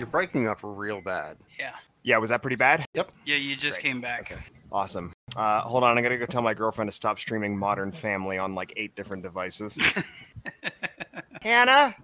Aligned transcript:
You're 0.00 0.06
breaking 0.06 0.48
up 0.48 0.60
real 0.62 1.02
bad. 1.02 1.36
Yeah. 1.58 1.74
Yeah, 2.04 2.16
was 2.16 2.30
that 2.30 2.40
pretty 2.40 2.56
bad? 2.56 2.86
Yep. 2.94 3.12
Yeah, 3.26 3.36
you 3.36 3.54
just 3.54 3.82
Great. 3.82 3.92
came 3.92 4.00
back. 4.00 4.32
Okay. 4.32 4.40
Awesome. 4.72 5.12
Uh, 5.36 5.60
hold 5.60 5.84
on, 5.84 5.98
I'm 5.98 6.02
gonna 6.02 6.16
go 6.16 6.24
tell 6.24 6.40
my 6.40 6.54
girlfriend 6.54 6.90
to 6.90 6.96
stop 6.96 7.18
streaming 7.18 7.54
Modern 7.54 7.92
Family 7.92 8.38
on 8.38 8.54
like 8.54 8.72
eight 8.78 8.96
different 8.96 9.22
devices. 9.22 9.76
Hannah, 11.42 11.94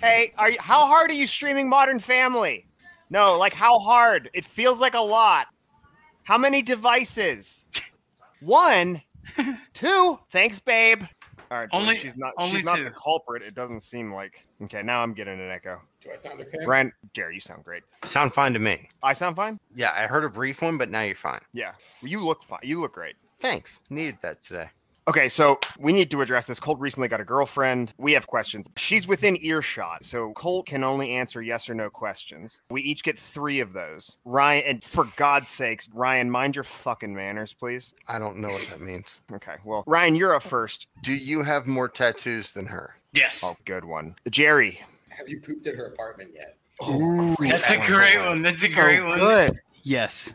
hey, 0.00 0.32
are 0.36 0.50
you? 0.50 0.56
How 0.58 0.84
hard 0.84 1.12
are 1.12 1.14
you 1.14 1.28
streaming 1.28 1.68
Modern 1.68 2.00
Family? 2.00 2.66
No, 3.08 3.38
like 3.38 3.52
how 3.52 3.78
hard? 3.78 4.30
It 4.34 4.44
feels 4.44 4.80
like 4.80 4.94
a 4.94 5.00
lot. 5.00 5.46
How 6.24 6.36
many 6.36 6.60
devices? 6.60 7.64
One, 8.40 9.00
two. 9.74 10.18
Thanks, 10.32 10.58
babe. 10.58 11.04
All 11.54 11.60
right, 11.60 11.68
Only- 11.72 11.94
she's 11.94 12.16
not. 12.16 12.32
only 12.38 12.56
she's 12.56 12.64
not 12.64 12.82
the 12.82 12.90
culprit. 12.90 13.40
It 13.40 13.54
doesn't 13.54 13.78
seem 13.78 14.12
like. 14.12 14.44
Okay, 14.62 14.82
now 14.82 15.04
I'm 15.04 15.14
getting 15.14 15.38
an 15.38 15.50
echo. 15.52 15.80
Do 16.02 16.10
I 16.10 16.16
sound 16.16 16.40
okay? 16.40 16.66
Ryan, 16.66 16.92
Jerry, 17.12 17.36
you 17.36 17.40
sound 17.40 17.62
great. 17.62 17.84
Sound 18.04 18.34
fine 18.34 18.52
to 18.54 18.58
me. 18.58 18.88
I 19.04 19.12
sound 19.12 19.36
fine. 19.36 19.60
Yeah, 19.72 19.92
I 19.92 20.08
heard 20.08 20.24
a 20.24 20.28
brief 20.28 20.62
one, 20.62 20.78
but 20.78 20.90
now 20.90 21.02
you're 21.02 21.14
fine. 21.14 21.38
Yeah, 21.52 21.74
well, 22.02 22.10
you 22.10 22.24
look 22.24 22.42
fine. 22.42 22.58
You 22.64 22.80
look 22.80 22.94
great. 22.94 23.14
Thanks. 23.38 23.82
Needed 23.88 24.18
that 24.22 24.42
today. 24.42 24.68
Okay, 25.06 25.28
so 25.28 25.58
we 25.78 25.92
need 25.92 26.10
to 26.12 26.22
address 26.22 26.46
this. 26.46 26.58
Colt 26.58 26.80
recently 26.80 27.08
got 27.08 27.20
a 27.20 27.24
girlfriend. 27.24 27.92
We 27.98 28.12
have 28.12 28.26
questions. 28.26 28.66
She's 28.76 29.06
within 29.06 29.36
earshot, 29.44 30.02
so 30.02 30.32
Colt 30.32 30.64
can 30.64 30.82
only 30.82 31.10
answer 31.12 31.42
yes 31.42 31.68
or 31.68 31.74
no 31.74 31.90
questions. 31.90 32.62
We 32.70 32.80
each 32.80 33.04
get 33.04 33.18
three 33.18 33.60
of 33.60 33.74
those. 33.74 34.16
Ryan, 34.24 34.64
and 34.66 34.84
for 34.84 35.06
God's 35.16 35.50
sakes, 35.50 35.90
Ryan, 35.92 36.30
mind 36.30 36.56
your 36.56 36.64
fucking 36.64 37.14
manners, 37.14 37.52
please. 37.52 37.92
I 38.08 38.18
don't 38.18 38.38
know 38.38 38.48
what 38.48 38.66
that 38.68 38.80
means. 38.80 39.20
Okay, 39.30 39.56
well, 39.62 39.84
Ryan, 39.86 40.14
you're 40.14 40.34
up 40.34 40.42
first. 40.42 40.88
Do 41.02 41.12
you 41.12 41.42
have 41.42 41.66
more 41.66 41.88
tattoos 41.88 42.52
than 42.52 42.64
her? 42.66 42.96
Yes. 43.12 43.42
Oh, 43.44 43.56
good 43.66 43.84
one. 43.84 44.14
Jerry. 44.30 44.80
Have 45.10 45.28
you 45.28 45.38
pooped 45.40 45.66
at 45.66 45.74
her 45.74 45.88
apartment 45.88 46.30
yet? 46.34 46.56
Ooh, 46.88 47.36
That's 47.38 47.70
a 47.70 47.78
great 47.86 48.18
one. 48.18 48.40
That's 48.40 48.64
a 48.64 48.68
great 48.70 48.98
So 49.00 49.04
one. 49.06 49.20
Oh, 49.20 49.46
good. 49.48 49.60
Yes. 49.82 50.32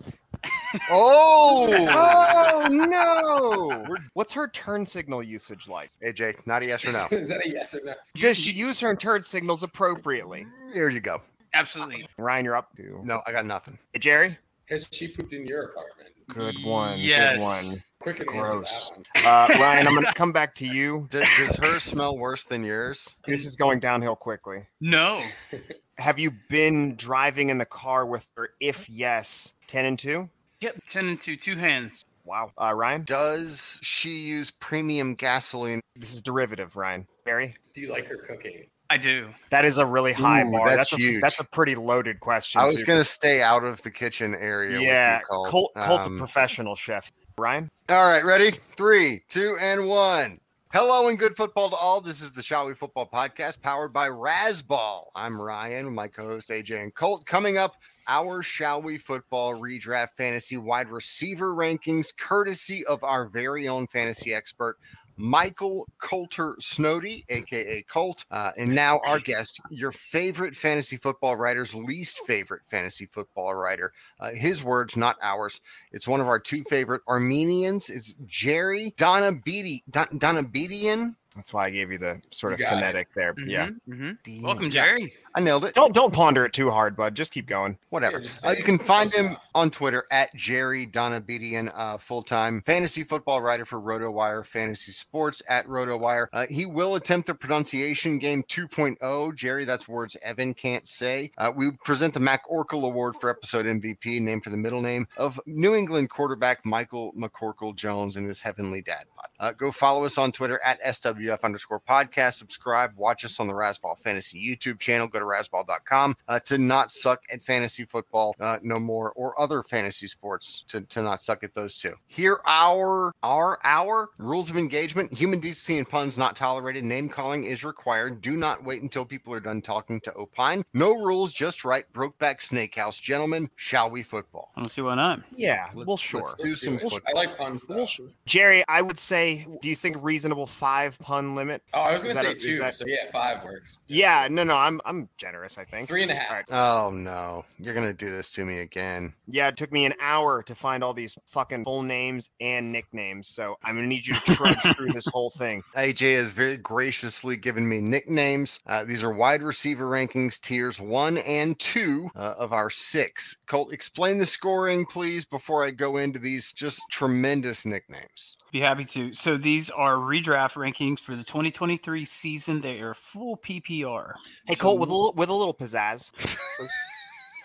Oh, 0.92 1.68
Oh 1.92 2.68
no! 2.70 3.84
We're- 3.90 4.02
What's 4.14 4.34
her 4.34 4.48
turn 4.50 4.86
signal 4.86 5.24
usage 5.24 5.68
like? 5.68 5.90
AJ, 6.04 6.46
not 6.46 6.62
a 6.64 6.68
yes 6.68 6.86
or 6.86 6.92
no. 6.92 7.06
Is 7.18 7.28
that 7.30 7.46
a 7.46 7.50
yes 7.50 7.74
or 7.74 7.80
no? 7.84 7.94
Does 8.16 8.38
she 8.38 8.52
use 8.52 8.80
her 8.82 8.96
turn 8.96 9.24
signals 9.24 9.64
appropriately? 9.64 10.46
There 10.74 10.90
you 10.90 11.00
go. 11.00 11.20
Absolutely. 11.54 12.06
Ryan, 12.18 12.46
you're 12.46 12.56
up. 12.56 12.76
Two. 12.76 13.00
No, 13.04 13.22
I 13.26 13.32
got 13.32 13.46
nothing. 13.46 13.78
Hey, 13.94 14.00
Jerry. 14.00 14.38
Has 14.70 14.88
she 14.92 15.08
pooped 15.08 15.34
in 15.34 15.48
your 15.48 15.64
apartment? 15.64 16.10
Good 16.30 16.56
one. 16.64 17.00
Yes. 17.00 17.40
Good 17.40 17.72
one. 17.74 17.84
Quick 18.00 18.20
and 18.20 18.28
Gross. 18.28 18.92
answer 18.92 19.04
that 19.16 19.50
one. 19.50 19.58
Uh, 19.58 19.64
Ryan, 19.64 19.88
I'm 19.88 19.96
gonna 19.96 20.14
come 20.16 20.32
back 20.32 20.54
to 20.56 20.66
you. 20.68 21.08
Does, 21.10 21.26
does 21.38 21.56
her 21.56 21.80
smell 21.80 22.18
worse 22.18 22.46
than 22.46 22.64
yours? 22.64 23.16
This 23.26 23.46
is 23.48 23.56
going 23.56 23.80
downhill 23.80 24.16
quickly. 24.16 24.68
No. 24.80 25.22
Have 25.98 26.18
you 26.20 26.32
been 26.50 26.96
driving 26.96 27.50
in 27.50 27.58
the 27.58 27.66
car 27.66 28.06
with 28.06 28.26
her? 28.38 28.52
If 28.62 28.88
yes, 28.88 29.54
10 29.70 29.86
and 29.86 30.00
2? 30.00 30.28
Yep. 30.62 30.76
Ten 30.90 31.08
and 31.08 31.22
two, 31.22 31.38
two 31.38 31.56
hands. 31.56 32.04
Wow. 32.26 32.52
Uh, 32.58 32.74
Ryan? 32.76 33.04
Does 33.04 33.80
she 33.82 34.10
use 34.20 34.52
premium 34.52 35.14
gasoline? 35.14 35.80
This 35.96 36.14
is 36.14 36.22
derivative, 36.22 36.76
Ryan. 36.76 37.08
Barry? 37.24 37.56
Do 37.74 37.82
you 37.82 37.90
like 37.90 38.08
her 38.08 38.18
cooking? 38.18 38.66
I 38.90 38.98
do. 38.98 39.30
That 39.52 39.64
is 39.64 39.78
a 39.78 39.86
really 39.86 40.12
high 40.12 40.44
Ooh, 40.44 40.52
bar. 40.52 40.68
that's 40.76 40.92
a, 40.92 40.98
huge. 40.98 41.22
That's 41.22 41.40
a 41.40 41.46
pretty 41.46 41.76
loaded 41.76 42.20
question. 42.20 42.60
I 42.60 42.66
was 42.66 42.84
gonna 42.84 43.06
stay 43.06 43.42
out 43.42 43.64
of 43.64 43.82
the 43.84 43.92
kitchen 43.92 44.36
area. 44.36 44.80
Yeah, 44.82 45.18
with 45.18 45.22
you, 45.22 45.28
Colt. 45.30 45.50
Colt, 45.50 45.72
Colt's 45.76 46.08
Um, 46.08 46.16
a 46.16 46.18
professional 46.18 46.76
chef. 46.76 47.12
Ryan? 47.38 47.70
All 47.88 48.10
right, 48.10 48.26
ready? 48.26 48.52
Three, 48.52 49.22
two, 49.30 49.56
and 49.62 49.88
one. 49.88 50.42
Hello 50.72 51.10
and 51.10 51.18
good 51.18 51.36
football 51.36 51.72
to 51.72 51.76
all. 51.76 52.00
This 52.00 52.22
is 52.22 52.32
the 52.32 52.44
Shall 52.44 52.68
We 52.68 52.76
Football 52.76 53.10
podcast 53.12 53.60
powered 53.60 53.92
by 53.92 54.08
Razzball. 54.08 55.06
I'm 55.16 55.42
Ryan, 55.42 55.96
my 55.96 56.08
co-host 56.08 56.50
AJ 56.50 56.84
and 56.84 56.94
Colt. 56.94 57.26
Coming 57.26 57.58
up, 57.58 57.78
our 58.08 58.44
Shall 58.44 58.80
We 58.80 59.00
Football 59.00 59.56
redraft 59.56 60.10
fantasy 60.16 60.58
wide 60.58 60.90
receiver 60.90 61.56
rankings, 61.56 62.16
courtesy 62.16 62.86
of 62.86 63.04
our 63.04 63.28
very 63.28 63.68
own 63.68 63.88
fantasy 63.88 64.32
expert. 64.32 64.78
Michael 65.20 65.86
Coulter 66.00 66.56
Snowdy, 66.62 67.24
aka 67.30 67.84
Colt, 67.90 68.24
uh, 68.32 68.52
and 68.58 68.74
now 68.74 69.02
our 69.06 69.20
guest, 69.20 69.60
your 69.70 69.92
favorite 69.92 70.56
fantasy 70.56 70.96
football 70.96 71.36
writer's 71.36 71.76
least 71.76 72.20
favorite 72.26 72.62
fantasy 72.70 73.06
football 73.06 73.54
writer. 73.54 73.92
Uh, 74.20 74.32
his 74.32 74.64
words, 74.64 74.96
not 74.96 75.18
ours. 75.22 75.60
It's 75.92 76.08
one 76.08 76.22
of 76.22 76.28
our 76.28 76.40
two 76.40 76.64
favorite 76.64 77.02
Armenians. 77.08 77.90
It's 77.90 78.14
Jerry 78.26 78.94
Donna 78.96 79.34
Donabedi, 79.34 79.84
Don, 79.92 80.06
Donabedian. 80.08 81.16
That's 81.36 81.54
why 81.54 81.66
I 81.68 81.70
gave 81.70 81.92
you 81.92 81.98
the 81.98 82.22
sort 82.32 82.54
of 82.54 82.60
got 82.60 82.68
it. 82.68 82.76
phonetic 82.76 83.10
there. 83.14 83.36
Yeah. 83.46 83.70
hmm 83.86 84.12
D- 84.24 84.42
Welcome, 84.42 84.66
Yeah, 84.66 84.70
Jerry. 84.86 85.14
I 85.36 85.42
nailed 85.42 85.66
it. 85.66 85.74
Don't 85.76 85.94
don't 85.94 86.14
ponder 86.14 86.44
it 86.46 86.54
too 86.54 86.70
hard, 86.72 86.96
bud. 86.96 87.16
Just 87.16 87.32
keep 87.34 87.46
going. 87.46 87.78
Whatever. 87.90 88.20
Yeah, 88.20 88.30
Uh, 88.46 88.52
you 88.52 88.64
can 88.64 88.78
find 88.80 89.14
him 89.14 89.28
enough. 89.28 89.50
on 89.54 89.70
Twitter 89.70 90.06
at 90.12 90.34
Jerry 90.36 90.88
Donabedian, 90.88 91.72
uh, 91.76 91.98
full 91.98 92.24
time 92.24 92.62
fantasy 92.62 93.04
football 93.04 93.42
writer 93.42 93.66
for 93.66 93.80
RotoWire 93.80 94.46
Fantasy 94.46 94.92
Sports 94.92 95.42
at 95.48 95.68
RotoWire. 95.68 96.28
Uh, 96.34 96.46
he 96.50 96.66
will 96.66 96.96
attempt 96.96 97.28
the 97.28 97.36
pronunciation 97.36 98.18
game 98.18 98.44
2.0. 98.44 99.36
Jerry, 99.36 99.66
that's 99.66 99.88
words 99.88 100.18
Evan 100.24 100.54
can't 100.54 100.88
say. 100.88 101.32
Uh, 101.38 101.52
we 101.56 101.72
present 101.86 102.14
the 102.14 102.20
McCorkle 102.20 102.84
Award 102.86 103.16
for 103.16 103.30
episode 103.30 103.66
MVP, 103.66 104.20
named 104.22 104.44
for 104.44 104.50
the 104.50 104.58
middle 104.58 104.82
name 104.82 105.08
of 105.18 105.40
New 105.46 105.76
England 105.76 106.10
quarterback 106.10 106.66
Michael 106.66 107.14
McCorkle 107.14 107.76
Jones 107.76 108.16
and 108.16 108.28
his 108.28 108.42
heavenly 108.42 108.82
dad 108.82 109.06
pod. 109.16 109.26
Uh, 109.40 109.52
go 109.52 109.72
follow 109.72 110.04
us 110.04 110.18
on 110.18 110.32
Twitter 110.32 110.60
at 110.66 110.82
SWF 110.84 111.44
underscore 111.44 111.80
podcast. 111.80 112.34
Subscribe. 112.34 112.92
Watch 112.98 113.24
us 113.24 113.40
on 113.40 113.48
the 113.48 113.54
Razzball 113.54 113.98
Fantasy 114.00 114.40
YouTube 114.44 114.80
channel. 114.80 115.08
Go 115.08 115.19
to 115.20 115.26
razzball.com 115.26 116.16
uh, 116.28 116.40
to 116.42 116.58
not 116.58 116.92
suck 116.92 117.22
at 117.32 117.42
fantasy 117.42 117.86
football 117.86 118.36
uh, 118.40 118.58
no 118.64 118.80
more 118.80 119.12
or 119.16 119.40
other 119.40 119.64
fantasy 119.64 120.08
sports 120.08 120.64
to, 120.68 120.82
to 120.82 121.02
not 121.02 121.22
suck 121.22 121.44
at 121.44 121.54
those 121.54 121.78
two. 121.78 121.94
Here, 122.08 122.40
our, 122.46 123.14
our, 123.24 123.60
our 123.64 124.10
rules 124.18 124.50
of 124.50 124.58
engagement 124.58 125.14
human 125.14 125.40
decency 125.40 125.78
and 125.78 125.88
puns 125.88 126.18
not 126.18 126.36
tolerated. 126.36 126.84
Name 126.84 127.10
calling 127.10 127.44
is 127.44 127.64
required. 127.64 128.22
Do 128.22 128.36
not 128.36 128.64
wait 128.64 128.82
until 128.82 129.06
people 129.06 129.34
are 129.34 129.40
done 129.40 129.62
talking 129.62 130.00
to 130.02 130.14
opine. 130.16 130.64
No 130.74 130.94
rules, 130.96 131.32
just 131.34 131.66
right. 131.66 131.86
Brokeback 131.94 132.42
Snake 132.42 132.76
House. 132.76 133.00
Gentlemen, 133.00 133.50
shall 133.56 133.90
we 133.90 134.04
football? 134.04 134.50
I 134.56 134.62
don't 134.62 134.70
see 134.70 134.82
why 134.82 134.96
not. 134.96 135.22
Yeah, 135.36 135.68
Let's- 135.74 135.88
well, 135.88 135.98
sure. 135.98 136.22
let's 136.22 136.34
do 136.36 136.44
Let's 136.50 136.62
some 136.62 136.74
it. 136.76 136.82
football. 136.82 137.00
I 137.08 137.12
like 137.14 137.38
puns 137.38 137.66
though. 137.68 137.86
Jerry, 138.26 138.64
I 138.68 138.82
would 138.82 139.00
say, 139.00 139.46
do 139.62 139.70
you 139.70 139.76
think 139.76 139.98
reasonable 140.02 140.48
five 140.48 140.98
pun 141.00 141.36
limit? 141.36 141.62
Oh, 141.74 141.82
I 141.82 141.94
was 141.94 142.04
Is 142.04 142.14
gonna 142.14 142.28
say 142.30 142.32
a- 142.34 142.36
two. 142.36 142.58
that- 142.60 142.74
So 142.76 142.86
yeah, 142.88 143.10
five 143.12 143.44
works. 143.44 143.80
Yeah, 143.88 144.28
no, 144.30 144.44
no, 144.44 144.56
I'm 144.56 144.80
I'm 144.86 145.10
generous. 145.20 145.58
I 145.58 145.64
think. 145.66 145.88
Three 145.88 146.02
and 146.02 146.12
a 146.12 146.16
half. 146.16 146.30
All 146.30 146.36
right. 146.36 146.46
Oh 146.52 146.92
no, 146.94 147.46
you're 147.60 147.74
gonna 147.74 147.94
do 147.94 148.10
this 148.10 148.32
to 148.32 148.46
me 148.46 148.60
again. 148.60 149.14
Yeah, 149.28 149.48
it 149.50 149.58
took 149.58 149.72
me 149.72 149.86
an 149.86 149.94
hour 150.00 150.42
to 150.44 150.56
find 150.56 150.84
all 150.84 150.94
these 150.94 151.16
fucking 151.28 151.64
full 151.64 151.84
names 151.84 152.30
and 152.42 152.72
nicknames. 152.72 153.30
So 153.30 153.56
I'm 153.64 153.76
gonna 153.76 153.88
need 153.88 154.08
you 154.08 154.16
to 154.16 154.36
trudge 154.36 154.62
through 154.76 154.94
this 154.94 155.08
whole 155.08 155.30
thing. 155.30 155.62
AJ 155.76 156.16
has 156.16 156.32
very 156.32 156.58
graciously 156.58 157.38
given 157.38 157.68
me 157.68 157.82
nicknames. 157.82 158.60
Uh, 158.66 158.84
these 158.84 159.04
are 159.04 159.14
wide 159.14 159.44
receiver 159.44 159.86
rankings, 159.86 160.40
tiers 160.40 160.80
one 160.82 161.18
and 161.20 161.58
two 161.60 162.10
uh, 162.16 162.36
of 162.38 162.54
our 162.54 162.70
six. 162.70 163.36
Colt, 163.48 163.74
explain 163.74 164.18
the 164.18 164.26
scoring, 164.26 164.86
please, 164.86 165.26
before 165.26 165.66
I 165.66 165.72
go 165.72 165.98
into 165.98 166.20
these 166.20 166.52
just 166.52 166.82
tremendous 166.92 167.66
nicknames. 167.66 168.38
Be 168.52 168.60
happy 168.60 168.84
to. 168.86 169.14
So 169.14 169.38
these 169.38 169.70
are 169.70 169.96
redraft 169.96 170.56
rankings 170.56 171.00
for 171.00 171.16
the 171.16 171.24
2023 171.24 172.04
season. 172.06 172.62
They 172.62 172.80
are 172.80 172.94
full 172.94 173.38
PPR. 173.38 174.14
Hey, 174.46 174.56
So 174.56 174.62
Colt, 174.64 174.80
with 174.80 174.90
a 174.90 174.94
little, 174.94 175.14
with 175.14 175.30
a 175.30 175.34
little 175.34 175.54
pizzazz. 175.54 176.12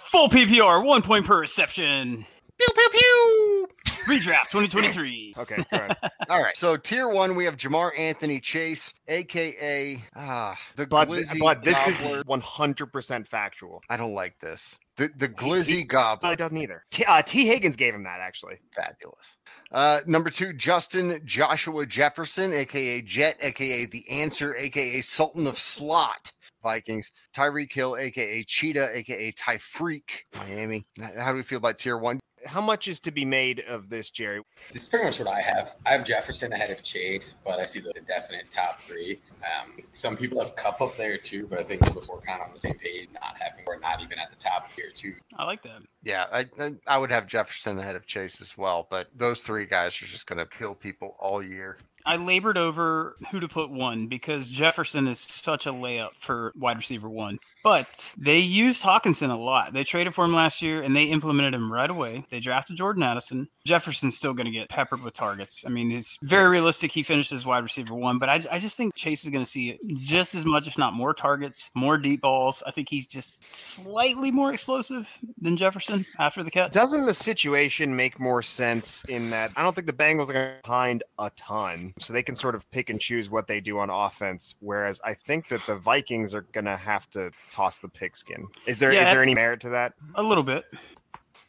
full 0.01 0.29
PPR, 0.29 0.85
one 0.85 1.03
point 1.03 1.27
per 1.27 1.41
reception. 1.41 2.25
Pew 2.59 2.69
pew 2.75 2.89
pew. 2.93 3.69
Redraft 4.05 4.51
2023. 4.51 5.35
Okay, 5.45 5.57
good. 5.71 5.97
All 6.31 6.43
right. 6.43 6.57
So 6.57 6.77
tier 6.77 7.09
one, 7.09 7.35
we 7.35 7.45
have 7.45 7.57
Ja'Marr 7.57 7.91
Anthony 7.99 8.39
Chase, 8.41 8.95
aka 9.09 9.99
ah 10.15 10.57
the 10.77 10.87
But 10.87 11.09
Glizzy 11.09 11.41
but 11.41 11.65
this 11.65 12.01
Gobbler. 12.01 12.19
is 12.19 12.25
100% 12.25 13.27
factual. 13.27 13.83
I 13.91 13.97
don't 13.97 14.15
like 14.15 14.39
this. 14.39 14.79
The 14.97 15.11
the 15.17 15.29
Glizzy 15.29 15.87
Gobbler. 15.87 16.29
No, 16.29 16.33
it 16.33 16.39
doesn't 16.39 16.57
either. 16.57 16.85
T, 16.91 17.05
uh, 17.05 17.21
Tee 17.23 17.47
Higgins 17.47 17.77
gave 17.77 17.95
him 17.95 18.05
that 18.05 18.21
actually. 18.21 18.57
Fabulous. 18.73 19.37
Uh, 19.73 20.01
number 20.07 20.31
two, 20.31 20.53
Justin 20.53 21.19
Joshua 21.25 21.85
Jefferson, 21.85 22.53
aka 22.53 23.03
Jet, 23.03 23.37
aka 23.41 23.87
the 23.87 24.05
answer, 24.11 24.55
aka 24.57 25.01
Sultan 25.01 25.47
of 25.47 25.59
Slot. 25.59 26.31
Vikings, 26.63 27.11
Tyreek 27.37 27.71
Hill, 27.71 27.95
aka 27.99 28.43
Cheetah, 28.45 28.97
aka 28.97 29.31
Ty 29.33 29.59
Freak, 29.59 30.25
Miami. 30.39 30.87
How 31.19 31.33
do 31.33 31.37
we 31.37 31.43
feel 31.43 31.59
about 31.59 31.79
tier 31.79 31.99
one? 31.99 32.19
How 32.47 32.61
much 32.61 32.89
is 32.89 33.01
to 33.01 33.11
be 33.11 33.25
made 33.25 33.61
of 33.69 33.89
this, 33.89 34.11
Jerry? 34.11 34.43
This 34.73 34.83
is 34.83 34.89
pretty 34.89 35.05
much 35.05 35.19
what 35.19 35.29
I 35.29 35.41
have. 35.41 35.75
I 35.87 35.93
have 35.93 36.05
Jefferson 36.05 36.53
ahead 36.53 36.71
of 36.71 36.83
Chase, 36.83 37.37
but 37.45 37.59
I 37.59 37.65
see 37.65 37.81
the 37.81 37.93
definite 38.07 38.51
top 38.51 38.81
three. 38.81 39.21
Um, 39.43 39.81
some 39.93 40.17
people 40.17 40.41
have 40.41 40.55
Kupp 40.57 40.81
up 40.81 40.97
there 40.97 41.17
too, 41.17 41.47
but 41.47 41.59
I 41.59 41.63
think 41.63 41.81
we're 41.83 42.21
kind 42.21 42.41
of 42.41 42.47
on 42.49 42.53
the 42.53 42.59
same 42.59 42.75
page, 42.75 43.09
not 43.13 43.37
having 43.39 43.65
or 43.67 43.79
not 43.79 44.03
even 44.03 44.19
at 44.19 44.31
the 44.31 44.37
top 44.37 44.71
here 44.73 44.91
too. 44.95 45.15
I 45.37 45.45
like 45.45 45.63
that. 45.63 45.83
Yeah, 46.03 46.27
I, 46.33 46.47
I 46.61 46.71
I 46.87 46.99
would 46.99 47.11
have 47.11 47.27
Jefferson 47.27 47.79
ahead 47.79 47.97
of 47.97 48.07
Chase 48.07 48.41
as 48.41 48.57
well, 48.59 48.87
but 48.91 49.09
those 49.15 49.41
three 49.41 49.67
guys 49.67 50.01
are 50.03 50.07
just 50.07 50.27
going 50.27 50.39
to 50.39 50.47
kill 50.47 50.75
people 50.75 51.17
all 51.19 51.43
year. 51.43 51.77
I 52.07 52.17
labored 52.17 52.59
over 52.59 53.17
who 53.31 53.41
to 53.41 53.49
put 53.49 53.71
one 53.71 54.07
because 54.07 54.49
Jefferson 54.49 55.09
is 55.09 55.19
such 55.21 55.67
a 55.67 55.73
layup 55.73 56.13
for 56.13 56.53
wide 56.57 56.77
receiver 56.77 57.09
one. 57.09 57.39
But 57.63 58.13
they 58.19 58.39
used 58.39 58.85
Hockenson 58.85 59.31
a 59.31 59.37
lot. 59.37 59.73
They 59.73 59.85
traded 59.85 60.15
for 60.15 60.27
him 60.27 60.35
last 60.35 60.61
year 60.61 60.83
and 60.83 60.95
they 60.95 61.05
implemented 61.05 61.55
him 61.55 61.73
right 61.73 61.89
away. 61.89 62.25
They 62.29 62.39
drafted 62.39 62.77
Jordan 62.77 63.03
Addison. 63.03 63.49
Jefferson's 63.65 64.17
still 64.17 64.35
going 64.35 64.45
to 64.45 64.53
get 64.53 64.69
peppered 64.69 65.03
with 65.03 65.15
targets. 65.15 65.65
I 65.67 65.71
mean, 65.71 65.91
it's 65.91 66.19
very 66.23 66.49
realistic 66.51 66.93
he 66.93 67.03
finishes 67.03 67.47
wide 67.47 67.63
receiver 67.63 67.95
one, 67.95 68.19
but 68.19 68.29
I, 68.29 68.35
I 68.51 68.59
just 68.59 68.77
think 68.77 68.95
Chase 68.95 69.25
is 69.25 69.31
going 69.31 69.43
to 69.43 69.51
see 69.51 69.79
just 70.03 70.35
as 70.35 70.45
much, 70.45 70.69
if 70.69 70.77
not 70.77 70.93
more 70.93 71.15
targets, 71.15 71.71
more 71.75 71.97
deep 71.97 72.21
balls. 72.21 72.63
I 72.67 72.71
think 72.71 72.91
he's 72.91 73.07
just 73.07 73.43
slightly 73.55 74.31
more 74.31 74.53
explosive 74.53 75.11
than 75.39 75.57
Jefferson 75.57 76.05
after 76.19 76.43
the 76.43 76.51
catch. 76.51 76.73
Doesn't 76.73 77.07
the 77.07 77.15
situation 77.15 77.97
make 77.97 78.21
more 78.21 78.43
sense 78.43 79.05
in 79.09 79.31
that 79.31 79.53
I 79.57 79.63
don't 79.63 79.75
think 79.75 79.87
the 79.87 79.95
Bengals 79.95 80.29
are 80.29 80.35
going 80.35 80.49
to 80.49 80.61
behind 80.63 81.03
a 81.19 81.31
ton, 81.37 81.94
so 81.99 82.13
they 82.13 82.23
can 82.23 82.35
sort 82.35 82.55
of 82.55 82.69
pick 82.71 82.91
and 82.91 83.01
choose 83.01 83.31
what 83.31 83.47
they 83.47 83.61
do 83.61 83.79
on 83.79 83.91
offense. 83.91 84.55
Whereas 84.61 85.01
I 85.05 85.15
think 85.15 85.49
that 85.49 85.65
the 85.67 85.77
Vikings 85.77 86.35
are 86.35 86.43
going 86.53 86.65
to 86.65 86.77
have 86.77 87.09
to 87.11 87.31
toss 87.51 87.79
the 87.79 87.89
pigskin. 87.89 88.47
Is 88.67 88.79
there 88.79 88.91
is 88.91 88.97
Yeah. 88.97 89.13
there 89.13 89.23
any 89.23 89.35
merit 89.35 89.61
to 89.61 89.69
that? 89.71 89.95
A 90.17 90.23
little 90.23 90.45
bit. 90.45 90.65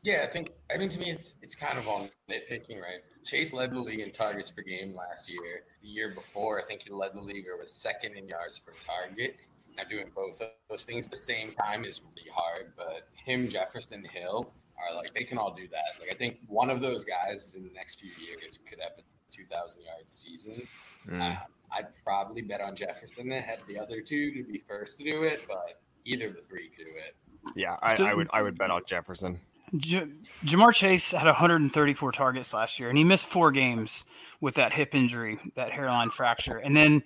Yeah, 0.03 0.21
I 0.24 0.27
think 0.27 0.51
I 0.74 0.77
mean 0.77 0.89
to 0.89 1.00
me 1.00 1.09
it's 1.09 1.36
it's 1.42 1.56
kind 1.56 1.77
of 1.80 1.88
on 1.88 2.09
nitpicking, 2.30 2.80
right? 2.80 3.01
Chase 3.24 3.53
led 3.53 3.71
the 3.71 3.80
league 3.80 4.01
in 4.01 4.12
targets 4.12 4.51
per 4.51 4.62
game 4.62 4.94
last 4.94 5.31
year. 5.31 5.63
The 5.81 5.88
year 5.88 6.09
before, 6.13 6.59
I 6.59 6.63
think 6.63 6.83
he 6.83 6.92
led 6.92 7.15
the 7.15 7.21
league 7.21 7.45
or 7.51 7.57
was 7.57 7.71
second 7.71 8.15
in 8.15 8.27
yards 8.27 8.59
per 8.59 8.74
target. 8.86 9.38
Now 9.75 9.83
doing 9.86 10.12
both 10.15 10.39
of 10.42 10.50
those 10.69 10.86
things 10.86 11.07
at 11.07 11.12
the 11.12 11.18
same 11.18 11.53
time 11.53 11.83
is 11.86 12.01
really 12.01 12.30
hard, 12.31 12.74
but 12.77 13.09
him, 13.15 13.50
Jefferson, 13.50 14.03
Hill 14.06 14.53
are 14.77 14.95
like 14.95 15.12
they 15.15 15.24
can 15.24 15.39
all 15.39 15.51
do 15.53 15.68
that. 15.69 16.00
Like 16.00 16.12
I 16.12 16.13
think 16.13 16.39
one 16.47 16.69
of 16.69 16.81
those 16.81 17.03
guys 17.03 17.56
in 17.56 17.63
the 17.63 17.74
next 17.74 18.00
few 18.00 18.12
years 18.27 18.59
could 18.69 18.80
have 18.80 18.92
a 19.00 19.01
2,000 19.35 19.83
yard 19.83 20.09
season. 20.09 20.67
Mm. 21.09 21.21
Um, 21.21 21.37
I'd 21.71 21.87
probably 22.03 22.41
bet 22.41 22.61
on 22.61 22.75
Jefferson 22.75 23.31
ahead 23.31 23.59
of 23.59 23.67
the 23.67 23.79
other 23.79 24.01
two 24.01 24.31
to 24.31 24.43
be 24.43 24.59
first 24.59 24.97
to 24.99 25.03
do 25.03 25.23
it, 25.23 25.45
but 25.47 25.81
either 26.05 26.27
of 26.27 26.35
the 26.35 26.41
three 26.41 26.69
could 26.69 26.85
do 26.85 26.91
it. 26.95 27.15
Yeah, 27.55 27.75
I, 27.81 27.93
Still- 27.93 28.07
I 28.07 28.13
would 28.13 28.29
I 28.33 28.41
would 28.41 28.57
bet 28.57 28.71
on 28.71 28.81
Jefferson. 28.85 29.39
J- 29.77 30.07
Ja'Marr 30.45 30.73
Chase 30.73 31.11
had 31.11 31.25
134 31.25 32.11
targets 32.11 32.53
last 32.53 32.79
year, 32.79 32.89
and 32.89 32.97
he 32.97 33.03
missed 33.03 33.25
four 33.25 33.51
games 33.51 34.05
with 34.39 34.55
that 34.55 34.71
hip 34.71 34.93
injury, 34.93 35.37
that 35.55 35.71
hairline 35.71 36.11
fracture, 36.11 36.57
and 36.57 36.75
then 36.77 37.03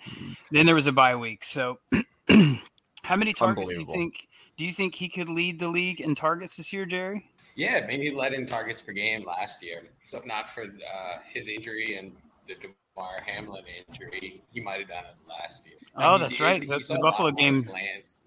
then 0.52 0.66
there 0.66 0.76
was 0.76 0.88
a 0.88 0.92
bye 0.92 1.16
week. 1.16 1.44
So, 1.44 1.80
how 3.04 3.16
many 3.16 3.34
targets 3.34 3.70
do 3.70 3.80
you 3.80 3.86
think? 3.86 4.28
Do 4.58 4.66
you 4.66 4.74
think 4.74 4.94
he 4.94 5.08
could 5.08 5.30
lead 5.30 5.60
the 5.60 5.70
league 5.70 6.02
in 6.02 6.16
targets 6.16 6.58
this 6.58 6.74
year, 6.74 6.86
Jerry? 6.86 7.29
Yeah, 7.60 7.86
maybe 7.86 8.06
he 8.06 8.12
led 8.12 8.34
in 8.34 8.46
targets 8.46 8.82
per 8.82 8.94
game 8.94 9.26
last 9.26 9.66
year. 9.66 9.82
So 10.06 10.20
if 10.20 10.26
not 10.26 10.50
for 10.50 10.64
uh, 10.64 11.18
his 11.28 11.50
injury 11.50 11.96
and 11.98 12.14
the 12.48 12.56
Damar 12.56 13.22
Hamlin 13.26 13.64
injury, 13.88 14.42
he 14.52 14.62
might 14.62 14.80
have 14.80 14.88
done 14.90 15.04
it 15.06 15.16
last 15.28 15.66
year. 15.68 15.76
Oh, 15.96 16.14
he 16.16 16.20
that's 16.22 16.38
did- 16.38 16.44
right. 16.44 16.62
he 16.62 16.68
The- 16.68 16.80
saw 16.82 16.94
the 16.94 17.00
a 17.00 17.04
lot 17.04 17.12
Buffalo 17.12 17.32
game- 17.32 17.62
slants 17.62 18.24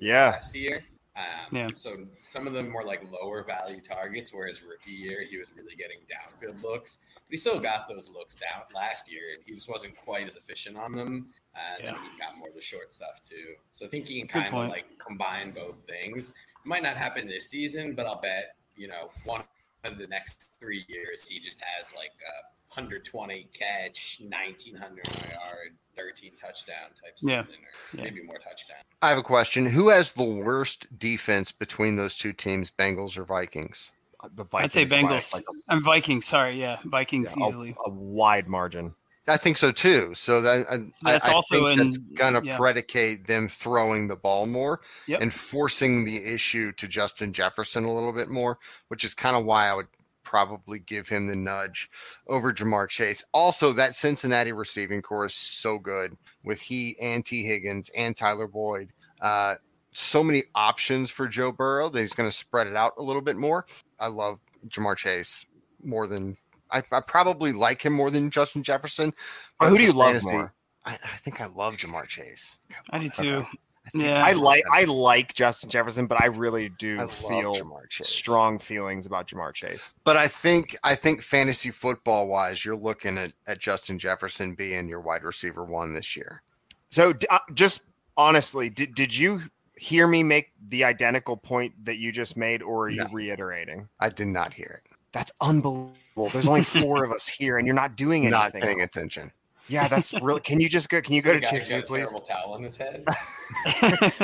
Yeah. 0.00 0.30
last 0.30 0.54
year. 0.54 0.84
Um, 1.16 1.24
Yeah. 1.50 1.66
So 1.74 2.06
some 2.20 2.46
of 2.46 2.52
them 2.52 2.72
were 2.72 2.84
like 2.84 3.02
lower 3.10 3.42
value 3.42 3.80
targets, 3.80 4.32
whereas 4.32 4.62
rookie 4.62 4.92
year 4.92 5.24
he 5.28 5.36
was 5.38 5.48
really 5.56 5.74
getting 5.74 5.98
downfield 6.06 6.62
looks. 6.62 6.98
But 7.14 7.30
he 7.32 7.36
still 7.36 7.58
got 7.58 7.88
those 7.88 8.08
looks 8.08 8.36
down 8.36 8.62
last 8.72 9.10
year. 9.10 9.34
He 9.44 9.54
just 9.54 9.68
wasn't 9.68 9.96
quite 9.96 10.26
as 10.28 10.36
efficient 10.36 10.76
on 10.76 10.92
them. 10.94 11.34
And 11.56 11.84
then 11.84 11.94
Yeah. 11.94 12.02
he 12.12 12.18
got 12.18 12.36
more 12.38 12.48
of 12.48 12.54
the 12.54 12.60
short 12.60 12.92
stuff 12.92 13.20
too. 13.24 13.56
So 13.72 13.84
I 13.86 13.88
think 13.88 14.06
he 14.06 14.20
can 14.20 14.28
kind 14.28 14.54
of 14.54 14.68
like 14.70 14.86
combine 14.98 15.50
both 15.50 15.78
things. 15.84 16.30
It 16.30 16.36
Might 16.64 16.84
not 16.84 16.96
happen 16.96 17.26
this 17.26 17.50
season, 17.50 17.94
but 17.94 18.06
I'll 18.06 18.20
bet 18.20 18.54
you 18.78 18.88
know 18.88 19.10
one 19.24 19.42
of 19.84 19.98
the 19.98 20.06
next 20.06 20.52
three 20.60 20.84
years 20.88 21.26
he 21.26 21.38
just 21.40 21.62
has 21.62 21.92
like 21.94 22.12
a 22.26 22.74
120 22.74 23.48
catch, 23.54 24.20
1900 24.20 25.06
yard, 25.30 25.76
13 25.96 26.32
touchdown 26.40 26.90
type 27.02 27.14
Yeah. 27.22 27.40
season, 27.42 27.60
or 27.62 27.96
Yeah. 27.98 28.04
maybe 28.04 28.22
more 28.22 28.38
touchdown. 28.38 28.76
I 29.00 29.08
have 29.08 29.18
a 29.18 29.22
question. 29.22 29.64
Who 29.66 29.88
has 29.88 30.12
the 30.12 30.24
worst 30.24 30.98
defense 30.98 31.50
between 31.50 31.96
those 31.96 32.14
two 32.16 32.32
teams, 32.32 32.70
Bengals 32.70 33.16
or 33.16 33.24
Vikings? 33.24 33.92
Uh, 34.20 34.28
the 34.34 34.44
I'd 34.52 34.70
say 34.70 34.84
Bengals. 34.84 35.32
like, 35.32 35.46
I'm 35.68 35.82
Vikings. 35.82 36.26
Sorry, 36.26 36.56
yeah, 36.56 36.78
Vikings 36.84 37.34
yeah, 37.38 37.44
a- 37.44 37.48
easily. 37.48 37.76
a 37.86 37.90
wide 37.90 38.48
margin. 38.48 38.94
I 39.28 39.36
think 39.36 39.56
so 39.56 39.70
too. 39.70 40.12
So 40.14 40.40
that 40.40 40.66
I, 40.70 40.76
That's 41.02 41.28
I, 41.28 41.32
I 41.32 41.34
also 41.34 41.56
think 41.68 41.78
that's 41.78 41.98
in- 41.98 42.14
gonna 42.14 42.40
yeah. 42.44 42.56
predicate 42.56 43.26
them 43.26 43.46
throwing 43.48 44.08
the 44.08 44.16
ball 44.16 44.46
more 44.46 44.80
Yep. 45.06 45.20
and 45.20 45.32
forcing 45.32 46.04
the 46.04 46.16
issue 46.32 46.72
to 46.72 46.88
Justin 46.88 47.32
Jefferson 47.32 47.84
a 47.84 47.92
little 47.92 48.12
bit 48.12 48.28
more, 48.28 48.58
which 48.88 49.04
is 49.04 49.14
kind 49.14 49.36
of 49.36 49.44
why 49.44 49.68
I 49.68 49.74
would 49.74 49.86
probably 50.24 50.78
give 50.80 51.08
him 51.08 51.26
the 51.26 51.36
nudge 51.36 51.88
over 52.26 52.52
Ja'Marr 52.52 52.88
Chase. 52.88 53.24
Also, 53.32 53.72
that 53.72 53.94
Cincinnati 53.94 54.52
receiving 54.52 55.00
corps 55.00 55.26
is 55.26 55.34
so 55.34 55.78
good 55.78 56.16
with 56.44 56.60
he 56.60 56.96
and 57.00 57.24
Tee 57.24 57.44
Higgins 57.44 57.90
and 57.96 58.14
Tyler 58.14 58.46
Boyd. 58.46 58.92
Uh, 59.22 59.54
so 59.92 60.22
many 60.22 60.42
options 60.54 61.10
for 61.10 61.26
Joe 61.28 61.50
Burrow 61.50 61.88
that 61.88 62.00
he's 62.00 62.12
going 62.12 62.28
to 62.28 62.36
spread 62.36 62.66
it 62.66 62.76
out 62.76 62.92
a 62.98 63.02
little 63.02 63.22
bit 63.22 63.36
more. 63.36 63.64
I 63.98 64.08
love 64.08 64.38
Ja'Marr 64.68 64.96
Chase 64.96 65.46
more 65.82 66.06
than 66.06 66.36
I, 66.70 66.82
I 66.92 67.00
probably 67.00 67.52
like 67.52 67.82
him 67.82 67.92
more 67.92 68.10
than 68.10 68.30
Justin 68.30 68.62
Jefferson. 68.62 69.12
Who 69.60 69.70
do 69.70 69.76
for 69.76 69.82
you 69.82 69.92
love 69.92 70.12
fantasy, 70.12 70.32
more? 70.32 70.54
I, 70.84 70.92
I 70.92 71.16
think 71.18 71.40
I 71.40 71.46
love 71.46 71.76
Ja'Marr 71.76 72.06
Chase. 72.06 72.58
I 72.90 72.98
do 72.98 73.08
too. 73.08 73.46
I 73.50 73.58
Yeah. 73.94 74.24
I 74.24 74.32
like 74.32 74.62
I 74.72 74.84
like 74.84 75.32
Justin 75.34 75.70
Jefferson, 75.70 76.06
but 76.06 76.20
I 76.20 76.26
really 76.26 76.68
do 76.78 77.00
I 77.00 77.06
feel 77.06 77.54
strong 77.90 78.58
feelings 78.58 79.06
about 79.06 79.28
Ja'Marr 79.28 79.54
Chase. 79.54 79.94
But 80.04 80.16
I 80.16 80.28
think 80.28 80.76
I 80.84 80.94
think 80.94 81.22
fantasy 81.22 81.70
football 81.70 82.28
wise, 82.28 82.64
you're 82.64 82.76
looking 82.76 83.16
at, 83.18 83.32
at 83.46 83.58
Justin 83.58 83.98
Jefferson 83.98 84.54
being 84.54 84.88
your 84.88 85.00
wide 85.00 85.24
receiver 85.24 85.64
one 85.64 85.94
this 85.94 86.16
year. 86.16 86.42
So 86.90 87.14
uh, 87.30 87.38
just 87.54 87.84
honestly, 88.16 88.68
did 88.68 88.94
did 88.94 89.16
you 89.16 89.42
hear 89.76 90.06
me 90.06 90.22
make 90.22 90.52
the 90.68 90.84
identical 90.84 91.36
point 91.36 91.72
that 91.84 91.98
you 91.98 92.12
just 92.12 92.36
made, 92.36 92.62
or 92.62 92.86
are 92.86 92.90
you 92.90 93.04
No. 93.04 93.08
reiterating? 93.12 93.88
I 94.00 94.08
did 94.08 94.26
not 94.26 94.52
hear 94.52 94.82
it. 94.84 94.92
That's 95.12 95.32
unbelievable. 95.40 96.28
There's 96.32 96.46
only 96.48 96.64
four 96.64 97.04
of 97.04 97.12
us 97.12 97.28
here, 97.38 97.58
and 97.58 97.66
you're 97.66 97.74
not 97.76 97.96
doing 97.96 98.22
anything. 98.26 98.30
Not 98.38 98.52
paying 98.52 98.80
else. 98.80 98.90
attention. 98.94 99.30
Yeah, 99.68 99.86
that's 99.88 100.14
really. 100.22 100.40
Can 100.40 100.60
you 100.60 100.68
just 100.68 100.88
go? 100.88 101.00
Can 101.02 101.12
you 101.14 101.20
go 101.22 101.32
to 101.34 101.38
The 101.40 101.44
guy 101.44 101.50
Chief 101.50 101.58
who's 101.60 101.72
a 101.72 101.82
please? 101.82 101.98
terrible 102.10 102.20
towel 102.22 102.54
on 102.54 102.62
his 102.62 102.76
head. 102.78 103.04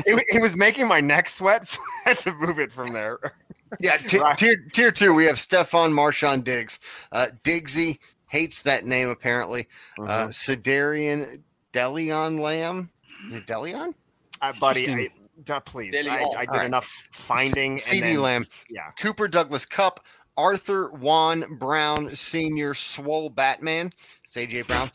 It, 0.07 0.25
it 0.37 0.41
was 0.43 0.57
making 0.57 0.87
my 0.87 1.01
neck 1.01 1.29
sweat, 1.29 1.67
so 1.67 1.81
I 2.07 2.11
had 2.11 2.19
to 2.21 2.33
move 2.35 2.59
it 2.59 2.71
from 2.71 2.93
there. 2.93 3.19
Yeah, 3.81 3.97
t- 3.97 4.19
Right. 4.19 4.37
tier 4.37 4.57
tier 4.73 4.91
two. 4.93 5.13
We 5.15 5.25
have 5.27 5.37
Stefon 5.37 5.93
Marshawn 5.93 6.45
Diggs. 6.45 6.79
Uh, 7.11 7.29
Diggsy 7.43 7.99
hates 8.29 8.63
that 8.63 8.85
name 8.85 9.09
apparently. 9.09 9.67
Uh, 9.99 10.27
Sedarian 10.27 11.43
Delion 11.73 12.39
Lamb. 12.41 12.91
Is 13.29 13.39
it 13.39 13.47
Delion? 13.47 13.95
Uh, 14.43 14.53
buddy, 14.61 14.87
I, 14.89 14.91
Interesting. 14.93 15.11
uh, 15.51 15.61
please. 15.61 15.93
Daily 15.93 16.11
I, 16.11 16.17
I 16.17 16.41
did 16.43 16.51
Alright. 16.51 16.67
enough 16.67 17.09
finding. 17.13 17.73
and 17.73 17.81
CeeDee 17.81 18.01
then- 18.01 18.21
Lamb. 18.23 18.47
Yeah. 18.71 18.91
Cooper 18.99 19.27
Douglas 19.29 19.65
Kupp, 19.67 20.05
Arthur 20.37 20.91
Juan 20.93 21.45
Brown 21.59 22.15
Senior, 22.15 22.75
Swole 22.75 23.31
Batman, 23.31 23.91
it's 24.25 24.37
AJ 24.37 24.67
Brown, 24.67 24.91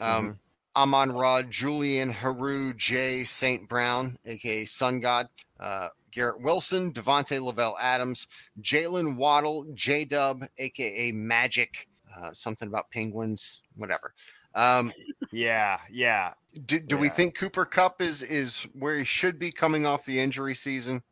um, 0.00 0.38
Amon 0.76 1.12
Rod, 1.12 1.50
Julian 1.50 2.10
Haru, 2.10 2.74
J. 2.74 3.24
St. 3.24 3.68
Brown, 3.68 4.16
aka 4.24 4.64
Sun 4.64 5.00
God, 5.00 5.28
uh, 5.60 5.88
Garrett 6.10 6.42
Wilson, 6.42 6.92
Davante 6.92 7.40
Lavelle 7.40 7.76
Adams, 7.80 8.26
Jaylen 8.60 9.16
Waddle, 9.16 9.66
J 9.74 10.04
Dub, 10.04 10.44
aka 10.58 11.12
Magic, 11.12 11.88
uh, 12.16 12.32
something 12.32 12.68
about 12.68 12.90
penguins, 12.90 13.60
whatever. 13.76 14.12
Um, 14.54 14.92
Yeah, 15.32 15.78
yeah. 15.90 16.34
do, 16.66 16.78
do 16.78 16.98
we 16.98 17.08
think 17.08 17.34
Cooper 17.34 17.64
Kupp 17.64 18.02
is 18.02 18.22
is 18.22 18.64
where 18.74 18.98
he 18.98 19.04
should 19.04 19.38
be 19.38 19.50
coming 19.50 19.86
off 19.86 20.04
the 20.04 20.20
injury 20.20 20.54
season? 20.54 21.02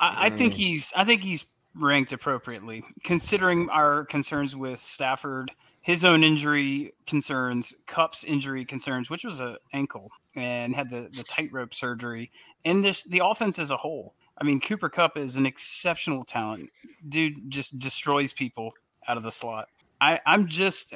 I, 0.00 0.26
I 0.26 0.30
think 0.30 0.54
Mm. 0.54 0.56
he's 0.56 0.92
I 0.96 1.04
think 1.04 1.22
he's 1.22 1.46
ranked 1.74 2.12
appropriately, 2.12 2.84
considering 3.02 3.68
our 3.70 4.04
concerns 4.04 4.54
with 4.56 4.78
Stafford, 4.78 5.50
his 5.82 6.04
own 6.04 6.24
injury 6.24 6.92
concerns, 7.06 7.74
Kupp's 7.86 8.24
injury 8.24 8.64
concerns, 8.64 9.10
which 9.10 9.24
was 9.24 9.40
a 9.40 9.58
ankle 9.72 10.10
and 10.36 10.74
had 10.74 10.90
the 10.90 11.10
the 11.14 11.24
tightrope 11.24 11.74
surgery, 11.74 12.30
and 12.64 12.82
this 12.82 13.04
the 13.04 13.22
offense 13.24 13.58
as 13.58 13.70
a 13.70 13.76
whole. 13.76 14.14
I 14.38 14.44
mean, 14.44 14.60
Cooper 14.60 14.88
Kupp 14.88 15.16
is 15.16 15.36
an 15.36 15.46
exceptional 15.46 16.24
talent. 16.24 16.70
Dude 17.08 17.50
just 17.50 17.78
destroys 17.78 18.32
people 18.32 18.72
out 19.06 19.16
of 19.16 19.22
the 19.22 19.30
slot. 19.32 19.68
I 20.00 20.20
I'm 20.26 20.46
just 20.46 20.94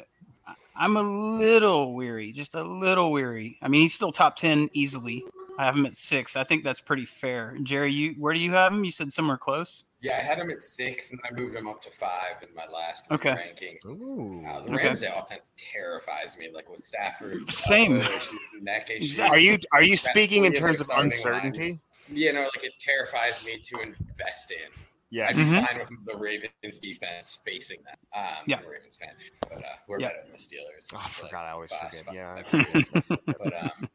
I'm 0.77 0.97
a 0.97 1.03
little 1.03 1.95
weary, 1.95 2.33
just 2.33 2.55
a 2.55 2.63
little 2.63 3.13
weary. 3.13 3.59
I 3.63 3.69
mean, 3.69 3.83
he's 3.83 3.95
still 3.95 4.13
top 4.13 4.37
ten 4.37 4.71
easily. 4.73 5.25
I 5.59 5.65
have 5.65 5.75
him 5.75 5.87
at 5.87 5.97
six. 5.97 6.37
I 6.37 6.45
think 6.45 6.63
that's 6.63 6.81
pretty 6.81 7.05
fair. 7.05 7.57
Jerry, 7.65 7.93
you 7.93 8.15
where 8.19 8.33
do 8.33 8.41
you 8.41 8.53
have 8.53 8.73
him? 8.73 8.85
You 8.85 8.93
said 8.93 9.13
somewhere 9.13 9.37
close. 9.37 9.85
Yeah, 10.01 10.17
I 10.17 10.21
had 10.21 10.39
him 10.39 10.49
at 10.51 10.63
six, 10.63 11.11
and 11.11 11.21
I 11.29 11.33
moved 11.35 11.57
him 11.57 11.67
up 11.67 11.83
to 11.83 11.91
five 11.91 12.37
in 12.43 12.55
my 12.55 12.67
last 12.67 13.11
week 13.11 13.27
Okay. 13.27 13.35
rankings. 13.35 13.85
Ooh. 13.87 14.45
Uh, 14.47 14.61
the 14.63 14.73
Okay. 14.75 14.87
Rams' 14.87 15.03
offense 15.03 15.53
terrifies 15.57 16.39
me, 16.39 16.51
like 16.51 16.69
with 16.71 16.79
Stafford. 16.81 17.51
Same. 17.53 17.97
issues, 17.97 18.31
Neck 18.61 18.91
issues. 18.91 19.19
Are 19.19 19.39
you 19.39 19.59
are 19.73 19.83
you 19.83 19.97
speaking 19.97 20.45
in 20.45 20.53
terms 20.53 20.79
of 20.81 20.85
starting 20.87 21.07
uncertainty? 21.07 21.81
You 22.09 22.33
know, 22.33 22.43
like 22.43 22.63
it 22.65 22.73
terrifies 22.79 23.51
me 23.53 23.61
to 23.61 23.81
invest 23.81 24.53
in. 24.53 24.71
Yes. 25.11 25.31
I'd 25.31 25.35
be 25.37 25.41
Mhm. 25.43 25.67
fine 25.67 25.79
with 25.79 26.05
the 26.07 26.17
Ravens 26.19 26.79
defense 26.79 27.41
facing 27.45 27.79
that. 27.85 27.99
Um, 28.17 28.45
Yeah. 28.47 28.59
I'm 28.59 28.67
a 28.67 28.69
Ravens 28.69 28.97
fan, 28.97 29.15
but 29.41 29.65
uh, 29.65 29.77
we're 29.89 30.01
Yeah. 30.01 30.09
better 30.09 30.23
than 30.23 30.33
the 30.33 30.39
Steelers. 30.39 30.87
Oh, 30.95 30.99
I 30.99 31.09
for, 31.09 31.27
forgot. 31.27 31.45
I 31.47 31.51
always 31.51 31.73
past 31.73 32.05
forget. 32.05 32.15
Yeah. 32.15 32.43
five 32.45 33.03
but 33.39 33.63
um, 33.63 33.89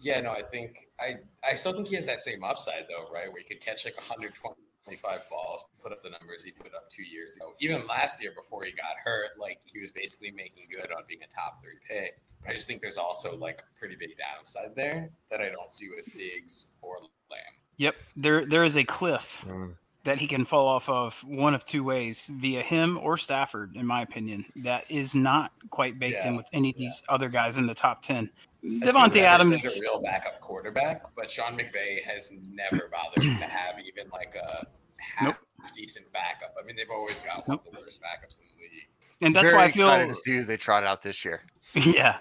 yeah, 0.00 0.20
no, 0.20 0.32
I 0.32 0.42
think 0.42 0.88
I 0.98 1.16
I 1.44 1.54
still 1.54 1.72
think 1.74 1.88
he 1.88 1.94
has 1.94 2.06
that 2.06 2.20
same 2.20 2.42
upside 2.42 2.86
though, 2.88 3.10
right? 3.12 3.28
Where 3.30 3.38
he 3.40 3.44
could 3.44 3.60
catch 3.60 3.84
like 3.84 3.94
125 4.96 5.28
balls, 5.30 5.64
put 5.82 5.92
up 5.92 6.02
the 6.02 6.10
numbers 6.10 6.42
he 6.42 6.50
put 6.50 6.74
up 6.74 6.88
two 6.90 7.02
years 7.02 7.36
ago. 7.36 7.52
Even 7.60 7.86
last 7.86 8.22
year 8.22 8.32
before 8.34 8.64
he 8.64 8.72
got 8.72 8.96
hurt, 9.04 9.38
like 9.38 9.58
he 9.64 9.80
was 9.80 9.90
basically 9.92 10.30
making 10.30 10.64
good 10.70 10.90
on 10.92 11.02
being 11.08 11.20
a 11.22 11.34
top 11.34 11.60
three 11.62 11.78
pick. 11.88 12.20
I 12.48 12.52
just 12.54 12.66
think 12.66 12.80
there's 12.80 12.96
also 12.96 13.36
like 13.36 13.60
a 13.60 13.78
pretty 13.78 13.96
big 13.96 14.10
downside 14.16 14.74
there 14.74 15.10
that 15.30 15.40
I 15.40 15.50
don't 15.50 15.70
see 15.70 15.88
with 15.94 16.06
Diggs 16.16 16.74
or 16.82 16.96
Lamb. 17.30 17.40
Yep, 17.76 17.96
there 18.16 18.44
there 18.46 18.64
is 18.64 18.76
a 18.76 18.84
cliff 18.84 19.44
Mm. 19.48 19.74
that 20.04 20.18
he 20.18 20.26
can 20.26 20.44
fall 20.46 20.66
off 20.66 20.88
of 20.88 21.22
one 21.24 21.54
of 21.54 21.64
two 21.64 21.84
ways 21.84 22.30
via 22.40 22.62
him 22.62 22.98
or 23.02 23.16
Stafford, 23.18 23.76
in 23.76 23.86
my 23.86 24.02
opinion. 24.02 24.44
That 24.56 24.90
is 24.90 25.14
not 25.14 25.52
quite 25.70 25.98
baked 25.98 26.24
in 26.24 26.36
with 26.36 26.46
any 26.52 26.70
of 26.70 26.76
these 26.76 27.02
other 27.08 27.28
guys 27.28 27.58
in 27.58 27.66
the 27.66 27.74
top 27.74 28.02
ten. 28.02 28.30
I 28.62 28.66
feel 28.84 28.92
Davante 28.92 29.22
Adams. 29.22 29.64
is 29.64 29.80
a 29.80 29.84
real 29.84 30.02
backup 30.02 30.40
quarterback, 30.42 31.04
but 31.16 31.30
Sean 31.30 31.56
McVay 31.58 32.02
has 32.04 32.30
never 32.52 32.90
bothered 32.92 33.22
to 33.22 33.46
have 33.46 33.78
even 33.80 34.10
like 34.12 34.34
a 34.34 34.66
half 35.00 35.38
decent 35.76 36.10
backup. 36.12 36.54
I 36.60 36.66
mean, 36.66 36.76
they've 36.76 36.90
always 36.90 37.20
got 37.20 37.46
one 37.48 37.58
of 37.58 37.64
the 37.64 37.78
worst 37.78 38.00
backups 38.00 38.40
in 38.40 38.46
the 38.56 38.62
league. 38.62 38.88
And 39.22 39.34
that's 39.34 39.46
Very 39.46 39.56
why 39.56 39.64
I 39.64 39.68
feel 39.70 39.86
excited 39.86 40.08
to 40.08 40.14
see 40.14 40.36
who 40.36 40.44
they 40.44 40.56
trot 40.56 40.84
out 40.84 41.02
this 41.02 41.24
year. 41.24 41.42
Yeah. 41.74 42.18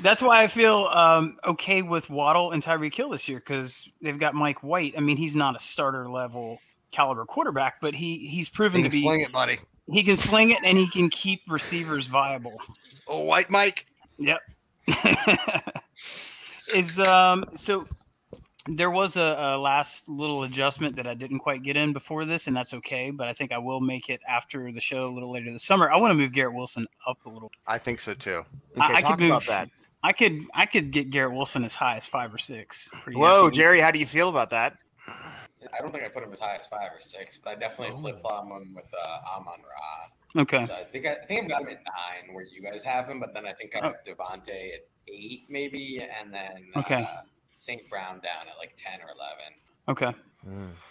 That's 0.00 0.20
why 0.22 0.42
I 0.42 0.48
feel 0.48 0.86
um, 0.86 1.38
okay 1.44 1.82
with 1.82 2.10
Waddle 2.10 2.50
and 2.50 2.60
Tyreek 2.60 2.92
Hill 2.94 3.10
this 3.10 3.28
year 3.28 3.38
because 3.38 3.88
they've 4.02 4.18
got 4.18 4.34
Mike 4.34 4.64
White. 4.64 4.94
I 4.96 5.00
mean, 5.00 5.16
he's 5.16 5.36
not 5.36 5.54
a 5.54 5.60
starter 5.60 6.10
level 6.10 6.58
caliber 6.90 7.24
quarterback, 7.24 7.80
but 7.80 7.94
he 7.94 8.18
he's 8.26 8.48
proven 8.48 8.80
You 8.80 8.88
to 8.88 8.90
can 8.90 8.98
be 8.98 9.04
sling 9.04 9.20
it, 9.20 9.30
buddy. 9.30 9.58
he 9.92 10.02
can 10.02 10.16
sling 10.16 10.50
it 10.50 10.58
and 10.64 10.76
he 10.76 10.88
can 10.88 11.08
keep 11.10 11.42
receivers 11.48 12.08
viable. 12.08 12.60
Oh, 13.06 13.22
White 13.22 13.50
Mike. 13.50 13.86
Yep. 14.18 14.40
Is 16.74 16.98
um 16.98 17.44
so 17.54 17.86
there 18.76 18.90
was 18.90 19.16
a, 19.16 19.36
a 19.38 19.58
last 19.58 20.08
little 20.08 20.44
adjustment 20.44 20.96
that 20.96 21.06
I 21.06 21.14
didn't 21.14 21.38
quite 21.38 21.62
get 21.62 21.76
in 21.76 21.92
before 21.92 22.24
this, 22.24 22.46
and 22.46 22.56
that's 22.56 22.74
okay. 22.74 23.10
But 23.10 23.28
I 23.28 23.32
think 23.32 23.52
I 23.52 23.58
will 23.58 23.80
make 23.80 24.08
it 24.08 24.20
after 24.28 24.70
the 24.72 24.80
show 24.80 25.06
a 25.06 25.12
little 25.12 25.30
later 25.30 25.50
this 25.50 25.64
summer. 25.64 25.90
I 25.90 25.96
want 25.98 26.10
to 26.10 26.14
move 26.14 26.32
Garrett 26.32 26.54
Wilson 26.54 26.86
up 27.06 27.18
a 27.26 27.28
little. 27.28 27.50
I 27.66 27.78
think 27.78 28.00
so 28.00 28.14
too. 28.14 28.44
Okay, 28.80 28.92
I, 28.92 28.96
I 28.96 29.02
could 29.02 29.18
move 29.20 29.30
about 29.30 29.46
that. 29.46 29.68
I 30.02 30.12
could 30.12 30.42
I 30.54 30.66
could 30.66 30.90
get 30.92 31.10
Garrett 31.10 31.32
Wilson 31.34 31.64
as 31.64 31.74
high 31.74 31.96
as 31.96 32.06
five 32.06 32.32
or 32.32 32.38
six. 32.38 32.90
Whoa, 33.12 33.46
easily. 33.46 33.50
Jerry, 33.52 33.80
how 33.80 33.90
do 33.90 33.98
you 33.98 34.06
feel 34.06 34.28
about 34.28 34.50
that? 34.50 34.74
I 35.08 35.80
don't 35.80 35.90
think 35.90 36.04
I 36.04 36.08
put 36.08 36.22
him 36.22 36.32
as 36.32 36.38
high 36.38 36.54
as 36.54 36.66
five 36.66 36.90
or 36.94 37.00
six, 37.00 37.36
but 37.42 37.50
I 37.50 37.54
definitely 37.56 37.94
Oh. 37.96 38.00
flip 38.00 38.20
flop 38.20 38.44
him 38.44 38.74
with 38.74 38.92
uh, 38.94 39.36
Amon 39.36 39.60
Ra. 39.62 40.42
Okay. 40.42 40.64
So 40.66 40.74
I 40.74 40.84
think 40.84 41.06
I, 41.06 41.12
I 41.12 41.26
think 41.26 41.42
I've 41.44 41.48
got 41.48 41.62
him 41.62 41.68
at 41.68 41.78
nine, 41.84 42.32
where 42.34 42.44
you 42.44 42.62
guys 42.62 42.84
have 42.84 43.08
him, 43.08 43.18
but 43.18 43.34
then 43.34 43.44
I 43.44 43.52
think 43.54 43.74
I 43.74 43.80
Oh. 43.80 43.82
have 43.88 43.96
Davante 44.06 44.50
at 44.74 44.80
eight, 45.08 45.46
maybe, 45.48 46.00
and 46.00 46.32
then 46.32 46.64
Okay. 46.76 47.02
uh, 47.02 47.22
St. 47.58 47.88
Brown 47.90 48.20
down 48.20 48.46
at 48.48 48.56
like 48.58 48.72
ten 48.76 49.00
or 49.00 49.10
eleven. 49.10 49.54
Okay. 49.88 50.14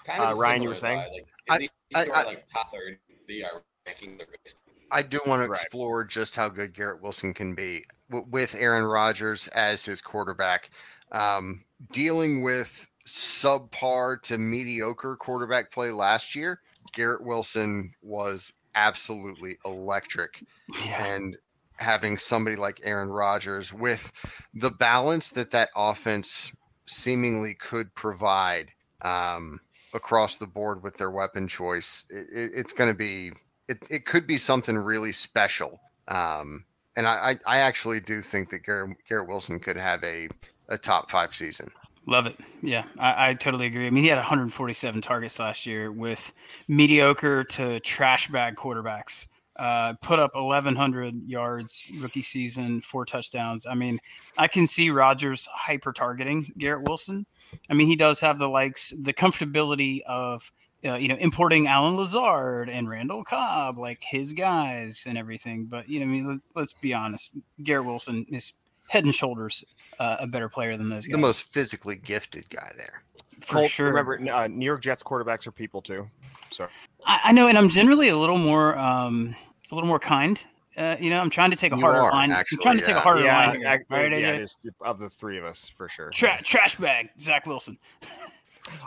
Kind 0.06 0.22
Uh, 0.22 0.32
of 0.32 0.38
Ryan, 0.38 0.62
you 0.62 0.68
similar, 0.68 0.70
were 0.70 0.76
saying? 0.76 1.00
though, 1.00 1.14
Like, 1.14 1.28
I- 1.50 1.56
at 1.56 1.62
I- 1.96 2.04
they're, 2.06 2.16
I- 2.16 2.24
like 2.24 2.46
top 2.46 2.72
thirty 2.72 3.44
are 3.44 3.64
ranking 3.86 4.18
the 4.18 4.26
greatest. 4.26 4.58
I 4.92 5.02
do 5.04 5.20
want 5.26 5.44
to 5.44 5.50
Right. 5.50 5.60
explore 5.62 6.04
just 6.06 6.36
how 6.36 6.48
good 6.50 6.74
Garrett 6.74 7.02
Wilson 7.02 7.34
can 7.34 7.54
be 7.56 7.84
w- 8.10 8.26
with 8.30 8.56
Aaron 8.56 8.86
Rodgers 8.86 9.48
as 9.50 9.84
his 9.86 10.02
quarterback. 10.02 10.70
Um, 11.12 11.66
dealing 11.92 12.42
with 12.42 12.88
subpar 13.06 14.22
to 14.24 14.38
mediocre 14.38 15.16
quarterback 15.18 15.72
play 15.72 15.92
last 15.92 16.36
year, 16.36 16.62
Garrett 16.94 17.22
Wilson 17.24 17.94
was 18.02 18.54
absolutely 18.76 19.58
electric. 19.66 20.44
Yeah. 20.86 21.06
and 21.06 21.38
having 21.80 22.18
somebody 22.18 22.56
like 22.56 22.80
Aaron 22.84 23.10
Rodgers 23.10 23.72
with 23.72 24.12
the 24.56 24.72
balance 24.72 25.30
that 25.30 25.52
that 25.52 25.70
offense 25.76 26.52
seemingly 26.88 27.54
could 27.54 27.94
provide 27.96 28.72
um, 29.04 29.60
across 29.94 30.38
the 30.38 30.48
board 30.48 30.82
with 30.84 30.98
their 30.98 31.12
weapon 31.12 31.48
choice, 31.48 32.06
it, 32.10 32.28
it, 32.34 32.52
it's 32.56 32.74
going 32.74 32.92
to 32.92 32.98
be 32.98 33.32
it, 33.68 33.78
it 33.90 34.06
could 34.06 34.26
be 34.26 34.38
something 34.38 34.76
really 34.76 35.12
special. 35.12 35.80
Um, 36.08 36.66
and 36.96 37.08
I, 37.08 37.36
I, 37.46 37.58
I 37.58 37.58
actually 37.60 38.00
do 38.00 38.22
think 38.22 38.50
that 38.50 38.64
Garrett, 38.64 38.96
Garrett 39.08 39.28
Wilson 39.28 39.60
could 39.60 39.78
have 39.78 40.04
a, 40.04 40.30
a 40.70 40.78
top 40.78 41.12
five 41.12 41.36
season. 41.36 41.70
Love 42.06 42.26
it. 42.26 42.38
Yeah, 42.62 42.86
I, 42.98 43.30
I 43.30 43.34
totally 43.34 43.68
agree. 43.68 43.86
I 43.86 43.90
mean, 43.90 44.04
he 44.04 44.10
had 44.10 44.18
147 44.18 45.02
targets 45.02 45.40
last 45.40 45.66
year 45.66 45.92
with 45.92 46.32
mediocre 46.70 47.44
to 47.44 47.82
trash 47.82 48.30
bag 48.30 48.56
quarterbacks. 48.56 49.26
Uh, 49.58 49.94
put 50.02 50.20
up 50.20 50.36
1,100 50.36 51.16
yards 51.28 51.90
rookie 52.00 52.22
season, 52.22 52.80
four 52.82 53.06
touchdowns. 53.06 53.66
I 53.66 53.74
mean, 53.74 54.00
I 54.38 54.48
can 54.48 54.68
see 54.68 54.92
Rodgers 54.92 55.48
hyper 55.52 55.92
targeting 55.92 56.52
Garrett 56.60 56.88
Wilson. 56.88 57.26
I 57.70 57.74
mean, 57.74 57.88
he 57.88 57.96
does 57.96 58.20
have 58.20 58.38
the 58.38 58.50
likes, 58.50 58.94
the 59.02 59.14
comfortability 59.14 60.02
of, 60.02 60.52
uh, 60.86 60.96
you 60.96 61.08
know, 61.08 61.16
importing 61.16 61.68
Allen 61.68 61.96
Lazard 61.96 62.70
and 62.70 62.88
Randall 62.88 63.24
Cobb, 63.24 63.80
like 63.80 64.00
his 64.02 64.32
guys 64.34 65.06
and 65.08 65.18
everything. 65.18 65.66
But, 65.66 65.90
you 65.90 66.00
know, 66.00 66.06
I 66.06 66.10
mean, 66.10 66.28
let, 66.28 66.40
let's 66.56 66.74
be 66.74 66.94
honest. 66.94 67.36
Garrett 67.64 67.88
Wilson 67.88 68.26
is 68.30 68.54
head 68.90 69.06
and 69.06 69.16
shoulders 69.16 69.64
uh, 70.00 70.18
a 70.20 70.28
better 70.28 70.50
player 70.50 70.78
than 70.78 70.90
those 70.90 71.08
guys. 71.08 71.14
The 71.14 71.18
most 71.18 71.44
physically 71.44 71.96
gifted 71.96 72.50
guy 72.50 72.72
there. 72.78 73.02
for 73.42 73.56
Colt, 73.56 73.72
sure. 73.72 73.88
Remember, 73.88 74.20
uh, 74.32 74.48
New 74.48 74.66
York 74.66 74.82
Jets 74.82 75.04
quarterbacks 75.04 75.48
are 75.48 75.52
people 75.52 75.82
too. 75.82 76.08
So 76.52 76.68
I, 77.06 77.20
I 77.26 77.32
know, 77.32 77.48
and 77.48 77.58
I'm 77.58 77.70
generally 77.70 78.10
a 78.10 78.18
little 78.18 78.38
more, 78.38 78.78
um, 78.78 79.36
a 79.72 79.76
little 79.76 79.88
more 79.88 80.00
kind. 80.00 80.42
Uh, 80.78 80.96
you 81.00 81.10
know, 81.10 81.20
I'm 81.20 81.30
trying 81.32 81.50
to 81.50 81.58
take 81.58 81.74
a 81.74 81.76
You 81.76 81.82
harder 81.82 81.98
are, 82.00 82.12
line. 82.12 82.32
actually, 82.32 82.58
I'm 82.60 82.62
trying 82.64 82.78
to 82.78 82.86
take 82.86 82.96
a 82.96 83.00
harder 83.00 83.24
yeah, 83.24 83.48
line. 83.48 83.60
Here, 83.62 83.70
ac- 83.70 83.84
right, 83.90 84.12
yeah, 84.12 84.36
AJ? 84.36 84.70
of 84.84 85.00
the 85.00 85.10
three 85.10 85.38
of 85.40 85.44
us 85.44 85.68
for 85.76 85.90
sure. 85.90 86.12
Tra- 86.12 86.40
trash 86.44 86.76
bag, 86.76 87.10
Zach 87.20 87.48
Wilson. 87.48 87.78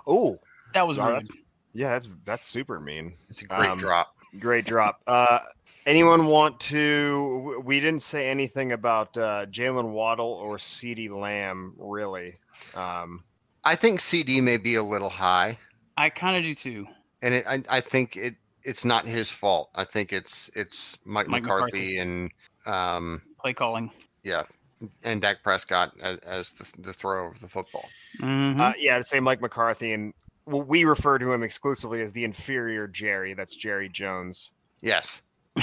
Oh, 0.06 0.38
That 0.74 0.86
was 0.86 0.98
Wow, 0.98 1.06
rude. 1.08 1.14
that's- 1.24 1.42
yeah, 1.72 1.90
that's 1.90 2.08
that's 2.24 2.44
super 2.44 2.80
mean. 2.80 3.14
It's 3.28 3.42
a 3.42 3.44
great 3.46 3.68
Um, 3.70 3.78
drop. 3.78 4.14
Great 4.38 4.64
drop. 4.66 5.00
Uh, 5.06 5.38
anyone 5.86 6.26
want 6.26 6.58
to? 6.60 7.60
We 7.64 7.80
didn't 7.80 8.02
say 8.02 8.28
anything 8.28 8.72
about 8.72 9.16
uh, 9.16 9.46
Jaylen 9.46 9.90
Waddle 9.90 10.26
or 10.32 10.56
CeeDee 10.58 11.10
Lamb, 11.10 11.74
really. 11.78 12.36
Um, 12.74 13.24
I 13.64 13.74
think 13.76 14.00
CeeDee 14.00 14.42
may 14.42 14.56
be 14.58 14.74
a 14.76 14.82
little 14.82 15.10
high. 15.10 15.58
I 15.96 16.08
kind 16.10 16.36
of 16.36 16.42
do 16.44 16.54
too. 16.54 16.86
And 17.22 17.34
it, 17.34 17.44
I, 17.46 17.62
I 17.68 17.80
think 17.80 18.16
it 18.16 18.34
it's 18.62 18.84
not 18.84 19.04
his 19.06 19.30
fault. 19.30 19.70
I 19.74 19.84
think 19.84 20.12
it's 20.12 20.50
it's 20.54 20.98
Mike, 21.04 21.28
Mike 21.28 21.42
McCarthy 21.42 21.62
McCarthy's. 21.96 22.00
and 22.00 22.30
um 22.66 23.22
Play 23.40 23.52
calling. 23.54 23.90
yeah 24.22 24.42
and 25.04 25.20
Dak 25.20 25.42
Prescott 25.42 25.92
as, 26.00 26.16
as 26.18 26.52
the, 26.52 26.72
the 26.78 26.92
throw 26.92 27.30
of 27.30 27.40
the 27.40 27.48
football. 27.48 27.86
Mhm. 28.20 28.58
uh, 28.60 28.72
yeah, 28.78 28.96
to 28.96 29.04
say 29.04 29.20
Mike 29.20 29.40
McCarthy, 29.42 29.92
and 29.92 30.14
well, 30.46 30.62
we 30.62 30.84
refer 30.84 31.18
to 31.18 31.30
him 31.32 31.42
exclusively 31.42 32.00
as 32.00 32.12
the 32.14 32.24
inferior 32.24 32.88
Jerry. 32.88 33.34
That's 33.34 33.54
Jerry 33.56 33.88
Jones. 33.90 34.50
Yes, 34.80 35.20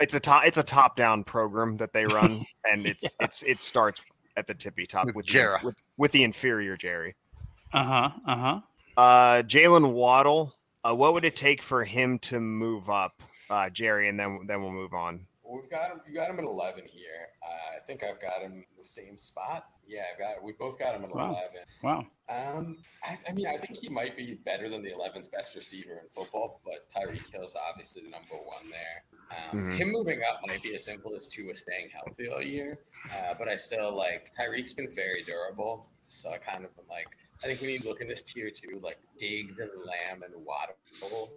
It's 0.00 0.14
a 0.14 0.20
top. 0.20 0.44
It's 0.44 0.58
a 0.58 0.62
top-down 0.62 1.24
program 1.24 1.76
that 1.78 1.92
they 1.92 2.06
run, 2.06 2.42
and 2.70 2.86
it's 2.86 3.16
it's 3.20 3.42
it 3.42 3.58
starts 3.58 4.00
at 4.36 4.46
the 4.46 4.54
tippy 4.54 4.86
top 4.86 5.06
With 5.06 5.16
with 5.16 5.26
the, 5.26 5.32
Jera. 5.32 5.62
with, 5.64 5.74
with 5.96 6.12
the 6.12 6.22
inferior 6.22 6.76
Jerry. 6.76 7.16
Uh 7.72 7.82
huh. 7.82 8.10
Uh 8.26 8.36
huh. 8.36 8.60
Uh, 8.96 9.42
Jaylen 9.42 9.92
Waddle. 9.92 10.54
Uh, 10.88 10.94
what 10.94 11.12
would 11.12 11.24
it 11.24 11.36
take 11.36 11.60
for 11.60 11.84
him 11.84 12.18
to 12.20 12.40
move 12.40 12.88
up, 12.88 13.22
uh, 13.50 13.68
Jerry, 13.68 14.08
and 14.08 14.18
then 14.18 14.40
then 14.46 14.62
we'll 14.62 14.72
move 14.72 14.94
on. 14.94 15.26
Well, 15.42 15.60
we've 15.60 15.70
got 15.70 15.90
him. 15.90 16.00
You 16.06 16.14
got 16.14 16.30
him 16.30 16.38
at 16.38 16.44
eleven 16.44 16.84
here. 16.86 17.28
Uh, 17.42 17.76
I 17.76 17.84
think 17.86 18.02
I've 18.02 18.20
got 18.20 18.40
him 18.40 18.52
in 18.52 18.64
the 18.76 18.84
same 18.84 19.18
spot. 19.18 19.66
Yeah, 19.86 20.04
I've 20.12 20.18
got. 20.18 20.42
We 20.42 20.52
both 20.52 20.78
got 20.78 20.94
him 20.94 21.04
at 21.04 21.14
Wow. 21.14 21.30
eleven. 21.30 21.60
Wow. 21.82 22.06
Um, 22.30 22.78
I, 23.04 23.18
I 23.28 23.32
mean, 23.32 23.46
I 23.46 23.56
think 23.58 23.78
he 23.78 23.88
might 23.90 24.16
be 24.16 24.34
better 24.44 24.68
than 24.68 24.82
the 24.82 24.90
11th 24.90 25.30
best 25.32 25.54
receiver 25.56 25.94
in 26.02 26.08
football, 26.10 26.60
but 26.62 26.88
Tyreek 26.94 27.30
Hill 27.32 27.42
is 27.44 27.56
obviously 27.70 28.02
the 28.02 28.10
number 28.10 28.34
one 28.34 28.68
there. 28.70 29.04
Um, 29.52 29.58
Mhm. 29.72 29.76
Him 29.76 29.92
moving 29.92 30.20
up 30.22 30.40
might 30.46 30.62
be 30.62 30.74
as 30.74 30.84
simple 30.84 31.14
as 31.14 31.26
two 31.28 31.44
Tua 31.44 31.56
staying 31.56 31.88
healthy 31.90 32.28
all 32.28 32.42
year, 32.42 32.80
uh, 33.14 33.34
but 33.38 33.48
I 33.48 33.56
still 33.56 33.94
like 33.96 34.30
Tyreek's 34.38 34.74
been 34.74 34.90
very 34.94 35.22
durable, 35.22 35.86
so 36.08 36.30
I 36.30 36.36
kind 36.36 36.64
of 36.66 36.70
am 36.78 36.84
like, 36.90 37.08
I 37.42 37.46
think 37.46 37.60
when 37.60 37.70
you 37.70 37.80
look 37.84 38.00
in 38.00 38.08
this 38.08 38.22
tier 38.22 38.50
two, 38.50 38.80
like 38.82 38.98
Diggs 39.16 39.58
and 39.58 39.70
Lamb 39.84 40.22
and 40.22 40.34
Waddle, 40.44 41.30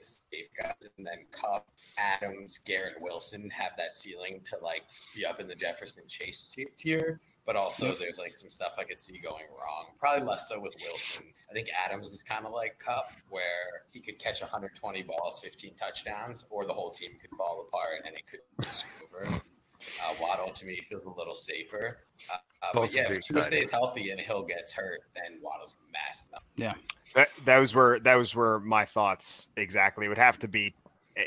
safe 0.00 0.48
guys, 0.56 0.90
and 0.96 1.06
then 1.06 1.26
Kupp, 1.30 1.66
Adams, 1.96 2.58
Garrett 2.58 3.00
Wilson 3.00 3.50
have 3.50 3.72
that 3.76 3.94
ceiling 3.94 4.40
to 4.44 4.58
like 4.62 4.82
be 5.14 5.24
up 5.24 5.40
in 5.40 5.46
the 5.46 5.54
Jefferson 5.54 6.02
Chase 6.08 6.54
tier. 6.76 7.20
But 7.46 7.56
also, 7.56 7.94
there's 7.94 8.18
like 8.18 8.34
some 8.34 8.50
stuff 8.50 8.76
I 8.78 8.84
could 8.84 8.98
see 8.98 9.18
going 9.18 9.44
wrong. 9.50 9.88
Probably 9.98 10.26
less 10.26 10.48
so 10.48 10.58
with 10.58 10.74
Wilson. 10.82 11.26
I 11.50 11.52
think 11.52 11.68
Adams 11.84 12.12
is 12.12 12.22
kind 12.22 12.46
of 12.46 12.52
like 12.52 12.78
Kupp, 12.78 13.04
where 13.28 13.84
he 13.92 14.00
could 14.00 14.18
catch 14.18 14.40
120 14.40 15.02
balls, 15.02 15.40
15 15.44 15.74
touchdowns, 15.78 16.46
or 16.50 16.64
the 16.64 16.72
whole 16.72 16.90
team 16.90 17.10
could 17.20 17.36
fall 17.36 17.66
apart 17.68 18.06
and 18.06 18.16
it 18.16 18.26
could 18.26 18.40
just 18.64 18.86
over. 19.04 19.42
Uh, 20.02 20.14
Waddle 20.20 20.50
to 20.50 20.66
me 20.66 20.80
feels 20.88 21.04
a 21.04 21.10
little 21.10 21.34
safer. 21.34 21.98
Uh, 22.30 22.36
uh, 22.62 22.66
but 22.72 22.94
yeah, 22.94 23.10
if 23.10 23.20
Tua 23.22 23.44
stays 23.44 23.70
healthy 23.70 24.10
and 24.10 24.20
Hill 24.20 24.42
gets 24.42 24.72
hurt, 24.72 25.00
then 25.14 25.38
Waddle's 25.42 25.76
massive. 25.92 26.38
Yeah, 26.56 26.74
that 27.14 27.28
those 27.44 27.74
were 27.74 28.00
that 28.00 28.16
was 28.16 28.34
were 28.34 28.60
my 28.60 28.84
thoughts 28.84 29.48
exactly. 29.56 30.06
It 30.06 30.08
would 30.08 30.18
have 30.18 30.38
to 30.40 30.48
be 30.48 30.74
eh, 31.16 31.24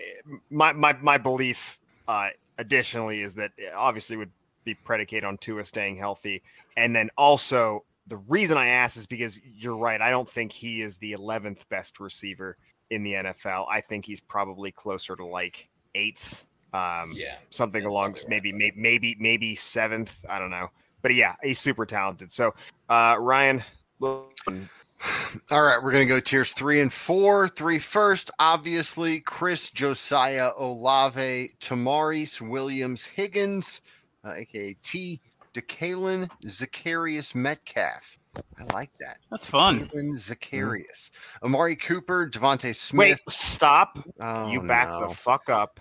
my 0.50 0.74
my 0.74 0.94
my 1.02 1.18
belief. 1.18 1.80
Uh, 2.08 2.30
additionally, 2.58 3.22
is 3.22 3.34
that 3.36 3.52
it 3.58 3.74
obviously 3.76 4.18
would 4.18 4.32
be 4.64 4.74
predicated 4.74 5.26
on 5.26 5.38
Tua 5.38 5.64
staying 5.64 5.98
healthy, 5.98 6.42
and 6.78 6.96
then 6.96 7.10
also 7.18 7.84
the 8.08 8.18
reason 8.18 8.58
I 8.58 8.68
ask 8.68 8.98
is 8.98 9.06
because 9.06 9.40
you're 9.44 9.78
right. 9.78 10.02
I 10.02 10.10
don't 10.10 10.30
think 10.30 10.52
he 10.52 10.82
is 10.82 10.98
the 10.98 11.14
11th 11.14 11.68
best 11.70 12.00
receiver 12.00 12.58
in 12.90 13.04
the 13.04 13.14
NFL. 13.14 13.68
I 13.70 13.82
think 13.82 14.06
he's 14.06 14.22
probably 14.22 14.72
closer 14.72 15.16
to 15.16 15.26
like 15.26 15.68
eighth. 15.94 16.46
Um, 16.74 17.12
Yeah, 17.14 17.36
something 17.50 17.86
along 17.86 18.16
maybe 18.28 18.52
right. 18.52 18.60
maybe 18.60 18.74
maybe 18.78 19.18
maybe 19.20 19.56
seventh. 19.56 20.26
I 20.30 20.40
don't 20.40 20.52
know, 20.52 20.70
but 21.02 21.14
yeah, 21.14 21.36
he's 21.44 21.60
super 21.60 21.86
talented. 21.86 22.32
So 22.32 22.54
uh, 22.90 23.18
Ryan, 23.20 23.64
All 25.52 25.62
right, 25.62 25.82
we're 25.82 25.92
going 25.92 26.08
to 26.08 26.14
go 26.14 26.20
tiers 26.20 26.54
three 26.54 26.82
and 26.82 26.92
four. 26.92 27.48
Three 27.48 27.80
first, 27.80 28.32
obviously, 28.40 29.20
Chris 29.20 29.70
Josiah 29.70 30.52
Olave, 30.58 31.52
Tamaris 31.60 32.42
Williams 32.42 33.06
Higgins, 33.06 33.82
uh, 34.26 34.34
aka 34.36 34.76
T. 34.84 35.22
DeKaylin 35.54 36.30
Zecharius 36.46 37.34
Metcalf. 37.34 38.20
I 38.60 38.74
like 38.74 38.92
that. 39.00 39.18
That's 39.32 39.50
fun. 39.50 39.88
Kalen 39.88 40.16
Zecharius. 40.16 41.10
Amari 41.44 41.76
Cooper, 41.76 42.30
DeVonta 42.30 42.66
wait, 42.66 42.76
Smith. 42.76 43.24
stop. 43.30 43.98
Oh, 44.20 44.52
you 44.52 44.62
back 44.62 44.90
no. 44.90 45.08
the 45.08 45.16
fuck 45.16 45.50
up 45.50 45.80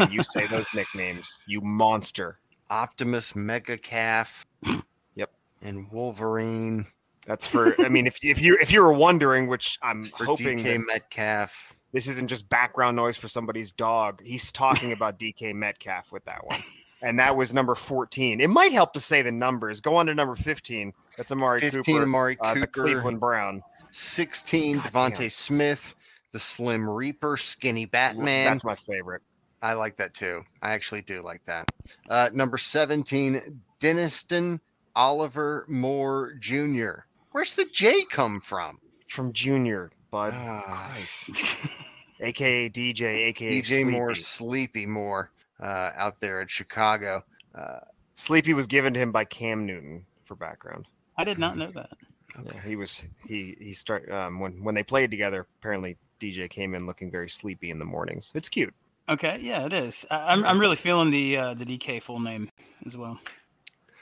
and 0.00 0.12
you 0.12 0.22
say 0.22 0.46
those 0.46 0.68
nicknames, 0.74 1.38
you 1.46 1.60
monster. 1.60 2.38
Optimus 2.70 3.36
Mega 3.36 3.78
Calf. 3.78 4.46
Yep. 5.14 5.30
And 5.62 5.90
Wolverine. 5.92 6.86
That's 7.26 7.46
for. 7.46 7.74
I 7.84 7.88
mean, 7.88 8.06
if 8.06 8.18
if 8.22 8.42
you 8.42 8.58
if 8.60 8.72
you 8.72 8.82
were 8.82 8.92
wondering, 8.92 9.46
which 9.46 9.78
I'm 9.80 10.02
hoping 10.12 10.58
DK 10.58 10.84
Metcalf. 10.86 11.76
this 11.92 12.08
isn't 12.08 12.28
just 12.28 12.48
background 12.48 12.96
noise 12.96 13.16
for 13.16 13.28
somebody's 13.28 13.70
dog. 13.70 14.20
He's 14.22 14.50
talking 14.50 14.92
about 14.92 15.18
DK 15.20 15.54
Metcalf 15.54 16.10
with 16.10 16.24
that 16.24 16.44
one, 16.44 16.58
and 17.02 17.18
that 17.18 17.36
was 17.36 17.54
number 17.54 17.74
14. 17.74 18.40
It 18.40 18.50
might 18.50 18.72
help 18.72 18.92
to 18.94 19.00
say 19.00 19.22
the 19.22 19.32
numbers. 19.32 19.80
Go 19.80 19.94
on 19.94 20.06
to 20.06 20.14
number 20.14 20.34
15. 20.34 20.92
That's 21.16 21.30
Amari 21.30 21.60
15 21.60 21.82
Cooper, 21.82 22.02
Amari 22.02 22.36
uh, 22.40 22.54
the 22.54 22.66
Cooper. 22.66 22.88
Cleveland 22.88 23.20
Brown. 23.20 23.62
16 23.92 24.76
God 24.78 24.84
DeVonta 24.84 25.18
damn. 25.18 25.30
Smith. 25.30 25.94
The 26.32 26.40
Slim 26.40 26.90
Reaper, 26.90 27.36
Skinny 27.36 27.86
Batman. 27.86 28.46
That's 28.46 28.64
my 28.64 28.74
favorite. 28.74 29.22
I 29.64 29.72
like 29.72 29.96
that 29.96 30.12
too. 30.12 30.44
I 30.60 30.72
actually 30.72 31.00
do 31.00 31.22
like 31.22 31.42
that. 31.46 31.72
Uh, 32.10 32.28
number 32.34 32.58
17, 32.58 33.62
Denniston 33.80 34.60
Oliver 34.94 35.64
Moore 35.68 36.34
Jr. 36.38 37.06
Where's 37.32 37.54
the 37.54 37.64
J 37.72 38.04
come 38.04 38.40
from? 38.40 38.78
From 39.08 39.32
Junior, 39.32 39.90
bud. 40.10 40.34
Ah, 40.36 40.90
Christ. 40.92 41.88
AKA 42.20 42.68
DJ, 42.68 43.02
AKA 43.28 43.62
DJ 43.62 43.66
Sleepy. 43.66 43.90
Moore, 43.90 44.14
Sleepy 44.14 44.84
Moore, 44.86 45.30
uh, 45.58 45.90
out 45.96 46.20
there 46.20 46.42
at 46.42 46.50
Chicago. 46.50 47.24
Uh, 47.54 47.80
Sleepy 48.16 48.52
was 48.52 48.66
given 48.66 48.92
to 48.92 49.00
him 49.00 49.12
by 49.12 49.24
Cam 49.24 49.64
Newton 49.64 50.04
for 50.24 50.34
background. 50.34 50.88
I 51.16 51.24
did 51.24 51.38
not 51.38 51.56
know 51.56 51.70
that. 51.70 51.90
Yeah, 52.44 52.60
he 52.62 52.74
was 52.74 53.00
he 53.28 53.56
he 53.60 53.72
start 53.72 54.10
um, 54.10 54.40
when 54.40 54.64
when 54.64 54.74
they 54.74 54.82
played 54.82 55.08
together. 55.12 55.46
Apparently, 55.60 55.96
DJ 56.18 56.50
came 56.50 56.74
in 56.74 56.84
looking 56.84 57.08
very 57.08 57.28
sleepy 57.28 57.70
in 57.70 57.78
the 57.78 57.84
mornings. 57.84 58.32
It's 58.34 58.48
cute. 58.48 58.74
Okay, 59.08 59.38
yeah, 59.42 59.66
it 59.66 59.72
is. 59.72 60.06
I, 60.10 60.32
I'm 60.32 60.44
I'm 60.44 60.58
really 60.58 60.76
feeling 60.76 61.10
the 61.10 61.36
uh, 61.36 61.54
the 61.54 61.64
DK 61.64 62.00
full 62.02 62.20
name 62.20 62.50
as 62.86 62.96
well. 62.96 63.18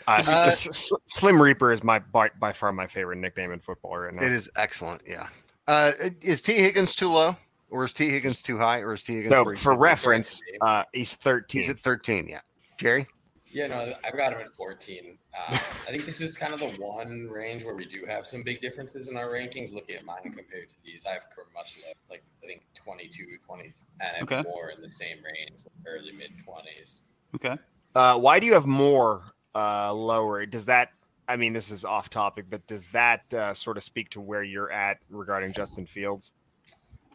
Uh, 0.06 0.12
Uh, 0.28 0.46
S- 0.46 0.66
S- 0.68 0.92
Slim 1.06 1.40
Reaper 1.40 1.72
is 1.72 1.82
my 1.84 1.98
by, 2.00 2.30
by 2.40 2.52
far 2.52 2.72
my 2.72 2.86
favorite 2.86 3.16
nickname 3.18 3.52
in 3.52 3.60
football 3.60 3.96
right 3.98 4.12
now. 4.14 4.24
it 4.24 4.32
is 4.32 4.50
excellent. 4.56 5.02
Yeah. 5.06 5.28
Uh, 5.68 5.92
is 6.20 6.40
Tee 6.42 6.54
Higgins 6.58 6.94
too 6.94 7.08
low? 7.08 7.36
Or 7.70 7.84
is 7.84 7.92
Tee 7.92 8.10
Higgins 8.10 8.42
too 8.42 8.58
high? 8.58 8.80
Or 8.80 8.92
is 8.94 9.02
Tee 9.02 9.14
Higgins 9.14 9.32
So 9.32 9.54
for 9.56 9.74
reference, 9.76 10.42
uh, 10.60 10.84
he's 10.92 11.14
13. 11.14 11.60
he's 11.62 11.70
at 11.70 11.78
13. 11.78 12.26
Yeah. 12.28 12.40
Jerry? 12.78 13.06
Yeah, 13.52 13.66
no, 13.66 13.92
I've 14.02 14.16
got 14.16 14.32
him 14.32 14.40
at 14.40 14.54
14. 14.54 15.18
Uh, 15.36 15.52
I 15.52 15.56
think 15.90 16.06
this 16.06 16.22
is 16.22 16.38
kind 16.38 16.54
of 16.54 16.60
the 16.60 16.70
one 16.82 17.28
range 17.28 17.64
where 17.64 17.74
we 17.74 17.84
do 17.84 18.04
have 18.06 18.26
some 18.26 18.42
big 18.42 18.62
differences 18.62 19.08
in 19.08 19.16
our 19.16 19.28
rankings. 19.28 19.74
Looking 19.74 19.96
at 19.96 20.06
mine 20.06 20.22
compared 20.24 20.70
to 20.70 20.74
these, 20.84 21.04
I 21.06 21.12
have 21.12 21.26
much 21.54 21.78
lower, 21.84 21.94
like 22.08 22.24
I 22.42 22.46
think 22.46 22.62
22, 22.74 23.24
20, 23.44 23.72
and 24.00 24.16
I 24.16 24.20
Okay. 24.22 24.42
more 24.48 24.70
in 24.70 24.80
the 24.80 24.88
same 24.88 25.18
range, 25.22 25.60
early 25.86 26.12
mid 26.12 26.30
20s. 26.46 27.02
Okay. 27.34 27.54
Uh, 27.94 28.18
why 28.18 28.40
do 28.40 28.46
you 28.46 28.54
have 28.54 28.64
more 28.66 29.22
uh, 29.54 29.92
lower? 29.92 30.46
Does 30.46 30.64
that? 30.66 30.88
I 31.28 31.36
mean, 31.36 31.52
this 31.52 31.70
is 31.70 31.84
off 31.84 32.08
topic, 32.08 32.46
but 32.48 32.66
does 32.66 32.86
that 32.86 33.32
uh, 33.34 33.52
sort 33.52 33.76
of 33.76 33.82
speak 33.82 34.08
to 34.10 34.20
where 34.20 34.42
you're 34.42 34.72
at 34.72 34.98
regarding 35.10 35.52
Justin 35.52 35.84
Fields? 35.86 36.32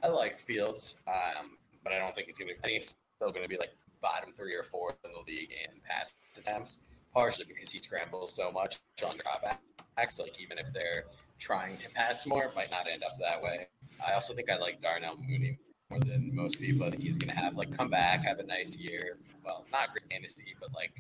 I 0.04 0.08
like 0.08 0.38
Fields, 0.38 1.02
um, 1.08 1.58
but 1.84 1.94
I 1.94 1.98
don't 1.98 2.14
think 2.14 2.30
it's 2.30 2.38
gonna. 2.38 2.54
I 2.64 2.68
think 2.68 2.78
it's 2.78 2.96
still 3.16 3.32
gonna 3.32 3.48
be 3.48 3.58
like 3.58 3.72
bottom 4.02 4.32
three 4.32 4.56
or 4.56 4.64
four 4.64 4.96
in 5.04 5.12
the 5.12 5.32
league 5.32 5.52
in 5.52 5.80
pass 5.82 6.16
attempts, 6.38 6.80
partially 7.14 7.46
because 7.48 7.72
he 7.72 7.80
scrambles 7.80 8.36
so 8.36 8.52
much 8.52 8.78
on 9.06 9.16
dropbacks. 9.18 10.20
Like 10.20 10.40
even 10.40 10.58
if 10.58 10.72
they're 10.74 11.06
trying 11.40 11.78
to 11.78 11.90
pass 11.92 12.26
more, 12.28 12.46
it 12.46 12.56
might 12.56 12.72
not 12.72 12.88
end 12.92 13.04
up 13.04 13.12
that 13.20 13.42
way. 13.42 13.68
I 14.08 14.14
also 14.14 14.34
think 14.34 14.50
I 14.50 14.58
like 14.58 14.82
Darnell 14.82 15.18
Mooney 15.18 15.58
more 15.90 16.00
than 16.00 16.34
most 16.34 16.60
people. 16.60 16.86
I 16.86 16.92
think 16.92 17.04
he's 17.04 17.18
gonna 17.18 17.38
have 17.38 17.56
like 17.56 17.76
come 17.76 17.90
back, 17.90 18.24
have 18.24 18.40
a 18.40 18.44
nice 18.44 18.78
year. 18.78 19.18
Well, 19.44 19.66
not 19.72 19.92
great 19.92 20.12
fantasy, 20.12 20.56
but 20.60 20.74
like 20.74 20.92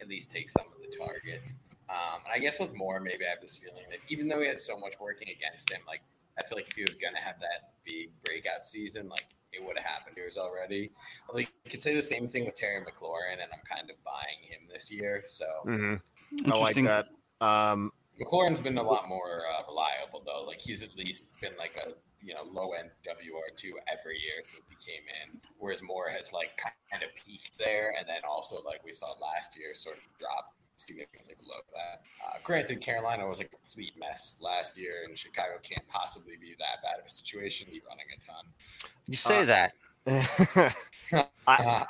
at 0.00 0.08
least 0.08 0.30
take 0.30 0.48
some 0.48 0.66
of 0.66 0.82
the 0.82 0.96
targets. 0.96 1.58
Um, 1.90 2.20
and 2.24 2.34
I 2.34 2.38
guess 2.38 2.60
with 2.60 2.74
Moore, 2.76 3.00
maybe 3.00 3.24
I 3.24 3.30
have 3.30 3.40
this 3.40 3.56
feeling 3.56 3.84
that 3.90 3.98
even 4.08 4.28
though 4.28 4.40
he 4.40 4.46
had 4.46 4.60
so 4.60 4.78
much 4.78 4.94
working 5.00 5.28
against 5.28 5.70
him, 5.72 5.80
like 5.86 6.02
I 6.38 6.42
feel 6.42 6.56
like 6.56 6.68
if 6.68 6.76
he 6.76 6.84
was 6.84 6.94
gonna 6.94 7.20
have 7.20 7.40
that 7.40 7.72
big 7.84 8.10
breakout 8.24 8.66
season, 8.66 9.08
like 9.08 9.26
it 9.58 9.66
would 9.66 9.76
have 9.76 9.86
happened 9.86 10.16
years 10.16 10.36
already. 10.36 10.90
Like 11.32 11.48
you 11.64 11.70
could 11.70 11.80
say 11.80 11.94
the 11.94 12.02
same 12.02 12.28
thing 12.28 12.44
with 12.44 12.54
Terry 12.54 12.80
McLaurin, 12.80 13.34
and 13.42 13.50
I'm 13.52 13.64
kind 13.68 13.90
of 13.90 13.96
buying 14.04 14.40
him 14.42 14.60
this 14.72 14.90
year. 14.92 15.22
So 15.24 15.44
Mm-hmm. 15.66 16.50
I 16.50 16.56
like 16.56 16.76
Interesting. 16.76 16.84
that. 16.84 17.06
Um, 17.40 17.92
McLaurin's 18.20 18.60
been 18.60 18.78
a 18.78 18.82
lot 18.82 19.08
more 19.08 19.42
uh, 19.52 19.62
reliable 19.68 20.22
though. 20.24 20.44
Like 20.46 20.60
he's 20.60 20.82
at 20.82 20.96
least 20.96 21.40
been 21.40 21.52
like 21.58 21.76
a 21.76 21.90
you 22.20 22.34
know 22.34 22.42
low 22.50 22.72
end 22.72 22.90
WR 23.06 23.50
two 23.56 23.74
every 23.86 24.18
year 24.18 24.42
since 24.42 24.68
he 24.68 24.76
came 24.84 25.02
in, 25.22 25.40
whereas 25.58 25.82
Moore 25.82 26.08
has 26.10 26.32
like 26.32 26.50
kind 26.90 27.02
of 27.02 27.10
peaked 27.14 27.58
there, 27.58 27.94
and 27.98 28.08
then 28.08 28.22
also 28.28 28.56
like 28.64 28.84
we 28.84 28.92
saw 28.92 29.06
last 29.20 29.58
year, 29.58 29.72
sort 29.74 29.96
of 29.96 30.02
dropped 30.18 30.64
significantly 30.88 31.34
below 31.40 31.56
that. 31.74 32.02
Uh, 32.26 32.38
granted, 32.42 32.80
Carolina 32.80 33.28
was 33.28 33.40
a 33.40 33.44
complete 33.44 33.92
mess 33.98 34.38
last 34.40 34.78
year, 34.78 35.02
and 35.06 35.16
Chicago 35.18 35.58
can't 35.62 35.86
possibly 35.88 36.34
be 36.40 36.54
that 36.58 36.82
bad 36.82 36.98
of 36.98 37.06
a 37.06 37.08
situation. 37.08 37.66
He's 37.70 37.82
running 37.88 38.06
a 38.16 38.20
ton. 38.20 38.44
You 39.06 39.16
say 39.16 39.42
Uh, 39.42 39.44
that. 39.44 39.72
I- 41.46 41.86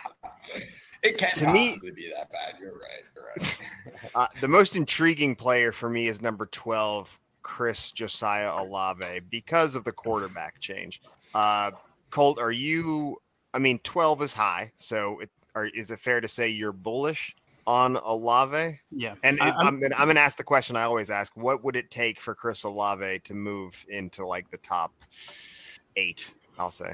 it 1.03 1.17
can't 1.17 1.35
To 1.35 1.53
me- 1.53 1.79
be 1.81 2.11
that 2.17 2.33
bad. 2.33 2.55
You're 2.61 2.73
right. 2.73 3.05
You're 3.15 3.25
right. 3.37 3.61
uh, 4.17 4.27
the 4.41 4.49
most 4.49 4.75
intriguing 4.75 5.37
player 5.37 5.71
for 5.71 5.89
me 5.89 6.09
is 6.09 6.21
number 6.21 6.47
12, 6.47 7.21
Chris 7.43 7.93
Josiah 7.93 8.51
Olave, 8.57 9.21
because 9.31 9.77
of 9.77 9.85
the 9.85 9.93
quarterback 9.93 10.59
change. 10.59 11.01
Uh, 11.35 11.71
Colt, 12.11 12.41
are 12.41 12.51
you? 12.51 13.17
I 13.55 13.59
mean, 13.59 13.79
12 13.85 14.23
is 14.23 14.33
high, 14.33 14.73
so 14.77 15.21
it, 15.21 15.31
are, 15.55 15.67
is 15.67 15.91
it 15.93 16.01
fair 16.01 16.21
to 16.21 16.29
say 16.29 16.49
you're 16.49 16.73
bullish 16.73 17.37
on 17.69 17.97
Olave? 17.99 18.81
Yeah. 18.91 19.15
And 19.23 19.39
I- 19.43 19.51
if- 19.51 19.55
I'm, 19.59 19.79
gonna, 19.79 19.95
I'm 19.97 20.07
going 20.07 20.17
to 20.17 20.23
ask 20.23 20.39
the 20.39 20.43
question 20.45 20.75
I 20.75 20.83
always 20.85 21.11
ask: 21.11 21.37
What 21.37 21.63
would 21.63 21.77
it 21.77 21.91
take 21.91 22.19
for 22.21 22.35
Chris 22.35 22.63
Olave 22.65 23.21
to 23.21 23.35
move 23.35 23.85
into 23.91 24.27
like 24.27 24.51
the 24.51 24.57
top 24.57 24.93
eight? 25.97 26.33
I'll 26.59 26.71
say. 26.71 26.93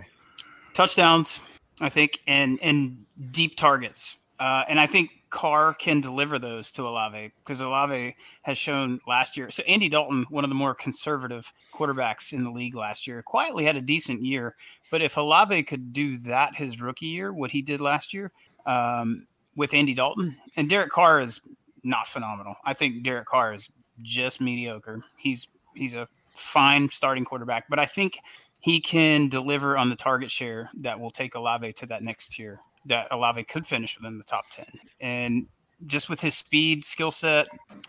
touchdowns, 0.75 1.41
I 1.81 1.89
think, 1.89 2.21
and 2.27 2.59
and 2.61 3.05
deep 3.31 3.57
targets. 3.57 4.17
Uh, 4.41 4.65
and 4.69 4.81
I 4.81 4.87
think 4.87 5.11
Carr 5.31 5.73
can 5.75 6.01
deliver 6.01 6.39
those 6.41 6.73
to 6.73 6.83
Olave 6.83 7.31
because 7.39 7.61
Olave 7.61 8.17
has 8.43 8.59
shown 8.59 8.99
last 9.07 9.37
year. 9.37 9.51
So 9.53 9.63
Andy 9.63 9.89
Dalton, 9.89 10.27
one 10.29 10.43
of 10.45 10.51
the 10.51 10.57
more 10.57 10.75
conservative 10.75 11.51
quarterbacks 11.73 12.33
in 12.33 12.43
the 12.43 12.51
league 12.51 12.75
last 12.75 13.07
year, 13.07 13.23
quietly 13.23 13.65
had 13.65 13.77
a 13.77 13.81
decent 13.81 14.23
year. 14.25 14.57
But 14.91 15.03
if 15.03 15.17
Olave 15.17 15.63
could 15.63 15.93
do 15.93 16.19
that 16.19 16.57
his 16.57 16.81
rookie 16.81 17.07
year, 17.07 17.33
what 17.33 17.53
he 17.53 17.63
did 17.63 17.81
last 17.81 18.13
year 18.13 18.33
um, 18.67 19.27
with 19.57 19.75
Andy 19.75 19.95
Dalton, 19.95 20.37
and 20.57 20.69
Derek 20.69 20.91
Carr 20.91 21.21
is 21.21 21.41
not 21.83 22.09
phenomenal. 22.09 22.55
I 22.65 22.75
think 22.75 23.05
Derek 23.05 23.27
Carr 23.27 23.55
is 23.55 23.71
just 24.03 24.41
mediocre. 24.41 25.03
He's 25.17 25.49
he's 25.75 25.95
a 25.95 26.09
fine 26.35 26.89
starting 26.91 27.25
quarterback, 27.25 27.65
but 27.69 27.79
I 27.79 27.87
think 27.87 28.19
he 28.61 28.81
can 28.81 29.29
deliver 29.29 29.77
on 29.77 29.91
the 29.91 29.97
target 29.97 30.31
share 30.31 30.71
that 30.79 30.99
will 30.99 31.11
take 31.11 31.35
Olave 31.35 31.73
to 31.75 31.87
that 31.87 32.03
next 32.03 32.29
tier. 32.33 32.59
That 32.87 33.09
Olave 33.11 33.45
could 33.45 33.67
finish 33.67 33.99
within 33.99 34.19
the 34.19 34.25
top 34.25 34.45
ten, 34.51 34.67
and 35.01 35.47
just 35.87 36.09
with 36.09 36.21
his 36.21 36.35
speed, 36.35 36.85
skill 36.85 37.11
set, 37.11 37.47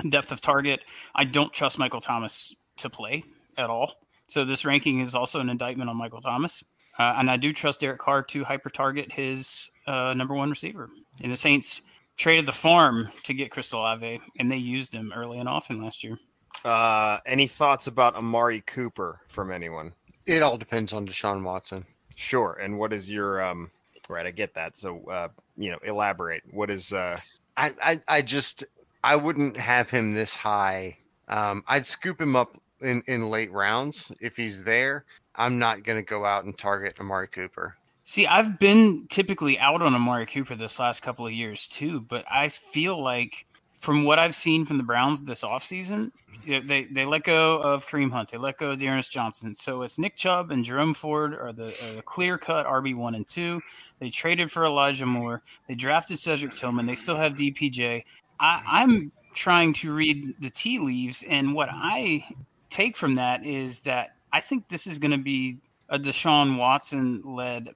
depth 0.10 0.32
of 0.32 0.41
target, 0.41 0.82
I 1.15 1.25
don't 1.25 1.54
trust 1.54 1.80
Michael 1.80 2.01
Thomas 2.01 2.54
to 2.78 2.89
play 2.89 3.23
at 3.58 3.69
all. 3.69 3.93
So 4.28 4.43
this 4.43 4.65
ranking 4.65 4.99
is 4.99 5.15
also 5.15 5.39
an 5.39 5.49
indictment 5.49 5.89
on 5.89 5.97
Michael 5.97 6.19
Thomas, 6.19 6.63
uh, 6.97 7.15
and 7.17 7.30
I 7.30 7.38
do 7.38 7.54
trust 7.54 7.80
Derek 7.80 7.99
Carr 7.99 8.23
to 8.23 8.43
hyper 8.43 8.69
target 8.69 9.12
his 9.12 9.69
uh, 9.88 10.13
number 10.13 10.34
one 10.34 10.49
receiver. 10.49 10.89
And 11.21 11.32
the 11.32 11.38
Saints 11.38 11.82
traded 12.17 12.45
the 12.45 12.51
farm 12.54 13.10
to 13.23 13.34
get 13.34 13.51
Chris 13.51 13.71
Olave, 13.71 14.21
and 14.39 14.51
they 14.51 14.58
used 14.58 14.93
him 14.93 15.12
early 15.15 15.39
and 15.39 15.49
often 15.49 15.82
last 15.82 16.04
year. 16.04 16.17
Uh, 16.63 17.19
any 17.25 17.47
thoughts 17.47 17.88
about 17.88 18.15
Amari 18.15 18.62
Cooper 18.62 19.19
from 19.28 19.51
anyone? 19.51 19.93
It 20.25 20.41
all 20.41 20.58
depends 20.58 20.93
on 20.93 21.08
Deshaun 21.08 21.43
Watson. 21.43 21.86
Sure. 22.15 22.58
And 22.62 22.80
what 22.80 22.93
is 22.93 23.10
your 23.10 23.43
um? 23.43 23.71
Right, 24.08 24.28
I 24.28 24.32
get 24.32 24.54
that. 24.54 24.78
So, 24.78 25.04
uh, 25.10 25.30
you 25.58 25.71
know, 25.71 25.80
elaborate. 25.84 26.43
What 26.51 26.69
is 26.69 26.93
uh? 26.93 27.19
I, 27.58 27.73
I, 27.82 28.01
I 28.08 28.21
just 28.21 28.63
I 29.04 29.15
wouldn't 29.15 29.58
have 29.58 29.89
him 29.89 30.13
this 30.13 30.36
high. 30.36 30.97
Um, 31.28 31.63
I'd 31.67 31.86
scoop 31.86 32.19
him 32.21 32.36
up 32.36 32.56
in, 32.82 33.01
in 33.08 33.30
late 33.30 33.51
rounds 33.51 34.12
if 34.19 34.38
he's 34.38 34.63
there. 34.63 35.06
I'm 35.36 35.60
not 35.60 35.84
going 35.84 35.97
to 35.97 36.08
go 36.08 36.25
out 36.25 36.45
and 36.45 36.58
target 36.58 36.99
Amari 36.99 37.28
Cooper. 37.28 37.75
See, 38.08 38.28
I've 38.28 38.60
been 38.60 39.08
typically 39.08 39.58
out 39.58 39.82
on 39.82 39.96
Amari 39.96 40.28
Cooper 40.28 40.54
this 40.54 40.78
last 40.80 41.02
couple 41.02 41.26
of 41.26 41.34
years 41.34 41.65
too, 41.65 42.02
but 42.02 42.24
I 42.32 42.50
feel 42.50 43.02
like 43.02 43.48
from 43.82 44.04
what 44.04 44.20
I've 44.20 44.36
seen 44.36 44.63
from 44.63 44.78
the 44.78 44.84
Browns 44.84 45.24
this 45.24 45.44
offseason, 45.44 46.12
mm-hmm. 46.46 46.68
they, 46.68 46.84
they 46.84 47.04
let 47.04 47.24
go 47.24 47.60
of 47.62 47.88
Kareem 47.88 48.12
Hunt. 48.12 48.30
They 48.30 48.38
let 48.38 48.60
go 48.60 48.72
of 48.72 48.80
D'Ernest 48.80 49.12
Johnson. 49.12 49.56
So 49.56 49.82
it's 49.82 49.98
Nick 49.98 50.15
Chubb 50.15 50.52
and 50.52 50.63
Jerome 50.63 50.94
Ford 50.94 51.34
are 51.34 51.52
the, 51.52 51.76
the 51.96 52.04
clear 52.04 52.38
cut 52.38 52.68
RB1 52.68 53.15
and 53.15 53.28
2. 53.28 53.60
They 53.98 54.12
traded 54.12 54.52
for 54.52 54.65
Elijah 54.65 55.08
Moore. 55.08 55.41
They 55.68 55.74
drafted 55.74 56.20
Cedric 56.20 56.54
Tillman. 56.54 56.86
They 56.86 56.94
still 56.94 57.15
have 57.15 57.34
DPJ. 57.34 58.04
I, 58.39 58.62
I'm 58.68 59.12
trying 59.34 59.74
to 59.74 59.94
read 59.94 60.36
the 60.41 60.52
tea 60.52 60.78
leaves, 60.78 61.24
and 61.28 61.56
what 61.56 61.70
I 61.72 62.24
take 62.70 62.96
from 62.98 63.15
that 63.15 63.44
is 63.44 63.80
that 63.82 64.12
I 64.32 64.41
think 64.41 64.68
this 64.68 64.86
is 64.86 65.00
going 65.00 65.12
to 65.12 65.18
be 65.18 65.58
a 65.89 65.98
Deshaun 65.98 66.58
Watson 66.58 67.22
led. 67.24 67.70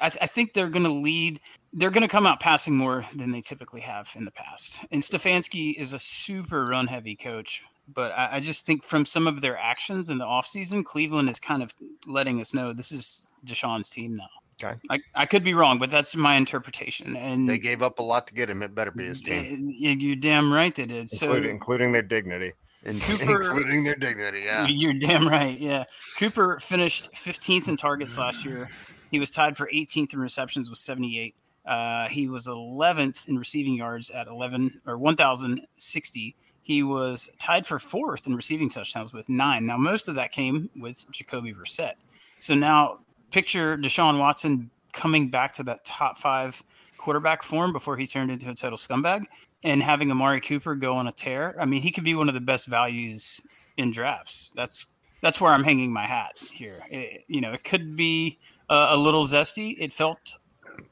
I, 0.00 0.08
th- 0.10 0.22
I 0.22 0.26
think 0.26 0.52
they're 0.52 0.68
going 0.68 0.84
to 0.84 0.90
lead. 0.92 1.40
They're 1.72 1.90
going 1.90 2.02
to 2.02 2.08
come 2.08 2.26
out 2.26 2.40
passing 2.40 2.76
more 2.76 3.04
than 3.16 3.30
they 3.32 3.40
typically 3.40 3.80
have 3.80 4.10
in 4.14 4.24
the 4.26 4.30
past. 4.30 4.80
And 4.90 5.00
Stefanski 5.02 5.74
is 5.76 5.92
a 5.94 5.98
super 5.98 6.66
run 6.66 6.86
heavy 6.86 7.16
coach, 7.16 7.62
but 7.92 8.12
I, 8.12 8.36
I 8.36 8.40
just 8.40 8.66
think 8.66 8.84
from 8.84 9.06
some 9.06 9.26
of 9.26 9.40
their 9.40 9.56
actions 9.56 10.10
in 10.10 10.18
the 10.18 10.26
offseason, 10.26 10.84
Cleveland 10.84 11.30
is 11.30 11.40
kind 11.40 11.62
of 11.62 11.72
letting 12.06 12.40
us 12.40 12.52
know 12.52 12.72
this 12.74 12.92
is 12.92 13.26
Deshaun's 13.46 13.88
team 13.88 14.16
now. 14.16 14.26
Okay. 14.62 14.78
I, 14.90 15.00
I 15.14 15.26
could 15.26 15.42
be 15.42 15.54
wrong, 15.54 15.78
but 15.78 15.90
that's 15.90 16.14
my 16.14 16.34
interpretation. 16.36 17.16
And 17.16 17.48
They 17.48 17.58
gave 17.58 17.80
up 17.82 17.98
a 17.98 18.02
lot 18.02 18.26
to 18.28 18.34
get 18.34 18.50
him. 18.50 18.62
It 18.62 18.74
better 18.74 18.90
be 18.92 19.06
his 19.06 19.22
team, 19.22 19.58
you- 19.60 19.90
you're 19.90 20.16
damn 20.16 20.52
right 20.52 20.74
they 20.74 20.84
did. 20.86 21.08
So 21.08 21.26
including, 21.26 21.50
including 21.50 21.92
their 21.92 22.02
dignity. 22.02 22.52
in- 22.84 23.00
Cooper- 23.00 23.40
including 23.50 23.84
their 23.84 23.96
dignity. 23.96 24.42
Yeah. 24.44 24.66
You're 24.66 24.92
damn 24.92 25.26
right. 25.26 25.58
Yeah. 25.58 25.84
Cooper 26.18 26.60
finished 26.60 27.10
15th 27.14 27.68
in 27.68 27.78
targets 27.78 28.18
last 28.18 28.44
year. 28.44 28.68
He 29.12 29.20
was 29.20 29.30
tied 29.30 29.56
for 29.58 29.68
18th 29.72 30.14
in 30.14 30.20
receptions 30.20 30.70
with 30.70 30.78
78. 30.78 31.34
Uh, 31.66 32.08
he 32.08 32.28
was 32.28 32.46
11th 32.48 33.28
in 33.28 33.38
receiving 33.38 33.74
yards 33.74 34.08
at 34.10 34.26
11 34.26 34.80
or 34.86 34.96
1,060. 34.98 36.34
He 36.62 36.82
was 36.82 37.28
tied 37.38 37.66
for 37.66 37.78
fourth 37.78 38.26
in 38.26 38.34
receiving 38.34 38.70
touchdowns 38.70 39.12
with 39.12 39.28
nine. 39.28 39.66
Now, 39.66 39.76
most 39.76 40.08
of 40.08 40.14
that 40.14 40.32
came 40.32 40.70
with 40.80 41.04
Jacoby 41.12 41.52
Brissett. 41.52 41.94
So 42.38 42.54
now 42.54 43.00
picture 43.30 43.76
Deshaun 43.76 44.18
Watson 44.18 44.70
coming 44.92 45.28
back 45.28 45.52
to 45.54 45.62
that 45.64 45.84
top 45.84 46.16
five 46.16 46.62
quarterback 46.96 47.42
form 47.42 47.72
before 47.72 47.96
he 47.96 48.06
turned 48.06 48.30
into 48.30 48.48
a 48.50 48.54
total 48.54 48.78
scumbag 48.78 49.24
and 49.62 49.82
having 49.82 50.10
Amari 50.10 50.40
Cooper 50.40 50.74
go 50.74 50.94
on 50.94 51.06
a 51.08 51.12
tear. 51.12 51.54
I 51.60 51.66
mean, 51.66 51.82
he 51.82 51.90
could 51.90 52.04
be 52.04 52.14
one 52.14 52.28
of 52.28 52.34
the 52.34 52.40
best 52.40 52.66
values 52.66 53.40
in 53.76 53.90
drafts. 53.90 54.52
That's 54.56 54.86
that's 55.20 55.40
where 55.40 55.52
I'm 55.52 55.62
hanging 55.64 55.92
my 55.92 56.04
hat 56.06 56.32
here. 56.52 56.80
It- 56.90 57.24
you 57.28 57.40
know, 57.40 57.52
it 57.52 57.62
could 57.62 57.94
be 57.94 58.38
a, 58.72 58.94
a 58.94 58.96
little 58.96 59.24
zesty. 59.24 59.76
It 59.78 59.92
felt 59.92 60.36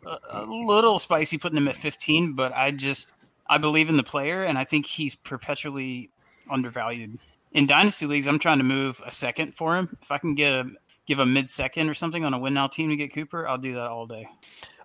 a, 0.06 0.18
a 0.30 0.44
little 0.44 0.98
spicy 0.98 1.38
putting 1.38 1.56
him 1.56 1.68
at 1.68 1.74
15, 1.74 2.34
but 2.34 2.52
I 2.52 2.70
just 2.70 3.14
I 3.48 3.58
believe 3.58 3.88
in 3.88 3.96
the 3.96 4.02
player, 4.02 4.44
and 4.44 4.58
I 4.58 4.64
think 4.64 4.86
he's 4.86 5.14
perpetually 5.14 6.10
undervalued. 6.50 7.18
In 7.52 7.66
dynasty 7.66 8.06
leagues, 8.06 8.28
I'm 8.28 8.38
trying 8.38 8.58
to 8.58 8.64
move 8.64 9.00
a 9.04 9.10
second 9.10 9.56
for 9.56 9.76
him. 9.76 9.96
If 10.02 10.12
I 10.12 10.18
can 10.18 10.34
get 10.34 10.52
a 10.52 10.70
give 11.06 11.18
a 11.18 11.26
mid 11.26 11.48
second 11.48 11.88
or 11.88 11.94
something 11.94 12.24
on 12.24 12.34
a 12.34 12.38
win 12.38 12.54
now 12.54 12.68
team 12.68 12.90
to 12.90 12.96
get 12.96 13.12
Cooper, 13.12 13.48
I'll 13.48 13.58
do 13.58 13.74
that 13.74 13.86
all 13.86 14.06
day. 14.06 14.26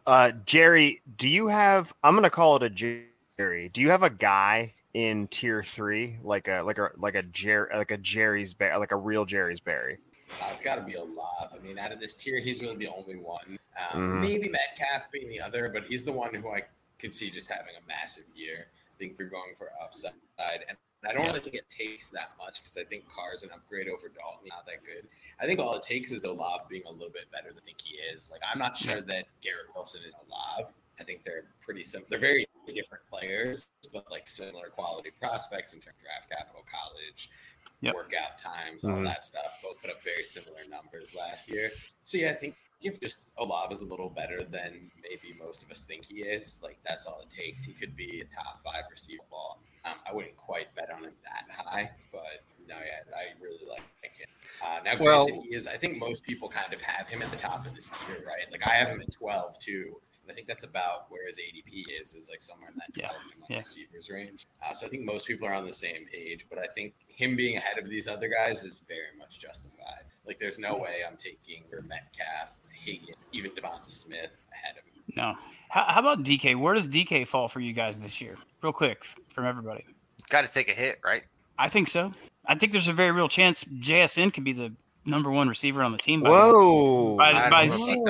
Uh, 0.07 0.31
Jerry, 0.45 1.01
do 1.17 1.27
you 1.27 1.47
have? 1.47 1.93
I'm 2.03 2.15
gonna 2.15 2.29
call 2.29 2.55
it 2.55 2.63
a 2.63 2.69
Jerry. 2.69 3.69
Do 3.69 3.81
you 3.81 3.89
have 3.89 4.03
a 4.03 4.09
guy 4.09 4.73
in 4.93 5.27
tier 5.27 5.61
three, 5.61 6.15
like 6.23 6.47
a 6.47 6.61
like 6.61 6.77
a 6.77 6.89
like 6.95 7.15
a 7.15 7.23
Jerry, 7.23 7.69
like 7.75 7.91
a 7.91 7.97
Jerry's 7.97 8.53
bear, 8.53 8.79
like 8.79 8.93
a 8.93 8.97
real 8.97 9.25
Jerry's 9.25 9.59
berry? 9.59 9.97
Uh, 10.41 10.49
it's 10.51 10.61
got 10.61 10.75
to 10.75 10.81
be 10.81 10.93
a 10.95 11.03
lot. 11.03 11.51
I 11.53 11.59
mean, 11.59 11.77
out 11.77 11.91
of 11.91 11.99
this 11.99 12.15
tier, 12.15 12.39
he's 12.39 12.61
really 12.61 12.77
the 12.77 12.87
only 12.87 13.15
one. 13.15 13.59
Um, 13.91 14.01
Mhm. 14.01 14.21
Maybe 14.21 14.49
Metcalf 14.49 15.11
being 15.11 15.29
the 15.29 15.39
other, 15.39 15.69
but 15.69 15.85
he's 15.85 16.03
the 16.03 16.11
one 16.11 16.33
who 16.33 16.49
I 16.49 16.63
could 16.97 17.13
see 17.13 17.29
just 17.29 17.49
having 17.51 17.75
a 17.75 17.87
massive 17.87 18.25
year. 18.33 18.67
I 18.93 18.97
think 18.97 19.17
they're 19.17 19.27
going 19.27 19.53
for 19.57 19.69
upside, 19.83 20.13
and 20.67 20.77
I 21.07 21.13
don't 21.13 21.27
really 21.27 21.41
think 21.41 21.55
it 21.55 21.69
takes 21.69 22.09
that 22.11 22.31
much 22.37 22.61
because 22.63 22.77
I 22.77 22.83
think 22.85 23.07
Carr's 23.09 23.43
an 23.43 23.51
upgrade 23.51 23.87
over 23.89 24.07
Dalton. 24.09 24.47
Not 24.47 24.65
that 24.65 24.83
good. 24.83 25.07
I 25.39 25.45
think 25.45 25.59
all 25.59 25.75
it 25.75 25.83
takes 25.83 26.11
is 26.11 26.23
Olave 26.23 26.63
being 26.69 26.83
a 26.87 26.91
little 26.91 27.09
bit 27.11 27.29
better 27.31 27.49
than 27.49 27.57
I 27.61 27.65
think 27.65 27.81
he 27.81 27.95
is. 27.95 28.31
Like 28.31 28.41
I'm 28.49 28.57
not 28.57 28.75
sure 28.77 29.01
that 29.01 29.25
Garrett 29.41 29.67
Wilson 29.75 30.01
is 30.05 30.15
Olave. 30.15 30.71
I 30.99 31.03
think 31.03 31.23
they're 31.25 31.43
pretty 31.61 31.83
similar. 31.83 32.07
They're 32.09 32.19
very 32.19 32.47
different 32.73 33.03
players, 33.11 33.67
but 33.93 34.09
like 34.09 34.27
similar 34.27 34.69
quality 34.69 35.11
prospects 35.11 35.73
in 35.73 35.79
terms 35.81 35.97
of 35.99 36.03
draft 36.05 36.29
capital, 36.31 36.63
college, 36.71 37.29
Yep. 37.85 37.95
workout 37.95 38.37
times, 38.39 38.83
all 38.83 38.91
Mhm. 38.91 39.03
that 39.05 39.23
stuff. 39.23 39.59
Both 39.61 39.79
put 39.81 39.89
up 39.91 40.01
very 40.01 40.23
similar 40.23 40.65
numbers 40.67 41.13
last 41.13 41.49
year. 41.49 41.69
So 42.03 42.17
yeah, 42.17 42.31
I 42.31 42.33
think 42.33 42.55
if 42.81 42.99
just 42.99 43.29
Olave 43.37 43.73
is 43.73 43.81
a 43.81 43.85
little 43.85 44.09
better 44.09 44.43
than 44.43 44.91
maybe 45.01 45.33
most 45.39 45.63
of 45.63 45.71
us 45.71 45.85
think 45.85 46.05
he 46.05 46.21
is, 46.23 46.61
like 46.63 46.77
that's 46.83 47.05
all 47.05 47.21
it 47.21 47.29
takes. 47.29 47.63
He 47.63 47.73
could 47.73 47.95
be 47.95 48.21
a 48.21 48.25
top 48.35 48.61
five 48.63 48.83
receiver 48.89 49.23
ball. 49.29 49.59
Um, 49.85 49.99
I 50.05 50.13
wouldn't 50.13 50.35
quite 50.35 50.73
bet 50.75 50.89
on 50.89 51.03
him 51.05 51.13
that 51.23 51.49
high, 51.55 51.91
but 52.11 52.43
no, 52.67 52.75
yeah, 52.79 53.01
I 53.15 53.33
really 53.39 53.63
like 53.67 53.81
him. 54.01 54.27
Uh, 54.63 54.79
now, 54.83 54.97
Well- 54.99 55.25
granted, 55.27 55.43
he 55.49 55.55
is. 55.55 55.67
I 55.67 55.77
think 55.77 55.97
most 55.97 56.23
people 56.23 56.49
kind 56.49 56.73
of 56.73 56.81
have 56.81 57.07
him 57.07 57.21
at 57.21 57.29
the 57.29 57.37
top 57.37 57.65
of 57.67 57.75
this 57.75 57.89
tier, 57.89 58.23
right? 58.25 58.51
Like 58.51 58.67
I 58.67 58.71
have 58.71 58.89
him 58.89 59.01
at 59.01 59.11
twelve 59.13 59.59
too. 59.59 60.01
And 60.25 60.31
I 60.31 60.35
think 60.35 60.47
that's 60.47 60.63
about 60.63 61.05
where 61.09 61.27
his 61.27 61.37
ADP 61.37 61.83
is, 62.01 62.15
is 62.15 62.29
like 62.29 62.41
somewhere 62.41 62.69
in 62.69 62.75
that 62.77 62.89
Yeah, 62.95 63.09
12 63.09 63.21
to 63.21 63.53
yeah. 63.53 63.57
receivers 63.59 64.09
range. 64.09 64.47
Uh, 64.67 64.73
so 64.73 64.87
I 64.87 64.89
think 64.89 65.03
most 65.05 65.27
people 65.27 65.47
are 65.47 65.53
on 65.53 65.65
the 65.67 65.73
same 65.73 66.05
page, 66.11 66.47
but 66.49 66.57
I 66.57 66.65
think 66.73 66.95
him 67.07 67.35
being 67.35 67.57
ahead 67.57 67.77
of 67.77 67.87
these 67.89 68.07
other 68.07 68.27
guys 68.27 68.63
is 68.63 68.81
very 68.87 69.15
much 69.19 69.39
justified. 69.39 70.05
Like 70.25 70.39
there's 70.39 70.57
no 70.57 70.75
way 70.77 71.01
I'm 71.07 71.15
taking 71.17 71.63
Metcalf, 71.71 72.57
Higgins, 72.73 73.17
even 73.33 73.51
Devonta 73.51 73.91
Smith 73.91 74.31
ahead 74.51 74.77
of 74.77 74.83
him. 74.85 75.03
No. 75.15 75.35
How, 75.69 75.83
how 75.83 75.99
about 75.99 76.23
DK? 76.23 76.55
Where 76.55 76.73
does 76.73 76.87
DK 76.87 77.27
fall 77.27 77.47
for 77.47 77.59
you 77.59 77.73
guys 77.73 77.99
this 77.99 78.19
year? 78.19 78.35
Real 78.63 78.73
quick 78.73 79.05
from 79.31 79.45
everybody. 79.45 79.85
Got 80.29 80.45
to 80.45 80.51
take 80.51 80.69
a 80.69 80.73
hit, 80.73 80.99
right? 81.05 81.23
I 81.59 81.69
think 81.69 81.87
so. 81.87 82.11
I 82.47 82.55
think 82.55 82.71
there's 82.71 82.87
a 82.87 82.93
very 82.93 83.11
real 83.11 83.27
chance 83.29 83.63
JSN 83.63 84.33
could 84.33 84.43
be 84.43 84.53
the 84.53 84.73
number 85.05 85.31
one 85.31 85.47
receiver 85.49 85.83
on 85.83 85.91
the 85.91 85.97
team. 85.97 86.21
by 86.21 86.29
the- 86.29 86.35
Whoa! 86.35 87.17
By- 87.17 87.49
by 87.49 87.67
se- 87.67 88.01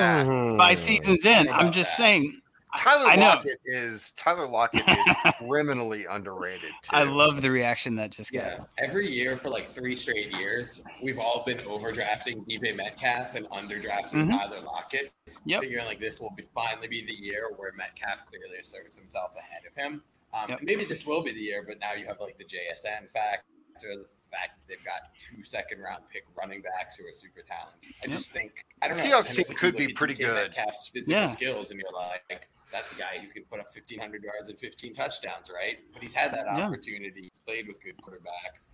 by 0.56 0.74
season's 0.74 1.24
end. 1.24 1.48
I'm 1.50 1.70
just 1.72 1.96
that. 1.96 2.02
saying. 2.02 2.32
I- 2.34 2.42
Tyler 2.78 3.06
I 3.08 3.16
know. 3.16 3.22
Lockett 3.28 3.58
is 3.64 4.10
Tyler 4.18 4.46
Lockett 4.46 4.82
is 4.86 5.34
criminally 5.38 6.04
underrated. 6.10 6.70
Too. 6.82 6.90
I 6.92 7.04
love 7.04 7.40
the 7.40 7.50
reaction 7.50 7.96
that 7.96 8.10
just 8.10 8.32
got. 8.34 8.42
Yeah, 8.44 8.58
every 8.78 9.06
year 9.08 9.34
for 9.34 9.48
like 9.48 9.64
three 9.64 9.96
straight 9.96 10.30
years, 10.36 10.84
we've 11.02 11.18
all 11.18 11.42
been 11.46 11.56
overdrafting 11.58 12.46
DK 12.46 12.76
Metcalf 12.76 13.34
and 13.34 13.46
underdrafting 13.48 14.26
Mhm. 14.26 14.30
Tyler 14.38 14.60
Lockett. 14.66 15.10
Yep. 15.46 15.62
Figuring 15.62 15.86
like 15.86 15.98
this 16.00 16.20
will 16.20 16.34
be 16.36 16.42
finally 16.54 16.86
be 16.88 17.02
the 17.06 17.14
year 17.14 17.48
where 17.56 17.72
Metcalf 17.78 18.26
clearly 18.28 18.58
asserts 18.60 18.98
himself 18.98 19.34
ahead 19.38 19.62
of 19.66 19.74
him. 19.74 20.02
Um, 20.34 20.50
Yep. 20.50 20.58
Maybe 20.62 20.84
this 20.84 21.06
will 21.06 21.22
be 21.22 21.32
the 21.32 21.40
year, 21.40 21.64
but 21.66 21.78
now 21.80 21.94
you 21.94 22.04
have 22.06 22.20
like 22.20 22.36
the 22.36 22.44
JSN 22.44 23.08
factor, 23.10 23.42
the 23.80 24.04
fact 24.36 24.58
that 24.58 24.68
they've 24.68 24.84
got 24.84 25.14
two 25.18 25.42
second 25.42 25.80
round 25.80 26.02
pick 26.12 26.24
running 26.36 26.60
backs 26.62 26.96
who 26.96 27.06
are 27.06 27.12
super 27.12 27.40
talented. 27.42 27.94
I 28.02 28.06
Yep. 28.08 28.10
just 28.10 28.30
think 28.32 28.64
I 28.82 28.88
don't 28.88 28.96
know. 28.96 29.02
Seahawks 29.04 29.34
team 29.34 29.56
could 29.56 29.76
be 29.76 29.92
pretty 29.92 30.14
good. 30.14 30.52
Cast 30.54 30.92
physical 30.92 31.20
Yeah. 31.22 31.26
skills, 31.26 31.70
and 31.70 31.80
you're 31.80 31.92
like, 31.92 32.48
that's 32.72 32.92
a 32.92 32.96
guy 32.96 33.18
who 33.18 33.28
can 33.28 33.44
put 33.44 33.60
up 33.60 33.72
1,500 33.72 34.22
yards 34.22 34.50
and 34.50 34.58
15 34.58 34.92
touchdowns, 34.92 35.50
right? 35.50 35.78
But 35.92 36.02
he's 36.02 36.14
had 36.14 36.32
that 36.34 36.46
Yeah. 36.46 36.66
opportunity. 36.66 37.22
He 37.22 37.32
played 37.46 37.66
with 37.68 37.82
good 37.82 37.96
quarterbacks. 37.98 38.68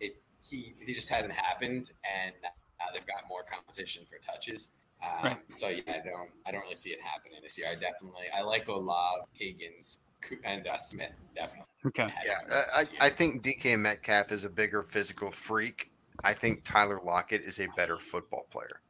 It 0.00 0.22
he 0.48 0.74
he 0.84 0.92
just 0.94 1.08
hasn't 1.08 1.32
happened, 1.34 1.90
and 2.04 2.34
now 2.42 2.86
they've 2.92 3.06
got 3.06 3.26
more 3.28 3.42
competition 3.44 4.04
for 4.06 4.18
touches. 4.18 4.70
Um, 5.02 5.10
Right. 5.24 5.54
So 5.54 5.68
yeah, 5.68 5.82
I 5.88 5.98
don't 6.06 6.30
I 6.46 6.50
don't 6.52 6.62
really 6.62 6.74
see 6.74 6.90
it 6.90 7.00
happening 7.02 7.40
this 7.42 7.56
year. 7.58 7.68
I 7.68 7.74
definitely 7.74 8.28
I 8.30 8.42
like 8.42 8.68
Olave, 8.68 9.26
Higgins, 9.34 9.98
Coo- 9.98 10.05
and 10.44 10.66
uh, 10.66 10.78
Smith 10.78 11.12
definitely. 11.34 11.66
Okay. 11.86 12.08
Yeah, 12.26 12.62
I, 12.74 12.80
I 12.80 13.06
I 13.06 13.10
think 13.10 13.42
DK 13.44 13.78
Metcalf 13.78 14.32
is 14.32 14.44
a 14.44 14.50
bigger 14.50 14.82
physical 14.82 15.30
freak. 15.30 15.90
I 16.24 16.32
think 16.32 16.64
Tyler 16.64 17.00
Lockett 17.04 17.42
is 17.42 17.60
a 17.60 17.66
better 17.76 17.98
football 17.98 18.46
player. 18.50 18.80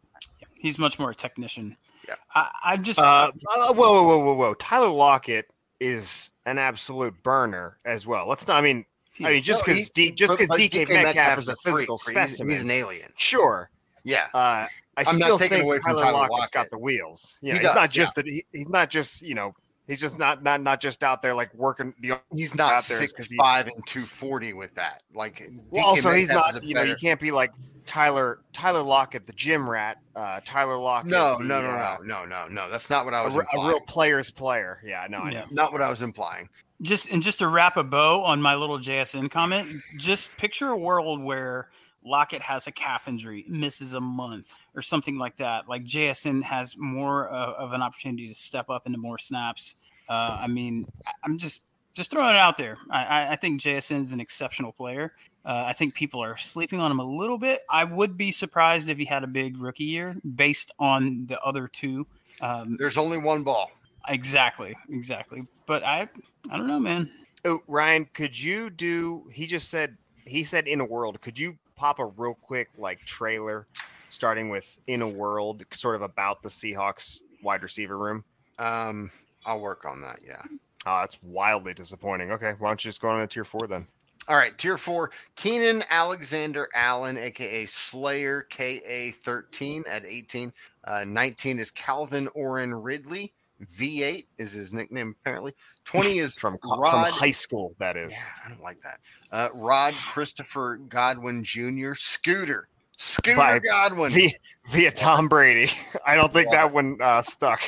Yeah, 0.41 0.47
He's 0.55 0.79
much 0.79 0.99
more 0.99 1.11
a 1.11 1.15
technician. 1.15 1.77
Yeah. 2.09 2.15
I, 2.35 2.49
I'm 2.65 2.83
just. 2.85 2.99
Uh, 3.01 3.31
uh, 3.57 3.75
whoa, 3.75 3.75
whoa, 3.75 4.07
whoa, 4.07 4.25
whoa, 4.25 4.35
whoa! 4.35 4.55
Tyler 4.55 4.89
Lockett 4.89 5.51
is 5.81 6.31
an 6.47 6.57
absolute 6.59 7.21
burner 7.23 7.79
as 7.85 8.07
well. 8.07 8.27
Let's 8.29 8.47
not. 8.47 8.57
I 8.57 8.61
mean, 8.63 8.85
I 9.25 9.33
mean, 9.33 9.43
just 9.43 9.67
No, 9.67 9.75
because 9.75 9.91
just 9.91 10.35
because 10.39 10.49
but 10.49 10.59
DK, 10.59 10.89
Metcalf 10.89 11.39
is 11.39 11.49
a 11.49 11.57
physical 11.57 11.99
freak. 11.99 12.17
Specimen, 12.17 12.51
He's, 12.53 12.63
an 12.63 12.71
alien. 12.71 13.13
sure. 13.17 13.71
Yeah, 14.05 14.29
Uh, 14.35 14.39
I 14.39 14.69
I'm 14.99 15.19
not 15.19 15.27
still 15.27 15.39
taking 15.39 15.57
think 15.59 15.65
away 15.65 15.79
from 15.81 15.97
Tyler 15.97 16.03
Tyler 16.05 16.13
Lockett's 16.19 16.31
Lockett. 16.31 16.53
got 16.53 16.71
the 16.71 16.79
wheels. 16.79 17.39
You 17.43 17.53
He 17.55 17.59
know, 17.59 17.63
he's 17.67 17.75
not 17.75 17.83
does, 17.83 17.93
just 17.93 18.15
that. 18.15 18.25
He, 18.27 18.45
he's 18.53 18.69
not 18.69 18.89
just 18.89 19.21
you 19.23 19.35
know 19.35 19.53
He's 19.87 20.01
just 20.01 20.19
not 20.19 20.43
not 20.43 20.61
not 20.63 20.81
just 20.81 21.05
out 21.05 21.23
there 21.23 21.35
like 21.35 21.53
working 21.55 21.95
the. 22.01 22.21
He's 22.35 22.55
not 22.55 22.73
out 22.75 22.85
there 22.89 22.97
is 23.03 23.11
six 23.11 23.13
'cause 23.13 23.31
he- 23.31 23.37
five 23.37 23.67
and 23.67 23.87
two 23.87 24.05
forty 24.05 24.53
with 24.53 24.75
that. 24.75 25.03
Like 25.15 25.49
Well, 25.71 25.85
also, 25.85 26.11
he's 26.13 26.29
not. 26.29 26.57
a 26.57 26.65
You 26.67 26.75
know, 26.75 26.83
you 26.83 26.97
can't 26.97 27.21
be 27.21 27.31
like 27.31 27.53
Tyler 27.85 28.41
Tyler 28.53 28.83
Lockett, 28.83 29.27
the 29.27 29.33
gym 29.33 29.69
rat. 29.71 29.99
Uh, 30.17 30.41
Tyler 30.45 30.77
Lockett. 30.77 31.11
No, 31.11 31.39
the, 31.39 31.45
no, 31.45 31.63
no, 31.63 31.69
uh, 31.69 31.97
no, 32.03 32.25
no, 32.25 32.47
no, 32.47 32.49
no. 32.49 32.71
That's 32.71 32.91
not 32.91 33.05
what 33.05 33.15
I 33.15 33.25
was 33.25 33.35
re- 33.37 33.41
a 33.41 33.43
implying. 33.55 33.69
real 33.69 33.81
player's 33.87 34.31
player. 34.31 34.81
Yeah, 34.83 35.07
no, 35.09 35.19
I 35.19 35.31
Yeah. 35.31 35.41
know. 35.43 35.47
Not 35.53 35.73
what 35.73 35.83
I 35.83 35.89
was 35.89 36.03
implying. 36.03 36.49
just 36.83 37.11
and 37.11 37.23
just 37.23 37.39
to 37.39 37.47
wrap 37.49 37.77
a 37.79 37.85
bow 37.85 38.23
on 38.25 38.43
my 38.43 38.55
little 38.55 38.79
JSN 38.79 39.31
comment, 39.31 39.69
just 39.97 40.37
picture 40.37 40.69
a 40.71 40.77
world 40.77 41.23
where 41.23 41.71
Lockett 42.07 42.41
has 42.43 42.67
a 42.69 42.73
calf 42.73 43.09
injury, 43.09 43.45
misses 43.49 43.93
a 43.95 44.01
month 44.01 44.59
or 44.75 44.81
something 44.83 45.19
like 45.19 45.37
that. 45.37 45.69
Like 45.69 45.85
JSN 45.85 46.43
has 46.45 46.77
more 46.79 47.29
uh, 47.33 47.53
of 47.55 47.73
an 47.73 47.83
opportunity 47.83 48.29
to 48.29 48.35
step 48.35 48.71
up 48.71 48.87
into 48.87 48.99
more 48.99 49.19
snaps. 49.19 49.75
Uh, 50.09 50.39
I 50.41 50.47
mean, 50.47 50.87
I- 51.07 51.13
I'm 51.25 51.37
just 51.37 51.63
just 51.95 52.11
throwing 52.11 52.31
it 52.31 52.37
out 52.37 52.59
there. 52.59 52.77
I, 52.91 53.05
I, 53.05 53.33
I 53.33 53.37
think 53.37 53.61
JSN 53.61 54.03
is 54.03 54.13
an 54.13 54.21
exceptional 54.21 54.71
player. 54.71 55.15
Uh, 55.47 55.65
I 55.67 55.73
think 55.73 55.95
people 55.95 56.23
are 56.23 56.37
sleeping 56.37 56.79
on 56.79 56.91
him 56.91 57.01
a 57.01 57.05
little 57.05 57.39
bit. 57.39 57.63
I 57.71 57.85
would 57.85 58.17
be 58.17 58.31
surprised 58.31 58.89
if 58.91 58.99
he 58.99 59.05
had 59.05 59.25
a 59.25 59.27
big 59.29 59.57
rookie 59.59 59.85
year 59.85 60.15
based 60.35 60.73
on 60.79 61.27
the 61.27 61.41
other 61.43 61.69
two. 61.69 62.07
Um, 62.43 62.77
There's 62.79 62.99
only 62.99 63.17
one 63.19 63.43
ball. 63.45 63.71
exactly, 64.09 64.77
exactly. 64.91 65.47
But 65.67 65.83
I, 65.85 66.09
I 66.51 66.57
don't 66.57 66.67
know, 66.67 66.79
man. 66.79 67.11
Oh, 67.45 67.63
Ryan, 67.67 68.07
could 68.13 68.39
you 68.39 68.71
do? 68.71 69.25
He 69.33 69.47
just 69.47 69.71
said 69.71 69.97
he 70.25 70.45
said 70.45 70.67
in 70.69 70.81
a 70.81 70.85
world. 70.85 71.21
Could 71.23 71.39
you 71.39 71.57
pop 71.77 71.99
a 71.99 72.07
real 72.07 72.35
quick 72.35 72.71
like 72.79 72.99
trailer, 73.01 73.67
starting 74.11 74.49
with 74.49 74.81
in 74.87 75.03
a 75.03 75.09
world, 75.09 75.65
sort 75.71 75.95
of 75.95 76.03
about 76.03 76.43
the 76.43 76.49
Seahawks 76.49 77.23
wide 77.43 77.63
receiver 77.63 77.99
room? 77.99 78.25
Um, 78.59 79.11
I'll 79.45 79.61
work 79.61 79.85
on 79.85 80.01
that. 80.01 80.21
Yeah. 80.27 80.43
Oh, 80.87 81.01
that's 81.01 81.23
wildly 81.23 81.75
disappointing. 81.75 82.33
Okay, 82.33 82.55
why 82.59 82.69
don't 82.69 82.85
you 82.85 82.89
just 82.89 83.01
go 83.01 83.09
on 83.09 83.21
to 83.21 83.27
tier 83.27 83.45
four 83.45 83.67
then? 83.67 83.87
All 84.29 84.37
right, 84.37 84.57
tier 84.59 84.77
four, 84.77 85.13
Keenan 85.37 85.85
Alexander 85.89 86.69
Allen, 86.75 87.17
aka 87.17 87.65
Slayer 87.67 88.47
KA13 88.51 89.85
at 89.89 90.05
18. 90.05 90.53
Uh, 90.85 91.05
19 91.07 91.61
is 91.61 91.71
Calvin 91.71 92.29
Oren 92.35 92.75
Ridley. 92.75 93.33
V8 93.65 94.27
is 94.39 94.53
his 94.53 94.73
nickname, 94.73 95.15
apparently. 95.21 95.55
20 95.85 96.19
is 96.19 96.37
From 96.37 96.59
co- 96.59 96.77
from 96.77 97.05
high 97.13 97.31
school, 97.31 97.73
that 97.79 97.97
is. 97.97 98.13
Yeah, 98.13 98.25
I 98.45 98.49
don't 98.51 98.63
like 98.63 98.81
that. 98.83 98.99
Uh, 99.33 99.49
Rod 99.55 99.95
Christopher 99.95 100.77
Godwin 100.89 101.43
Jr. 101.45 101.95
Scooter. 101.95 102.69
Scooter 102.99 103.37
By 103.37 103.59
Godwin. 103.61 104.11
Via, 104.13 104.31
via 104.71 104.91
Tom 104.91 105.29
Brady. 105.29 105.71
I 106.07 106.17
don't 106.17 106.33
think 106.33 106.51
that 106.51 106.73
one 106.73 106.97
uh, 107.01 107.21
stuck. 107.23 107.61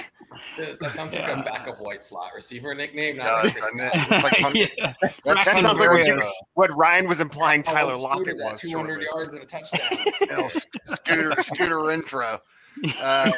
That 0.59 0.79
that 0.81 0.93
sounds 0.95 1.13
like 1.15 1.23
Yeah. 1.23 1.41
a 1.41 1.45
backup 1.45 1.81
white 1.81 2.05
slot 2.05 2.33
receiver 2.35 2.75
nickname. 2.75 3.17
It 3.17 3.19
not 3.19 3.45
does, 3.45 3.55
doesn't 3.55 3.81
it? 3.81 3.91
It's 3.95 4.11
like 4.11 4.55
Yeah. 4.79 4.93
that's- 5.01 5.23
That 5.23 5.49
sounds 5.49 5.79
like 5.79 5.89
what, 5.91 6.07
you, 6.07 6.19
what 6.55 6.77
Ryan 6.77 7.07
was 7.09 7.21
implying 7.21 7.61
Oh, 7.67 7.73
Tyler 7.73 7.93
Scooter 7.93 8.09
Lockett 8.09 8.39
got 8.39 8.53
was. 8.53 8.61
200 8.63 8.89
shortly. 8.89 9.07
yards 9.15 9.35
and 9.35 9.43
a 9.43 9.47
touchdown. 9.47 9.99
you 10.21 10.27
know, 10.37 10.49
Scooter 10.49 11.43
Scooter 11.43 11.77
Renfrow. 11.77 12.41
Uh, 13.03 13.31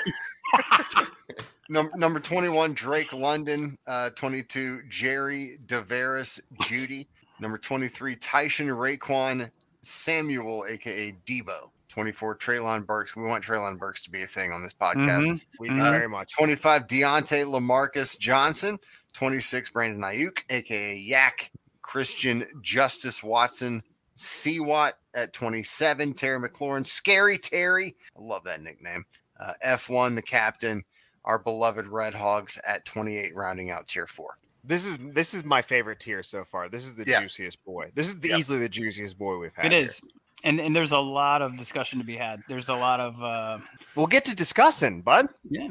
num- 1.70 1.90
number 1.96 2.20
21, 2.20 2.74
Drake 2.74 3.12
London. 3.12 3.76
Uh, 3.86 4.10
22, 4.10 4.82
Jerry 4.88 5.58
Deveris 5.66 6.40
Jeudy. 6.62 7.06
Number 7.40 7.56
23, 7.56 8.16
Tyson 8.16 8.66
Raquan 8.68 9.50
Samuel, 9.82 10.66
aka 10.68 11.12
Deebo. 11.26 11.70
24, 11.88 12.36
Treylon 12.36 12.86
Burks. 12.86 13.16
We 13.16 13.24
want 13.24 13.42
Treylon 13.44 13.78
Burks 13.78 14.00
to 14.02 14.10
be 14.10 14.22
a 14.22 14.26
thing 14.26 14.52
on 14.52 14.62
this 14.62 14.74
podcast. 14.74 15.24
Mhm. 15.24 15.40
We 15.58 15.68
do 15.70 15.74
Mhm. 15.76 15.90
very 15.92 16.08
much. 16.08 16.32
25, 16.36 16.86
Diontae 16.86 17.44
Lamarcus 17.46 18.16
Johnson. 18.18 18.78
26, 19.12 19.70
Brandon 19.70 20.00
Aiyuk, 20.02 20.38
aka 20.50 20.94
Yak. 20.96 21.50
Christian 21.82 22.46
Justice 22.62 23.22
Watson. 23.24 23.82
Seawat 24.16 24.92
at 25.14 25.32
27, 25.32 26.12
Terry 26.14 26.38
McLaurin. 26.48 26.86
Scary 26.86 27.38
Terry. 27.38 27.96
I 28.16 28.20
love 28.20 28.44
that 28.44 28.62
nickname. 28.62 29.04
Uh, 29.40 29.54
F1, 29.64 30.14
the 30.14 30.22
captain. 30.22 30.84
Our 31.24 31.38
beloved 31.38 31.86
Red 31.86 32.14
Hogs 32.14 32.58
at 32.66 32.84
28, 32.84 33.34
rounding 33.34 33.70
out 33.70 33.86
tier 33.88 34.06
four. 34.06 34.34
This 34.64 34.84
is 34.86 34.98
this 34.98 35.32
is 35.34 35.44
my 35.44 35.62
favorite 35.62 36.00
tier 36.00 36.22
so 36.22 36.44
far. 36.44 36.68
This 36.68 36.84
is 36.84 36.94
the 36.94 37.04
Yeah. 37.06 37.20
juiciest 37.20 37.64
boy. 37.64 37.88
This 37.94 38.08
is 38.08 38.18
the, 38.20 38.28
Yep. 38.28 38.38
easily 38.38 38.58
the 38.58 38.68
juiciest 38.68 39.18
boy 39.18 39.36
we've 39.38 39.54
had. 39.54 39.66
It 39.66 39.72
here. 39.72 39.82
is. 39.84 40.00
And 40.44 40.60
and 40.60 40.74
there's 40.76 40.92
a 40.92 40.98
lot 40.98 41.42
of 41.42 41.56
discussion 41.58 41.98
to 41.98 42.04
be 42.04 42.16
had. 42.16 42.42
There's 42.48 42.68
a 42.68 42.74
lot 42.74 43.00
of 43.00 43.22
uh 43.22 43.58
We'll 43.94 44.06
get 44.06 44.24
to 44.26 44.34
discussing, 44.34 45.00
bud. 45.02 45.28
yeah. 45.50 45.68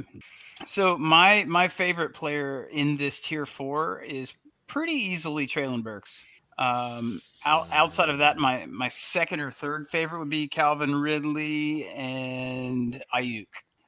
So 0.65 0.97
my 0.97 1.43
my 1.45 1.67
favorite 1.67 2.13
player 2.13 2.65
in 2.71 2.97
this 2.97 3.19
tier 3.21 3.45
four 3.45 4.01
is 4.01 4.33
pretty 4.67 4.93
easily 4.93 5.47
Treylon 5.47 5.83
Burks. 5.83 6.23
Um, 6.57 7.21
out, 7.45 7.67
outside 7.71 8.09
of 8.09 8.17
that, 8.17 8.37
my 8.37 8.65
my 8.65 8.87
second 8.89 9.39
or 9.39 9.49
third 9.49 9.87
favorite 9.87 10.19
would 10.19 10.29
be 10.29 10.47
Calvin 10.47 10.93
Ridley 10.95 11.85
and 11.87 13.01
Aiyuk. 13.15 13.47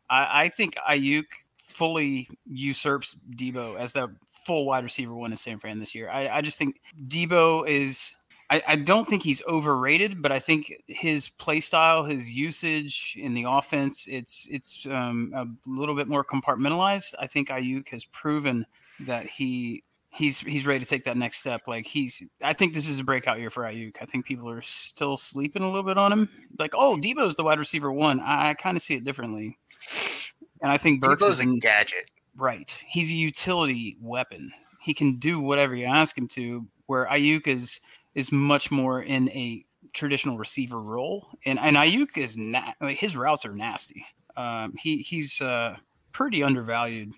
I, 0.09 0.43
I 0.43 0.49
think 0.49 0.75
Aiyuk 0.89 1.25
fully 1.71 2.29
usurps 2.45 3.17
Deebo 3.35 3.77
as 3.77 3.93
the 3.93 4.13
full 4.45 4.65
wide 4.65 4.83
receiver 4.83 5.13
one 5.13 5.31
in 5.31 5.37
San 5.37 5.59
Fran 5.59 5.79
this 5.79 5.95
year. 5.95 6.09
I, 6.09 6.27
I 6.29 6.41
just 6.41 6.57
think 6.57 6.81
Deebo 7.07 7.67
is. 7.67 8.15
I, 8.67 8.75
don't 8.75 9.07
think 9.07 9.23
he's 9.23 9.41
overrated, 9.47 10.21
but 10.21 10.33
I 10.33 10.39
think 10.39 10.73
his 10.87 11.29
play 11.29 11.61
style, 11.61 12.03
his 12.03 12.33
usage 12.33 13.15
in 13.17 13.33
the 13.33 13.45
offense, 13.47 14.07
it's 14.11 14.45
it's 14.51 14.85
um, 14.87 15.31
a 15.33 15.47
little 15.65 15.95
bit 15.95 16.09
more 16.09 16.25
compartmentalized. 16.25 17.15
I 17.17 17.27
think 17.27 17.47
Aiyuk 17.47 17.87
has 17.91 18.03
proven 18.03 18.65
that 18.99 19.25
he 19.25 19.85
he's 20.11 20.39
he's 20.39 20.67
ready 20.67 20.79
to 20.79 20.85
take 20.85 21.05
that 21.05 21.17
next 21.17 21.37
step. 21.37 21.61
Like 21.67 21.85
he's, 21.85 22.21
I 22.43 22.53
think 22.53 22.73
this 22.73 22.87
is 22.87 22.99
a 22.99 23.03
breakout 23.03 23.39
year 23.39 23.49
for 23.49 23.63
Aiyuk. 23.63 23.95
I 24.01 24.05
think 24.05 24.25
people 24.25 24.49
are 24.49 24.61
still 24.61 25.17
sleeping 25.17 25.63
a 25.63 25.67
little 25.67 25.83
bit 25.83 25.97
on 25.97 26.11
him. 26.11 26.29
Like, 26.59 26.73
oh, 26.75 26.99
Deebo's 27.01 27.35
the 27.35 27.43
wide 27.43 27.59
receiver 27.59 27.91
one. 27.91 28.19
I, 28.19 28.49
I 28.49 28.53
kind 28.53 28.75
of 28.75 28.83
see 28.83 28.95
it 28.95 29.03
differently, 29.03 29.57
and 30.61 30.71
I 30.71 30.77
think 30.77 31.01
Burks 31.01 31.23
Deebo's 31.23 31.39
is 31.39 31.39
a 31.39 31.59
gadget. 31.59 32.11
right. 32.35 32.81
He's 32.87 33.11
a 33.11 33.15
utility 33.15 33.97
weapon. 34.01 34.51
He 34.81 34.93
can 34.93 35.17
do 35.17 35.39
whatever 35.39 35.75
you 35.75 35.85
ask 35.85 36.17
him 36.17 36.27
to. 36.29 36.65
Where 36.87 37.05
Aiyuk 37.05 37.47
is 37.47 37.79
is 38.15 38.31
much 38.31 38.71
more 38.71 39.01
in 39.03 39.29
a 39.29 39.63
traditional 39.93 40.37
receiver 40.37 40.81
role, 40.81 41.27
and 41.45 41.59
and 41.59 41.75
Aiyuk 41.77 42.17
is 42.17 42.37
na- 42.37 42.73
like 42.81 42.97
his 42.97 43.15
routes 43.15 43.45
are 43.45 43.53
nasty. 43.53 44.05
Um, 44.35 44.73
he 44.77 44.97
he's 44.97 45.41
uh, 45.41 45.77
pretty 46.11 46.43
undervalued 46.43 47.13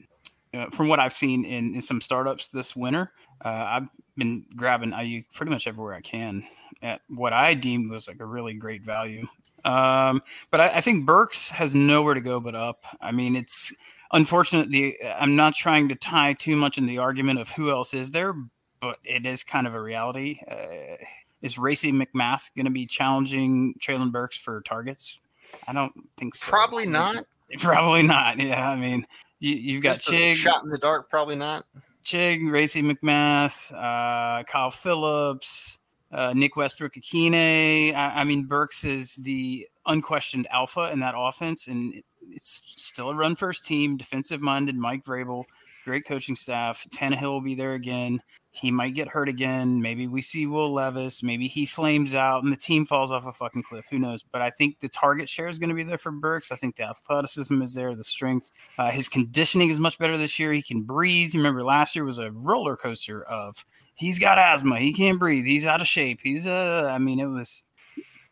uh, 0.53 0.67
from 0.71 0.88
what 0.88 0.99
I've 0.99 1.13
seen 1.13 1.45
in, 1.45 1.75
in 1.75 1.82
some 1.82 2.01
startups 2.01 2.49
this 2.49 2.75
winter. 2.75 3.12
Uh, 3.43 3.65
I've 3.67 3.88
been 4.17 4.45
grabbing 4.56 4.91
Aiyuk 4.91 5.23
pretty 5.34 5.51
much 5.51 5.67
everywhere 5.67 5.93
I 5.93 6.01
can 6.01 6.45
at 6.82 7.01
what 7.10 7.34
I 7.34 7.53
deemed 7.53 7.89
was 7.89 8.08
like 8.08 8.19
a 8.19 8.25
really 8.25 8.53
great 8.53 8.84
value. 8.84 9.25
Um, 9.65 10.21
but 10.52 10.60
I, 10.60 10.69
I 10.76 10.82
think 10.82 11.06
Burks 11.06 11.49
has 11.52 11.73
nowhere 11.73 12.13
to 12.13 12.21
go 12.21 12.39
but 12.39 12.56
up. 12.56 12.86
I 13.02 13.12
mean, 13.12 13.36
it's 13.36 13.73
unfortunately 14.12 14.97
I'm 15.04 15.36
not 15.36 15.56
trying 15.56 15.89
to 15.89 15.95
tie 15.95 16.34
too 16.34 16.56
much 16.56 16.78
in 16.78 16.86
the 16.86 16.97
argument 16.97 17.39
of 17.39 17.49
who 17.49 17.71
else 17.71 17.93
is 17.93 18.12
there, 18.12 18.34
but 18.80 18.97
it 19.04 19.26
is 19.26 19.43
kind 19.43 19.67
of 19.67 19.73
a 19.73 19.82
reality. 19.82 20.39
Uh, 20.49 20.97
is 21.41 21.58
Racey 21.58 21.91
McMath 21.91 22.54
going 22.56 22.65
to 22.65 22.71
be 22.71 22.86
challenging 22.86 23.76
Treylon 23.80 24.12
Burks 24.12 24.38
for 24.38 24.62
targets? 24.62 25.19
I 25.67 25.73
don't 25.73 25.93
think 26.17 26.36
so. 26.36 26.49
Probably 26.49 26.86
not. 26.86 27.26
Probably 27.60 28.02
not. 28.02 28.39
Yeah, 28.39 28.69
I 28.69 28.76
mean, 28.76 29.06
you, 29.39 29.56
you've 29.56 29.84
got 29.84 29.97
Chig, 29.97 30.34
shot 30.34 30.63
in 30.63 30.69
the 30.69 30.78
dark. 30.78 31.10
Probably 31.10 31.36
not. 31.36 31.65
Chig, 32.04 32.49
Racey 32.49 32.82
McMath, 32.82 33.71
uh, 33.73 34.43
Kyle 34.43 34.71
Phillips, 34.71 35.80
uh, 36.13 36.34
Nick 36.36 36.56
Westbrook 36.56 36.93
Ikhine. 36.93 37.93
I, 37.95 38.21
I 38.21 38.23
mean, 38.23 38.45
Burks 38.45 38.84
is 38.84 39.15
the 39.15 39.67
unquestioned 39.86 40.47
alpha 40.52 40.91
in 40.91 40.99
that 40.99 41.15
offense, 41.17 41.67
and 41.67 41.93
it, 41.93 42.06
it's 42.30 42.76
still 42.78 43.10
a 43.10 43.15
run 43.15 43.36
first 43.36 43.65
team, 43.65 43.97
defensive 43.97 44.41
minded. 44.41 44.76
Mike 44.76 45.04
Vrabel, 45.04 45.43
great 45.84 46.06
coaching 46.06 46.36
staff. 46.36 46.86
Tannehill 46.91 47.23
will 47.23 47.41
be 47.41 47.56
there 47.56 47.73
again. 47.73 48.21
He 48.55 48.69
might 48.69 48.93
get 48.93 49.07
hurt 49.07 49.29
again. 49.29 49.81
Maybe 49.81 50.07
we 50.07 50.21
see 50.21 50.45
Will 50.45 50.71
Levis. 50.71 51.23
Maybe 51.23 51.47
he 51.47 51.65
flames 51.65 52.13
out 52.13 52.43
and 52.43 52.53
the 52.53 52.57
team 52.57 52.85
falls 52.85 53.11
off 53.11 53.25
a 53.25 53.31
fucking 53.31 53.63
cliff. 53.63 53.85
Who 53.89 53.97
knows? 53.97 54.21
But 54.21 54.43
I 54.43 54.51
think 54.51 54.79
the 54.79 54.89
target 54.89 55.27
share 55.27 55.47
is 55.47 55.57
going 55.57 55.69
to 55.69 55.75
be 55.75 55.81
there 55.81 55.97
for 55.97 56.11
Burks. 56.11 56.51
I 56.51 56.55
think 56.55 56.75
the 56.75 56.83
athleticism 56.83 57.61
is 57.63 57.73
there, 57.73 57.95
the 57.95 58.03
strength. 58.03 58.51
Uh, 58.77 58.91
his 58.91 59.09
conditioning 59.09 59.71
is 59.71 59.79
much 59.79 59.97
better 59.97 60.19
this 60.19 60.37
year. 60.37 60.53
He 60.53 60.61
can 60.61 60.83
breathe. 60.83 61.33
Remember, 61.33 61.63
last 61.63 61.95
year 61.95 62.05
was 62.05 62.19
a 62.19 62.31
roller 62.31 62.77
coaster 62.77 63.23
of 63.23 63.65
he's 63.95 64.19
got 64.19 64.37
asthma. 64.37 64.77
He 64.77 64.93
can't 64.93 65.17
breathe. 65.17 65.45
He's 65.45 65.65
out 65.65 65.81
of 65.81 65.87
shape. 65.87 66.19
He's, 66.21 66.45
uh, 66.45 66.91
I 66.93 66.99
mean, 66.99 67.19
it 67.19 67.25
was 67.25 67.63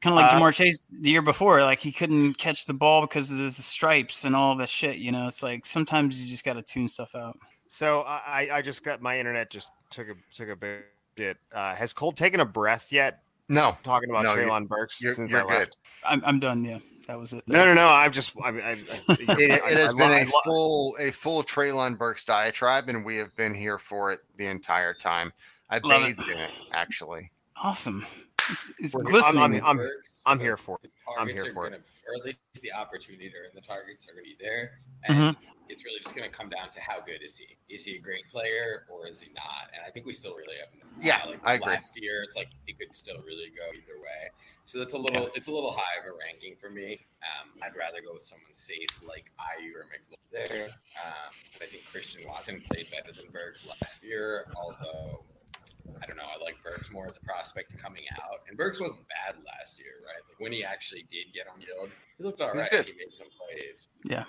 kind 0.02 0.14
of 0.14 0.22
like 0.22 0.32
Uh, 0.32 0.40
Ja'Marr 0.40 0.54
Chase 0.54 0.78
the 0.92 1.10
year 1.10 1.24
before. 1.24 1.62
Like 1.62 1.80
he 1.80 1.92
couldn't 1.92 2.36
catch 2.36 2.66
the 2.68 2.76
ball 2.76 3.02
because 3.02 3.36
there's 3.36 3.58
the 3.58 3.64
stripes 3.64 4.24
and 4.24 4.36
all 4.36 4.56
that 4.58 4.70
shit. 4.70 4.98
You 4.98 5.12
know, 5.12 5.26
it's 5.28 5.42
like 5.42 5.66
sometimes 5.66 6.24
you 6.24 6.30
just 6.32 6.46
got 6.46 6.54
to 6.54 6.62
tune 6.62 6.88
stuff 6.88 7.16
out. 7.16 7.40
So 7.66 8.02
I, 8.02 8.22
I- 8.52 8.58
I 8.58 8.62
just 8.62 8.84
got 8.84 9.02
my 9.02 9.18
internet 9.18 9.50
just 9.50 9.72
took 9.92 10.08
a 10.10 10.14
took 10.34 10.50
a 10.50 10.56
bit. 10.56 11.38
Uh, 11.54 11.76
has 11.76 11.94
Colt 11.94 12.16
taken 12.18 12.40
a 12.40 12.46
breath 12.46 12.92
yet? 12.92 13.22
No, 13.50 13.78
talking 13.84 14.10
about 14.10 14.24
No, 14.24 14.34
you're- 14.34 14.46
Treylon 14.48 14.68
Burks 14.68 15.02
you're, 15.04 15.12
since 15.12 15.32
you're 15.32 15.42
I 15.52 15.60
left? 15.60 15.78
I'm, 16.06 16.24
I'm 16.26 16.40
done. 16.40 16.64
Yeah, 16.64 16.80
that 17.08 17.20
was 17.20 17.34
it. 17.34 17.44
No, 17.48 17.66
no, 17.66 17.74
no. 17.74 17.90
I'm 17.90 18.12
just. 18.12 18.32
I, 18.42 18.50
I, 18.50 18.52
I, 18.52 18.76
It, 19.10 19.52
it 19.52 19.78
has 19.78 19.94
I 19.94 19.98
been 19.98 20.00
lo- 20.00 20.06
I 20.16 20.20
a 20.22 20.26
lo- 20.26 20.32
full 20.46 20.98
a 21.00 21.12
full 21.12 21.44
Treylon 21.44 21.98
Burks 21.98 22.24
diatribe, 22.26 22.88
and 22.90 23.04
we 23.06 23.18
have 23.18 23.36
been 23.36 23.54
here 23.54 23.78
for 23.78 24.14
it 24.14 24.22
the 24.38 24.48
entire 24.48 24.94
time. 24.94 25.32
I 25.70 25.80
Love 25.84 26.02
it. 26.04 26.18
bathed 26.18 26.30
in 26.32 26.38
it, 26.38 26.52
actually. 26.74 27.32
Awesome. 27.62 28.06
It's, 28.52 28.72
it's 28.80 28.96
We're- 28.96 29.22
I'm- 29.24 29.38
I'm- 29.38 29.64
I'm- 29.80 29.90
I'm 30.28 30.40
here 30.40 30.58
for 30.58 30.78
the 30.84 30.90
I'm 31.08 31.16
targets 31.28 31.44
here 31.44 31.52
are 31.52 31.54
for 31.54 31.68
it. 31.68 31.72
gonna, 31.72 31.84
Or 32.08 32.16
at 32.20 32.26
least 32.26 32.38
the 32.62 32.74
opportunity 32.74 33.30
to 33.30 33.36
earn 33.38 33.52
the 33.56 33.62
targets 33.62 34.08
are 34.10 34.14
going 34.14 34.26
to 34.26 34.30
be 34.32 34.38
there. 34.40 34.80
And 35.06 35.18
Mm-hmm. 35.18 35.52
it's 35.70 35.84
really 35.86 36.00
just 36.00 36.16
going 36.16 36.30
to 36.30 36.36
come 36.36 36.50
down 36.50 36.70
to 36.74 36.80
how 36.82 37.00
good 37.02 37.22
is 37.24 37.38
he? 37.38 37.58
Is 37.70 37.86
he 37.86 37.96
a 37.96 38.00
great 38.00 38.28
player 38.32 38.86
or 38.90 39.08
is 39.08 39.20
he 39.22 39.32
not? 39.34 39.72
And 39.74 39.82
I 39.86 39.90
think 39.90 40.06
we 40.06 40.14
still 40.14 40.36
really 40.36 40.58
have. 40.58 40.68
Yeah, 41.00 41.24
like 41.26 41.40
I 41.44 41.54
agree. 41.56 41.72
Last 41.74 42.00
year, 42.02 42.22
it's 42.24 42.36
like 42.36 42.50
it 42.68 42.78
could 42.78 42.96
still 42.96 43.18
really 43.26 43.50
go 43.56 43.64
either 43.74 44.00
way. 44.00 44.30
So 44.66 44.78
that's 44.78 44.94
a 44.94 44.98
little, 44.98 45.30
it's 45.34 45.48
a 45.48 45.52
little 45.52 45.72
high 45.72 46.00
of 46.00 46.06
a 46.14 46.16
ranking 46.18 46.56
for 46.56 46.70
me. 46.70 47.00
Um, 47.24 47.50
I'd 47.64 47.76
rather 47.76 47.98
go 48.06 48.14
with 48.14 48.22
someone 48.22 48.54
safe 48.54 48.88
like 49.08 49.32
Aiyuk 49.40 49.74
or 49.76 49.86
McLaurin 49.90 50.48
there. 50.50 50.66
Um, 51.04 51.34
and 51.56 51.64
I 51.64 51.66
think 51.66 51.84
Christian 51.92 52.22
Watson 52.28 52.62
played 52.70 52.86
better 52.92 53.12
than 53.12 53.32
Burks 53.32 53.66
last 53.66 54.04
year, 54.04 54.46
although 54.56 55.24
I 56.02 56.06
don't 56.06 56.18
know. 56.18 56.24
I 56.24 56.42
like 56.44 56.56
Burks 56.64 56.92
more 56.92 57.06
as 57.06 57.18
a 57.18 57.26
prospect 57.26 57.78
coming 57.78 58.04
out, 58.14 58.40
and 58.48 58.58
Burks 58.58 58.80
wasn't 58.80 59.06
bad 59.08 59.36
last 59.46 59.80
year, 59.80 59.94
right? 60.06 60.22
Like 60.28 60.40
when 60.40 60.52
he 60.52 60.64
actually 60.64 61.06
did 61.12 61.34
get 61.34 61.48
on 61.48 61.60
the 61.60 61.66
field, 61.66 61.90
he 62.18 62.24
looked 62.24 62.42
all 62.42 62.52
He's 62.52 62.62
right. 62.62 62.72
good. 62.72 62.90
He 62.90 62.96
made 62.96 63.14
some 63.14 63.28
plays. 63.38 63.88
Yeah. 64.04 64.26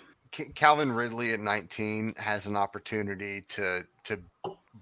Calvin 0.54 0.90
Ridley 0.90 1.32
at 1.34 1.40
19 1.40 2.14
has 2.16 2.46
an 2.46 2.56
opportunity 2.56 3.42
to 3.48 3.82
to 4.04 4.18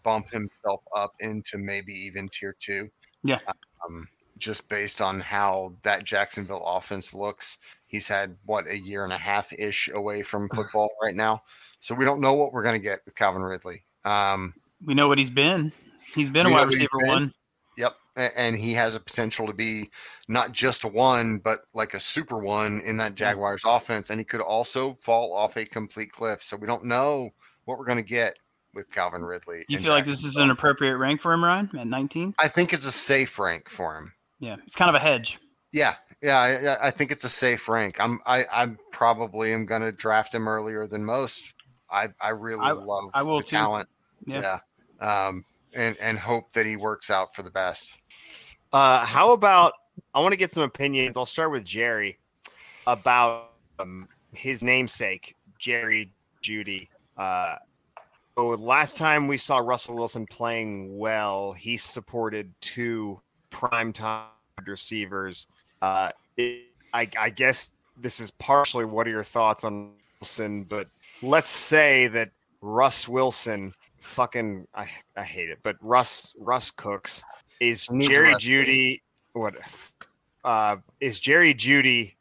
bump 0.05 0.31
himself 0.31 0.83
up 0.97 1.15
into 1.21 1.59
maybe 1.59 1.93
even 1.93 2.29
tier 2.29 2.55
two. 2.59 2.89
Yeah. 3.25 3.41
Um, 3.87 4.07
just 4.39 4.69
based 4.69 5.01
on 5.01 5.21
how 5.21 5.75
that 5.83 6.05
Jacksonville 6.05 6.65
offense 6.65 7.15
looks, 7.15 7.59
he's 7.87 8.09
had 8.09 8.37
what 8.47 8.67
a 8.69 8.79
year 8.79 9.05
and 9.05 9.13
a 9.13 9.19
half 9.19 9.53
ish 9.53 9.91
away 9.93 10.23
from 10.23 10.49
football 10.55 10.89
right 11.03 11.15
now. 11.15 11.43
So 11.81 11.95
we 11.95 12.05
don't 12.05 12.21
know 12.21 12.35
what 12.35 12.53
we're 12.53 12.63
going 12.63 12.75
to 12.75 12.83
get 12.83 13.01
with 13.05 13.15
Calvin 13.15 13.43
Ridley. 13.43 13.83
Um, 14.05 14.55
we 14.85 14.95
know 14.95 15.09
what 15.09 15.19
he's 15.19 15.31
been. 15.31 15.73
He's 16.15 16.31
been 16.31 16.47
a 16.47 16.49
We 16.49 16.55
know 16.55 16.61
wide 16.61 16.69
receiver 16.69 16.99
one. 17.05 17.33
Yep. 17.79 17.95
And 18.37 18.57
he 18.57 18.73
has 18.75 18.95
a 18.95 19.01
potential 19.01 19.47
to 19.47 19.53
be 19.53 19.89
not 20.29 20.53
just 20.53 20.85
a 20.85 20.89
one, 20.89 21.39
but 21.43 21.61
like 21.75 21.95
a 21.95 22.01
super 22.01 22.39
one 22.39 22.83
in 22.85 22.97
that 22.99 23.15
Jaguars 23.15 23.63
offense. 23.65 24.11
And 24.11 24.19
he 24.19 24.25
could 24.25 24.41
also 24.41 24.95
fall 24.95 25.33
off 25.35 25.57
a 25.57 25.65
complete 25.65 26.11
cliff. 26.13 26.43
So 26.43 26.57
we 26.57 26.67
don't 26.67 26.85
know 26.85 27.31
what 27.65 27.79
we're 27.79 27.87
going 27.87 27.99
to 27.99 28.03
get 28.03 28.37
with 28.75 28.91
Calvin 28.91 29.25
Ridley. 29.25 29.65
You 29.69 29.79
feel 29.79 29.93
like 29.93 30.05
this 30.05 30.25
is 30.25 30.37
an 30.37 30.51
appropriate 30.51 30.97
rank 30.99 31.21
for 31.21 31.33
him, 31.33 31.45
Ryan, 31.45 31.71
at 31.79 31.87
19? 31.87 32.35
I 32.39 32.49
think 32.49 32.73
it's 32.73 32.87
a 32.87 32.93
safe 32.93 33.39
rank 33.39 33.69
for 33.69 33.97
him. 33.97 34.13
Yeah, 34.41 34.57
it's 34.65 34.77
kind 34.77 34.89
of 34.89 34.95
a 34.97 35.05
hedge. 35.05 35.39
Yeah. 35.73 35.95
Yeah. 36.23 36.39
I- 36.39 36.67
I, 36.67 36.89
I 36.89 36.91
think 36.91 37.13
it's 37.13 37.25
a 37.25 37.29
safe 37.31 37.69
rank. 37.69 37.97
I'm, 38.01 38.19
I, 38.27 38.45
I'm 38.53 38.79
probably 38.91 39.53
am 39.53 39.67
going 39.67 39.83
to 39.83 39.93
draft 39.93 40.35
him 40.35 40.49
earlier 40.49 40.87
than 40.87 41.05
most. 41.05 41.55
I, 41.91 42.09
I 42.21 42.31
really 42.31 42.61
I- 42.61 42.73
love 42.73 43.11
I 43.15 43.23
will 43.23 43.39
the 43.39 43.45
too. 43.45 43.57
talent. 43.57 43.89
Yeah. 44.27 44.59
Yeah. 45.01 45.27
Um, 45.29 45.45
and, 45.75 45.97
and 46.01 46.19
hope 46.19 46.53
that 46.53 46.67
he 46.67 46.77
works 46.77 47.11
out 47.11 47.35
for 47.35 47.43
the 47.43 47.51
best. 47.51 47.99
Uh, 48.73 49.05
how 49.05 49.33
about 49.33 49.73
I 50.15 50.21
want 50.21 50.33
to 50.33 50.39
get 50.39 50.53
some 50.53 50.65
opinions. 50.65 51.17
I'll 51.17 51.27
start 51.27 51.51
with 51.51 51.65
Jerry 51.65 52.19
about 52.87 53.53
um, 53.79 54.09
his 54.33 54.63
namesake, 54.63 55.37
Jerry 55.59 56.13
Jeudy. 56.43 56.89
Uh, 57.17 57.57
so 58.37 58.49
last 58.51 58.97
time 58.97 59.27
we 59.27 59.37
saw 59.37 59.59
Russell 59.59 59.97
Wilson 59.97 60.27
playing 60.27 60.97
well, 60.99 61.53
he 61.53 61.77
supported 61.77 62.53
two 62.61 63.21
primetime 63.51 64.25
receivers. 64.67 65.47
Uh, 65.83 66.11
it, 66.37 66.65
I, 66.93 67.09
I 67.19 67.31
guess 67.31 67.73
this 67.97 68.21
is 68.21 68.31
partially 68.31 68.85
what 68.85 69.07
are 69.07 69.11
your 69.11 69.25
thoughts 69.25 69.65
on 69.65 69.93
Wilson, 70.21 70.65
but 70.65 70.87
let's 71.23 71.51
say 71.51 72.07
that 72.09 72.31
Russ 72.63 73.07
Wilson 73.07 73.73
fucking 74.01 74.67
I, 74.75 74.89
I 75.17 75.23
hate 75.23 75.51
it, 75.51 75.59
but 75.63 75.77
Russ 75.81 76.35
Russ 76.39 76.71
Cooks 76.71 77.25
is 77.61 77.91
Needs 77.91 78.09
Jerry 78.09 78.33
resting. 78.33 78.53
Jeudy 78.53 78.99
what 79.33 79.55
uh 80.45 80.77
is 81.01 81.21
Jerry 81.21 81.55
Jeudy 81.55 82.15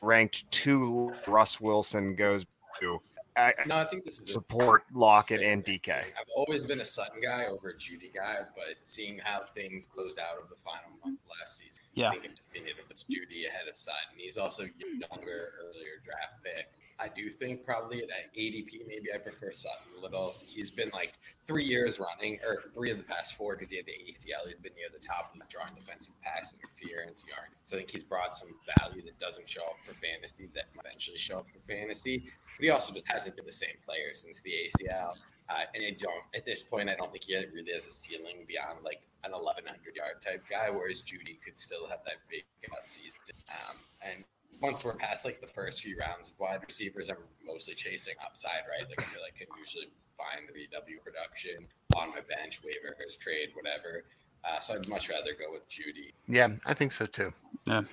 ranked 0.00 0.50
two 0.50 1.12
Russ 1.26 1.60
Wilson 1.60 2.14
goes 2.14 2.46
to 2.80 3.00
I, 3.36 3.52
I 3.58 3.64
No, 3.66 3.78
I 3.78 3.84
think 3.84 4.04
this 4.04 4.20
is 4.20 4.32
support 4.32 4.84
Lockett 4.92 5.42
and 5.42 5.64
DK. 5.64 5.90
I've 5.90 6.04
always 6.36 6.64
been 6.64 6.80
a 6.80 6.84
Sutton 6.84 7.20
guy 7.20 7.46
over 7.46 7.70
a 7.70 7.74
Jeudy 7.74 8.14
guy, 8.14 8.36
but 8.54 8.76
seeing 8.84 9.18
how 9.18 9.42
things 9.54 9.86
closed 9.86 10.20
out 10.20 10.40
of 10.40 10.48
the 10.48 10.54
final 10.56 10.90
month 11.04 11.18
last 11.40 11.58
season, 11.58 11.82
Yeah. 11.94 12.08
I 12.08 12.12
think 12.12 12.26
it's 12.26 12.40
definitive 12.40 12.84
it's 12.90 13.04
Jeudy 13.04 13.48
ahead 13.48 13.66
of 13.68 13.76
Sutton. 13.76 14.16
He's 14.16 14.38
also 14.38 14.62
younger, 14.62 15.54
earlier 15.60 16.00
draft 16.04 16.44
pick. 16.44 16.68
I 16.98 17.08
do 17.08 17.28
think 17.28 17.64
probably 17.64 18.02
at 18.02 18.08
ADP, 18.38 18.86
maybe 18.86 19.12
I 19.12 19.18
prefer 19.18 19.50
Sutton 19.50 19.98
a 19.98 20.00
little. 20.00 20.32
He's 20.48 20.70
been 20.70 20.90
like 20.92 21.12
three 21.44 21.64
years 21.64 21.98
running, 21.98 22.38
or 22.46 22.62
three 22.72 22.90
of 22.90 22.98
the 22.98 23.04
past 23.04 23.34
four, 23.34 23.54
because 23.54 23.70
he 23.70 23.76
had 23.76 23.86
the 23.86 23.92
ACL. 23.92 24.46
He's 24.46 24.58
been 24.58 24.74
near 24.76 24.88
the 24.92 25.04
top 25.04 25.34
of 25.34 25.48
drawing 25.48 25.74
defensive 25.74 26.14
pass 26.22 26.54
interference 26.54 27.24
yard. 27.28 27.48
So 27.64 27.76
I 27.76 27.80
think 27.80 27.90
he's 27.90 28.04
brought 28.04 28.34
some 28.34 28.54
value 28.78 29.02
that 29.02 29.18
doesn't 29.18 29.48
show 29.48 29.62
up 29.62 29.76
for 29.84 29.94
fantasy 29.94 30.48
that 30.54 30.66
eventually 30.78 31.18
show 31.18 31.38
up 31.38 31.46
for 31.52 31.58
fantasy. 31.60 32.24
But 32.56 32.64
he 32.64 32.70
also 32.70 32.94
just 32.94 33.08
hasn't 33.08 33.36
been 33.36 33.46
the 33.46 33.52
same 33.52 33.76
player 33.84 34.12
since 34.12 34.40
the 34.40 34.52
ACL. 34.52 35.14
Uh, 35.48 35.64
and 35.74 35.84
I 35.84 35.90
don't 35.98 36.24
at 36.34 36.46
this 36.46 36.62
point. 36.62 36.88
I 36.88 36.94
don't 36.94 37.12
think 37.12 37.24
he 37.24 37.36
really 37.36 37.72
has 37.72 37.86
a 37.86 37.92
ceiling 37.92 38.46
beyond 38.48 38.78
like 38.82 39.02
an 39.24 39.32
1100 39.32 39.94
yard 39.94 40.22
type 40.24 40.40
guy. 40.48 40.70
Whereas 40.70 41.02
Jeudy 41.02 41.40
could 41.44 41.58
still 41.58 41.86
have 41.88 42.00
that 42.06 42.16
big 42.30 42.44
season. 42.84 43.20
Um, 43.50 43.76
and 44.06 44.24
once 44.62 44.84
we're 44.84 44.94
past 44.94 45.24
like 45.24 45.40
the 45.40 45.46
first 45.46 45.80
few 45.82 45.96
rounds 45.98 46.28
of 46.30 46.38
wide 46.38 46.60
receivers, 46.66 47.10
I'm 47.10 47.16
mostly 47.46 47.74
chasing 47.74 48.14
upside, 48.24 48.62
right? 48.70 48.88
Like 48.88 49.00
I 49.00 49.04
feel 49.12 49.22
like 49.22 49.34
I 49.40 49.44
can 49.44 49.54
usually 49.58 49.90
find 50.16 50.48
the 50.48 50.52
VW 50.52 51.02
production 51.04 51.66
on 51.96 52.10
my 52.10 52.20
bench, 52.20 52.60
waivers, 52.62 53.18
trade, 53.18 53.50
whatever. 53.54 54.04
Uh, 54.44 54.60
so 54.60 54.74
I'd 54.74 54.88
much 54.88 55.08
rather 55.08 55.32
go 55.32 55.50
with 55.52 55.68
Jeudy. 55.68 56.12
Yeah, 56.28 56.48
I 56.66 56.74
think 56.74 56.92
so 56.92 57.06
too. 57.06 57.30
That, 57.66 57.84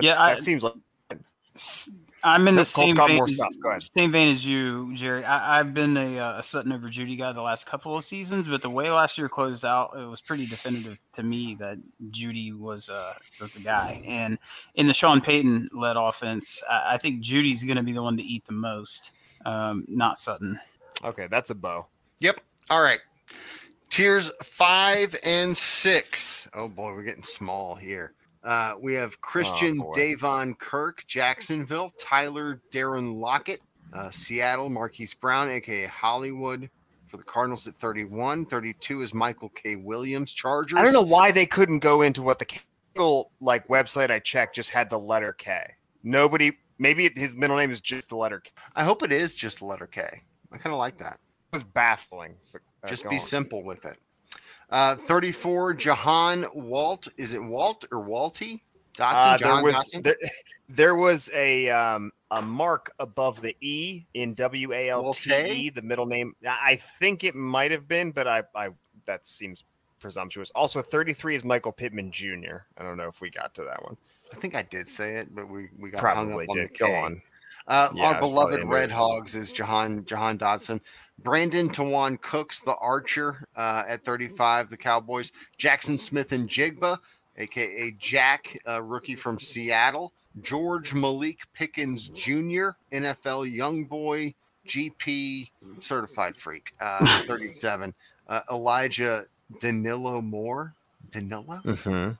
Yeah, 0.00 0.20
I- 0.20 0.38
seems 0.38 0.62
like 0.62 0.74
S- 1.54 1.90
I'm 2.24 2.48
in 2.48 2.54
the 2.56 2.60
Nope, 2.60 2.66
same 2.66 2.96
vein, 2.96 3.22
as, 3.22 3.36
stuff. 3.36 3.54
Go 3.62 3.70
ahead. 3.70 3.82
same 3.82 4.10
vein 4.10 4.32
as 4.32 4.44
you, 4.44 4.92
Jerry. 4.94 5.24
I, 5.24 5.60
I've 5.60 5.72
been 5.72 5.96
a, 5.96 6.18
uh, 6.18 6.38
a 6.38 6.42
Sutton 6.42 6.72
over 6.72 6.88
Jeudy 6.88 7.16
guy 7.16 7.32
the 7.32 7.42
last 7.42 7.66
couple 7.66 7.94
of 7.94 8.02
seasons, 8.02 8.48
but 8.48 8.60
the 8.62 8.70
way 8.70 8.90
last 8.90 9.18
year 9.18 9.28
closed 9.28 9.64
out, 9.64 9.92
it 9.96 10.06
was 10.06 10.20
pretty 10.20 10.46
definitive 10.46 10.98
to 11.12 11.22
me 11.22 11.56
that 11.60 11.78
Jeudy 12.10 12.52
was 12.52 12.88
uh, 12.88 13.14
was 13.40 13.52
the 13.52 13.60
guy. 13.60 14.02
And 14.04 14.38
in 14.74 14.86
the 14.88 14.94
Sean 14.94 15.20
Payton 15.20 15.70
led 15.72 15.96
offense, 15.96 16.62
I, 16.68 16.94
I 16.94 16.96
think 16.98 17.22
Jeudy's 17.22 17.62
going 17.64 17.76
to 17.76 17.82
be 17.84 17.92
the 17.92 18.02
one 18.02 18.16
to 18.16 18.22
eat 18.22 18.44
the 18.46 18.52
most, 18.52 19.12
um, 19.46 19.84
not 19.88 20.18
Sutton. 20.18 20.58
okay. 21.04 21.28
That's 21.30 21.50
a 21.50 21.54
bow. 21.54 21.86
Yep. 22.18 22.40
All 22.70 22.82
right. 22.82 22.98
Tiers 23.90 24.32
five 24.42 25.16
and 25.24 25.56
six. 25.56 26.48
Oh 26.54 26.68
boy, 26.68 26.92
we're 26.92 27.04
getting 27.04 27.22
small 27.22 27.74
here. 27.74 28.12
Uh, 28.44 28.74
we 28.80 28.94
have 28.94 29.20
Christian 29.20 29.78
boy. 29.78 29.92
Davon 29.94 30.54
Kirk, 30.54 31.04
Jacksonville, 31.06 31.92
Tyler 31.98 32.60
Darren 32.70 33.14
Lockett, 33.16 33.60
uh, 33.92 34.10
Seattle, 34.10 34.68
Marquise 34.68 35.14
Brown, 35.14 35.50
aka 35.50 35.86
Hollywood, 35.86 36.70
for 37.06 37.16
the 37.16 37.22
Cardinals 37.24 37.66
at 37.66 37.74
31. 37.74 38.46
32 38.46 39.00
is 39.02 39.14
Michael 39.14 39.48
K. 39.50 39.76
Williams, 39.76 40.32
Chargers. 40.32 40.78
I 40.78 40.84
don't 40.84 40.92
know 40.92 41.02
why 41.02 41.32
they 41.32 41.46
couldn't 41.46 41.80
go 41.80 42.02
into 42.02 42.22
what 42.22 42.38
the 42.38 42.44
Kegel, 42.44 43.30
like 43.40 43.66
website 43.68 44.10
I 44.10 44.18
checked 44.18 44.54
just 44.54 44.70
had 44.70 44.88
the 44.90 44.98
letter 44.98 45.32
K. 45.32 45.64
Nobody. 46.02 46.52
Maybe 46.78 47.10
his 47.16 47.34
middle 47.34 47.56
name 47.56 47.70
is 47.72 47.80
just 47.80 48.10
the 48.10 48.16
letter 48.16 48.40
K. 48.40 48.52
I 48.76 48.84
hope 48.84 49.02
it 49.02 49.12
is 49.12 49.34
just 49.34 49.58
the 49.58 49.64
letter 49.64 49.86
K. 49.86 50.22
I 50.52 50.56
kind 50.58 50.72
of 50.72 50.78
like 50.78 50.96
that. 50.98 51.14
It 51.14 51.52
was 51.52 51.64
baffling. 51.64 52.36
But, 52.52 52.62
uh, 52.84 52.88
Just 52.88 53.08
be 53.08 53.16
on. 53.16 53.20
simple 53.20 53.64
with 53.64 53.84
it. 53.84 53.98
Uh, 54.70 54.96
34, 54.96 55.74
Jahan 55.74 56.44
Walt. 56.54 57.08
Is 57.16 57.32
it 57.32 57.42
Walt 57.42 57.86
or 57.90 58.04
Walty? 58.04 58.60
Dotson? 58.94 59.12
Uh, 59.14 59.36
there 59.38 59.62
was 59.62 59.94
there, 60.02 60.16
there 60.68 60.96
was 60.96 61.30
a 61.32 61.70
um, 61.70 62.12
a 62.30 62.42
mark 62.42 62.92
above 62.98 63.40
the 63.40 63.56
E 63.60 64.04
in 64.14 64.34
W 64.34 64.72
A 64.72 64.90
L 64.90 65.12
T 65.14 65.34
E, 65.34 65.70
the 65.70 65.82
middle 65.82 66.06
name. 66.06 66.34
I 66.46 66.80
think 66.98 67.24
it 67.24 67.34
might 67.34 67.70
have 67.70 67.86
been, 67.88 68.10
but 68.10 68.26
I, 68.26 68.42
I 68.54 68.70
that 69.06 69.26
seems 69.26 69.64
presumptuous. 70.00 70.50
Also, 70.54 70.82
33 70.82 71.36
is 71.36 71.44
Michael 71.44 71.72
Pittman 71.72 72.10
Jr. 72.10 72.58
I 72.76 72.82
don't 72.82 72.96
know 72.96 73.08
if 73.08 73.20
we 73.20 73.30
got 73.30 73.54
to 73.54 73.62
that 73.62 73.82
one. 73.84 73.96
I 74.32 74.36
think 74.36 74.54
I 74.54 74.62
did 74.62 74.86
say 74.88 75.16
it, 75.16 75.34
but 75.34 75.48
we, 75.48 75.68
we 75.78 75.90
got 75.90 76.00
hung 76.00 76.28
Probably 76.28 76.44
up 76.44 76.50
on 76.50 76.56
did. 76.56 76.68
the 76.70 76.78
Go 76.78 76.94
on. 76.94 77.22
Uh, 77.68 77.88
Yeah, 77.94 78.12
our 78.14 78.20
beloved 78.20 78.64
Red. 78.64 78.90
Hogs 78.90 79.34
is 79.34 79.52
Jahan 79.52 80.04
Jahan 80.06 80.38
Dotson. 80.38 80.80
Brandin 81.22 81.68
Tawan 81.68 82.20
Cooks, 82.22 82.60
the 82.60 82.74
Archer, 82.76 83.44
uh, 83.56 83.82
at 83.88 84.04
35, 84.04 84.70
the 84.70 84.76
Cowboys. 84.76 85.32
Jaxon 85.58 85.98
Smith-Njigba, 85.98 86.96
aka 87.36 87.90
Jack, 87.98 88.56
uh, 88.68 88.82
rookie 88.82 89.16
from 89.16 89.38
Seattle. 89.38 90.12
George 90.42 90.94
Malik 90.94 91.40
Pickens 91.54 92.08
Jr., 92.10 92.70
NFL 92.92 93.52
young 93.52 93.84
boy, 93.84 94.32
GP 94.66 95.50
certified 95.80 96.36
freak, 96.36 96.72
uh, 96.80 97.04
37. 97.26 97.92
Uh, 98.28 98.40
Elijah 98.50 99.24
Danilo 99.60 100.20
Moore. 100.22 100.74
Danilo? 101.10 101.60
Mm-hmm. 101.64 102.12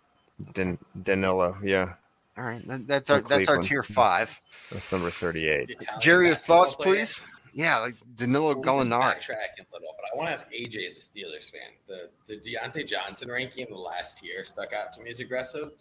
Dan- 0.55 0.79
Danilo. 1.05 1.57
Yeah, 1.63 1.93
All 2.39 2.45
right, 2.45 2.67
that, 2.69 2.87
that's 2.87 3.11
our 3.11 3.21
that's 3.21 3.49
our 3.49 3.59
tier 3.59 3.83
five. 3.83 4.41
that's 4.71 4.93
number 4.93 5.11
38. 5.11 5.71
Italian 5.71 6.01
Jerry, 6.01 6.27
your 6.29 6.37
thoughts, 6.37 6.75
please. 6.75 7.21
Yeah, 7.53 7.79
like 7.79 7.95
Danilo 8.15 8.55
We'll 8.55 8.63
Gallinari. 8.63 9.15
backtrack 9.17 9.59
a 9.59 9.67
little, 9.73 9.95
but 9.97 10.05
I 10.13 10.17
want 10.17 10.29
to 10.29 10.33
ask 10.33 10.49
AJ 10.53 10.87
as 10.87 10.97
a 10.97 11.19
Steelers 11.19 11.51
fan. 11.51 11.73
The 11.89 12.11
the 12.29 12.37
Diontae 12.39 12.87
Johnson 12.87 13.29
ranking 13.31 13.67
in 13.67 13.73
the 13.73 13.79
last 13.79 14.25
year 14.25 14.45
stuck 14.45 14.73
out 14.73 14.93
to 14.93 15.03
me 15.03 15.11
as 15.11 15.19
aggressive, 15.19 15.73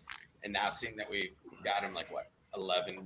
and 0.44 0.52
now 0.52 0.72
seeing 0.72 0.96
that 0.96 1.08
we 1.10 1.34
got 1.64 1.84
him 1.84 1.94
like 1.94 2.12
what 2.12 2.26
11, 2.56 2.98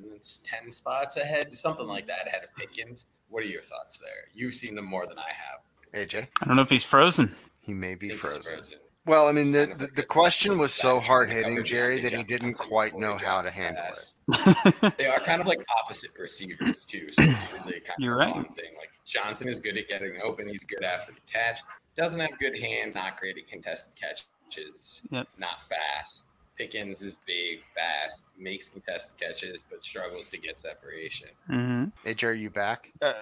10 0.44 0.72
spots 0.72 1.18
ahead, 1.18 1.54
something 1.56 1.88
like 1.88 2.08
that 2.08 2.28
ahead 2.28 2.44
of 2.44 2.56
Pickens. 2.56 3.06
What 3.28 3.44
are 3.44 3.48
your 3.48 3.62
thoughts 3.62 4.00
there? 4.00 4.30
You've 4.34 4.54
seen 4.54 4.76
them 4.76 4.86
more 4.86 5.06
than 5.08 5.18
I 5.18 5.32
have. 5.34 6.08
AJ, 6.08 6.28
I 6.42 6.46
don't 6.46 6.56
know 6.56 6.62
if 6.62 6.70
he's 6.70 6.86
frozen. 6.86 7.36
he 7.62 7.74
may 7.74 7.96
be 7.96 8.14
I 8.14 8.16
think 8.16 8.22
he's 8.22 8.46
frozen. 8.46 8.80
Well, 9.08 9.28
I 9.28 9.32
mean, 9.32 9.52
the, 9.52 9.74
the, 9.78 9.88
the 9.96 10.04
question 10.04 10.60
was 10.60 10.72
so 10.74 11.00
hard 11.00 11.30
hitting, 11.32 11.64
Jerry, 11.64 12.00
that 12.02 12.14
he 12.14 12.22
didn't 12.24 12.54
quite 12.54 12.96
know 12.96 13.18
how 13.18 13.42
to 13.42 13.50
handle 13.50 13.84
it. 13.84 14.94
They 14.98 15.08
are 15.08 15.20
kind 15.20 15.42
of 15.42 15.48
like 15.48 15.60
opposite 15.80 16.12
receivers 16.20 16.86
too. 16.86 17.10
So 17.12 17.24
it's 17.24 17.54
really 17.54 17.80
kind 17.80 17.96
You're 17.98 18.22
of 18.22 18.30
a 18.30 18.40
right. 18.40 18.56
thing. 18.56 18.74
Like 18.78 18.92
Johnson 19.06 19.48
is 19.48 19.60
good 19.60 19.78
at 19.78 19.88
getting 19.88 20.20
open. 20.24 20.48
He's 20.48 20.64
good 20.64 20.84
after 20.84 21.14
the 21.14 21.22
catch. 21.32 21.62
Doesn't 21.98 22.20
have 22.20 22.38
good 22.40 22.58
hands. 22.58 22.96
Not 22.96 23.18
great 23.20 23.38
at 23.38 23.48
contested 23.48 23.96
catches. 23.96 25.02
Yep. 25.10 25.28
Not 25.40 25.58
fast. 25.68 26.36
Pickens 26.62 27.02
is 27.02 27.18
big, 27.26 27.64
fast, 27.76 28.26
makes 28.38 28.70
contested 28.70 29.20
catches, 29.20 29.64
but 29.64 29.84
struggles 29.84 30.30
to 30.30 30.38
get 30.38 30.60
separation. 30.60 31.30
hmm 31.48 31.86
AJ, 32.06 32.28
are 32.28 32.34
you 32.34 32.52
back? 32.52 32.94
Uh, 33.02 33.14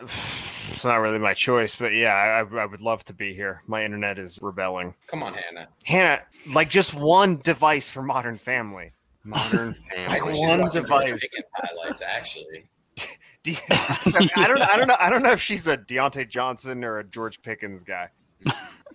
it's 0.69 0.83
not 0.83 0.97
really 0.97 1.19
my 1.19 1.33
choice, 1.33 1.73
but 1.73 1.93
yeah, 1.93 2.13
I, 2.13 2.57
I 2.57 2.65
would 2.65 2.81
love 2.81 3.05
to 3.05 3.13
be 3.13 3.33
here. 3.33 3.63
My 3.65 3.85
internet 3.85 4.19
is 4.19 4.39
rebelling. 4.41 4.93
Come 5.07 5.23
on, 5.23 5.33
Hannah. 5.33 5.69
Hannah, 5.85 6.21
like 6.53 6.69
just 6.69 6.93
one 6.93 7.37
device 7.37 7.89
for 7.89 8.01
Modern 8.01 8.37
Family. 8.37 8.91
Modern 9.23 9.73
family. 9.95 10.19
think 10.19 10.39
One 10.41 10.69
device. 10.69 11.11
Pickens 11.13 11.49
highlights 11.55 12.01
actually. 12.01 12.69
De- 13.43 13.53
so, 14.01 14.19
I 14.35 14.49
don't, 14.49 14.61
I 14.61 14.75
don't 14.75 14.89
know, 14.89 14.97
I 14.99 15.09
don't 15.09 15.23
know 15.23 15.31
if 15.31 15.41
she's 15.41 15.65
a 15.67 15.77
Diontae 15.77 16.27
Johnson 16.27 16.83
or 16.83 16.99
a 16.99 17.05
George 17.05 17.41
Pickens 17.41 17.85
guy. 17.85 18.09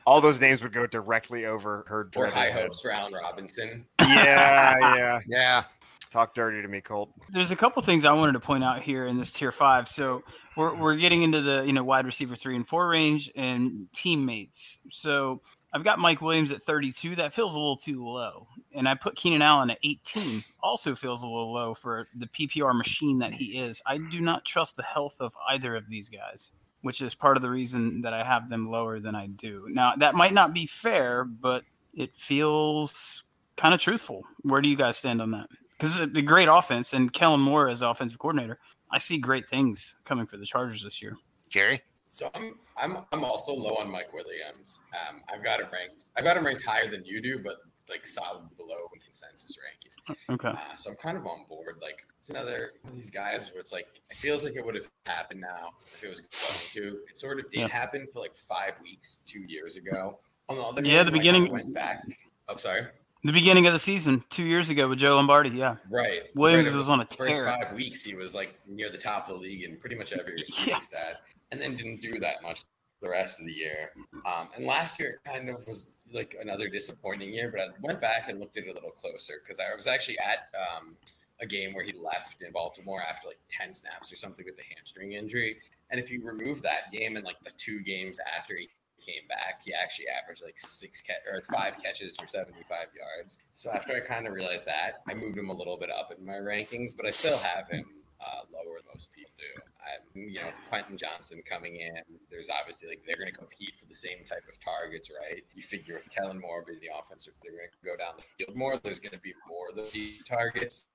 All 0.07 0.20
those 0.20 0.40
names 0.40 0.62
would 0.62 0.72
go 0.72 0.86
directly 0.86 1.46
over 1.46 1.84
her. 1.88 2.11
Or 2.16 2.26
high 2.26 2.50
head. 2.50 2.62
hopes 2.62 2.80
for 2.80 2.90
Allen 2.90 3.12
Robinson. 3.14 3.86
Yeah, 4.00 4.76
yeah. 4.96 5.20
Yeah. 5.26 5.64
Talk 6.11 6.34
dirty 6.34 6.62
to 6.62 6.68
me, 6.68 6.80
Colt. 6.80 7.11
There's 7.30 7.50
a 7.50 7.57
couple 7.57 7.82
things 7.82 8.05
I 8.05 8.12
wanted 8.12 8.34
to 8.34 8.40
point 8.40 8.62
out 8.62 8.80
here 8.80 9.07
in 9.07 9.18
this 9.18 9.32
tier 9.32 9.50
five. 9.50 9.88
So 9.88 10.22
we're, 10.57 10.74
we're 10.76 10.94
getting 10.94 11.22
into 11.22 11.40
the 11.40 11.64
you 11.66 11.72
know 11.72 11.82
wide 11.82 12.07
receiver 12.07 12.36
three 12.36 12.55
and 12.55 12.66
four 12.66 12.88
range 12.88 13.32
and 13.34 13.88
teammates. 13.92 14.78
So 14.90 15.40
I've 15.72 15.82
got 15.82 15.98
Mike 15.98 16.22
Williams 16.22 16.52
at 16.52 16.62
32. 16.62 17.16
That 17.16 17.34
feels 17.34 17.52
a 17.52 17.59
little 17.59 17.76
too 17.76 18.05
low. 18.05 18.46
And 18.72 18.88
I 18.88 18.94
put 18.94 19.16
Keenan 19.16 19.42
Allen 19.42 19.70
at 19.70 19.78
18. 19.82 20.44
Also 20.62 20.94
feels 20.94 21.24
a 21.24 21.26
little 21.26 21.52
low 21.52 21.74
for 21.74 22.07
the 22.14 22.28
PPR 22.28 22.76
machine 22.76 23.18
that 23.18 23.34
he 23.34 23.59
is. 23.59 23.82
I 23.84 23.98
do 23.98 24.20
not 24.20 24.44
trust 24.44 24.76
the 24.76 24.84
health 24.84 25.16
of 25.18 25.34
either 25.50 25.74
of 25.74 25.88
these 25.88 26.09
guys, 26.09 26.52
which 26.85 27.01
is 27.01 27.14
part 27.14 27.39
of 27.39 27.43
the 27.43 27.49
reason 27.49 28.03
that 28.03 28.12
I 28.12 28.22
have 28.22 28.51
them 28.51 28.68
lower 28.68 29.01
than 29.01 29.14
I 29.14 29.28
do. 29.28 29.66
Now 29.70 29.97
that 29.97 30.14
might 30.14 30.35
not 30.35 30.53
be 30.53 30.66
fair, 30.66 31.24
but 31.24 31.64
it 31.95 32.14
feels 32.14 33.24
kind 33.57 33.72
of 33.72 33.80
truthful. 33.80 34.22
Where 34.43 34.61
do 34.61 34.68
you 34.68 34.76
guys 34.76 34.99
stand 34.99 35.22
on 35.22 35.30
that? 35.30 35.49
Because 35.72 35.99
it's 35.99 36.14
a 36.14 36.20
great 36.20 36.49
offense, 36.49 36.93
and 36.93 37.11
Kellen 37.11 37.41
Moore 37.41 37.68
as 37.68 37.80
offensive 37.80 38.18
coordinator, 38.18 38.59
I 38.91 38.99
see 38.99 39.16
great 39.16 39.49
things 39.49 39.97
coming 40.05 40.26
for 40.26 40.37
the 40.37 40.45
Chargers 40.45 40.85
this 40.85 41.01
year. 41.01 41.16
Jerry? 41.49 41.80
So 42.11 42.30
I'm 42.35 42.55
I'm 42.76 42.99
I'm 43.12 43.24
also 43.24 43.55
low 43.55 43.76
on 43.76 43.91
Mike 43.91 44.12
Williams. 44.12 44.78
Um, 44.93 45.22
I've 45.32 45.43
got 45.43 45.61
him 45.61 45.68
ranked. 45.72 46.05
I've 46.16 46.24
got 46.24 46.37
him 46.37 46.45
ranked 46.45 46.66
higher 46.66 46.91
than 46.91 47.03
you 47.07 47.22
do, 47.22 47.39
but 47.43 47.57
like 47.89 48.07
solid 48.07 48.43
below 48.57 48.89
consensus 49.03 49.59
rankings. 49.59 50.16
Okay. 50.30 50.49
Uh, 50.49 50.74
so 50.76 50.91
I'm 50.91 50.97
kind 50.97 51.16
of 51.16 51.26
on 51.26 51.45
board. 51.49 51.78
Like 51.82 52.07
it's 52.18 52.30
another 52.30 52.72
one 52.82 52.93
of 52.93 52.99
these 52.99 53.11
guys 53.11 53.51
where 53.53 53.61
it's 53.61 53.72
like 53.72 53.87
it 54.11 54.16
feels 54.16 54.45
like 54.45 54.57
it 54.57 54.64
would 54.64 54.74
have 54.74 54.89
happened 55.07 55.41
now 55.41 55.70
if 55.95 56.03
it 56.05 56.09
was 56.09 56.20
going 56.20 56.70
to. 56.72 56.99
It 57.09 57.18
sort 57.18 57.39
of 57.41 57.51
did 57.51 57.61
Yeah. 57.61 57.68
happen 57.68 58.07
for 58.12 58.20
like 58.20 58.35
five 58.35 58.80
weeks, 58.80 59.16
two 59.26 59.41
years 59.41 59.76
ago. 59.76 60.18
On 60.49 60.57
the 60.57 60.62
other 60.62 60.82
Yeah, 60.82 61.03
the 61.03 61.11
when 61.12 61.20
I 61.20 61.22
kinda 61.22 61.41
beginning- 61.41 61.53
went 61.53 61.74
back. 61.74 62.03
Oh, 62.49 62.57
sorry. 62.57 62.87
The 63.22 63.32
beginning 63.32 63.66
of 63.66 63.72
the 63.72 63.78
season, 63.78 64.22
two 64.28 64.43
years 64.43 64.68
ago 64.68 64.87
with 64.87 64.99
Joe 64.99 65.14
Lombardi. 65.16 65.49
Yeah. 65.51 65.76
Right. 65.91 66.24
Williams 66.35 66.68
Right, 66.68 66.76
was 66.76 66.91
on 66.91 67.01
a 67.01 67.07
the 67.07 67.16
First 67.16 67.43
five 67.43 67.72
weeks, 67.72 68.05
he 68.05 68.14
was 68.14 68.35
like 68.35 68.59
near 68.66 68.91
the 68.91 68.99
top 68.99 69.30
of 69.30 69.37
the 69.37 69.41
league 69.43 69.62
in 69.62 69.78
pretty 69.78 69.97
much 69.97 70.12
every 70.12 70.43
Yeah. 70.66 70.80
stat, 70.80 71.22
and 71.51 71.59
then 71.61 71.74
didn't 71.76 72.03
do 72.03 72.18
that 72.20 72.43
much 72.43 72.64
the 73.01 73.09
rest 73.09 73.41
of 73.41 73.47
the 73.47 73.53
year. 73.53 73.93
Um, 74.26 74.51
and 74.55 74.66
last 74.66 75.01
year 75.01 75.20
it 75.24 75.30
kind 75.30 75.49
of 75.49 75.66
was 75.66 75.93
like 76.12 76.36
another 76.40 76.68
disappointing 76.68 77.32
year, 77.32 77.50
but 77.50 77.61
I 77.61 77.68
went 77.80 78.00
back 78.00 78.28
and 78.28 78.38
looked 78.38 78.57
at 78.57 78.64
it 78.64 78.70
a 78.70 78.74
little 78.74 78.90
closer 78.90 79.34
because 79.42 79.59
I 79.59 79.74
was 79.74 79.86
actually 79.86 80.18
at 80.18 80.48
um, 80.55 80.96
a 81.40 81.46
game 81.46 81.74
where 81.74 81.84
he 81.84 81.92
left 81.92 82.42
in 82.42 82.52
Baltimore 82.52 83.02
after 83.02 83.28
like 83.28 83.40
10 83.48 83.72
snaps 83.72 84.12
or 84.12 84.16
something 84.16 84.44
with 84.44 84.59
a 84.59 84.74
hamstring 84.74 85.12
injury. 85.12 85.57
And 85.90 86.00
if 86.00 86.11
you 86.11 86.22
remove 86.24 86.62
that 86.62 86.92
game 86.92 87.16
and 87.16 87.24
like 87.24 87.40
the 87.44 87.52
two 87.57 87.80
games 87.80 88.18
after 88.36 88.57
he 88.57 88.68
came 89.05 89.26
back, 89.28 89.62
he 89.64 89.72
actually 89.74 90.07
averaged 90.09 90.42
like 90.42 90.59
six 90.59 91.02
catch 91.02 91.18
or 91.30 91.42
five 91.42 91.82
catches 91.82 92.16
for 92.16 92.26
75 92.26 92.86
yards. 92.96 93.38
So 93.55 93.70
after 93.70 93.92
I 93.92 94.00
kind 94.00 94.26
of 94.26 94.32
realized 94.32 94.66
that, 94.66 95.02
I 95.09 95.14
moved 95.14 95.36
him 95.36 95.50
a 95.50 95.55
little 95.55 95.76
bit 95.76 95.90
up 95.90 96.12
in 96.16 96.24
my 96.24 96.34
rankings, 96.34 96.96
but 96.96 97.07
I 97.07 97.11
still 97.11 97.38
have 97.38 97.68
him 97.68 97.84
uh, 98.25 98.43
lower 98.53 98.79
than 98.79 98.87
most 98.93 99.12
people 99.12 99.33
do. 99.39 99.62
I, 99.81 100.01
you 100.18 100.41
know, 100.41 100.47
with 100.47 100.61
Quentin 100.68 100.97
Johnston 100.97 101.43
coming 101.45 101.77
in, 101.77 102.01
there's 102.31 102.49
obviously 102.49 102.89
like 102.89 103.03
they're 103.07 103.16
going 103.16 103.31
to 103.31 103.37
compete 103.37 103.75
for 103.79 103.87
the 103.87 103.95
same 103.95 104.25
type 104.25 104.45
of 104.49 104.59
targets, 104.61 105.11
right? 105.11 105.43
You 105.55 105.62
figure 105.62 105.97
with 105.97 106.11
Kellen 106.11 106.41
Moore 106.41 106.64
being 106.66 106.81
the 106.81 106.91
offensive, 106.99 107.35
they're 107.43 107.53
going 107.53 107.68
to 107.70 107.85
go 107.85 107.97
down 107.97 108.14
the 108.16 108.22
field 108.22 108.57
more. 108.57 108.79
There's 108.79 109.01
going 109.01 109.12
to 109.12 109.20
be 109.20 109.35
more 109.49 109.70
of 109.70 109.77
the 109.77 110.14
targets. 110.29 110.89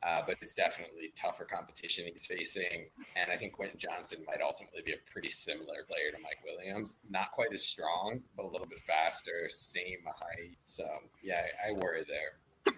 Uh, 0.00 0.22
but 0.24 0.36
it's 0.40 0.54
definitely 0.54 1.12
tougher 1.16 1.44
competition 1.44 2.04
he's 2.06 2.24
facing. 2.24 2.86
And 3.16 3.32
I 3.32 3.36
think 3.36 3.54
Quentin 3.54 3.78
Johnston 3.78 4.24
might 4.28 4.40
ultimately 4.40 4.80
be 4.84 4.92
a 4.92 5.10
pretty 5.10 5.30
similar 5.30 5.84
player 5.88 6.12
to 6.14 6.22
Mike 6.22 6.38
Williams. 6.44 6.98
Not 7.10 7.32
quite 7.32 7.52
as 7.52 7.64
strong, 7.64 8.22
but 8.36 8.44
a 8.44 8.48
little 8.48 8.68
bit 8.68 8.78
faster, 8.78 9.48
same 9.48 9.98
height. 10.06 10.56
So, 10.66 10.84
yeah, 11.20 11.42
I, 11.66 11.70
I 11.70 11.72
worry 11.72 12.04
there. 12.06 12.76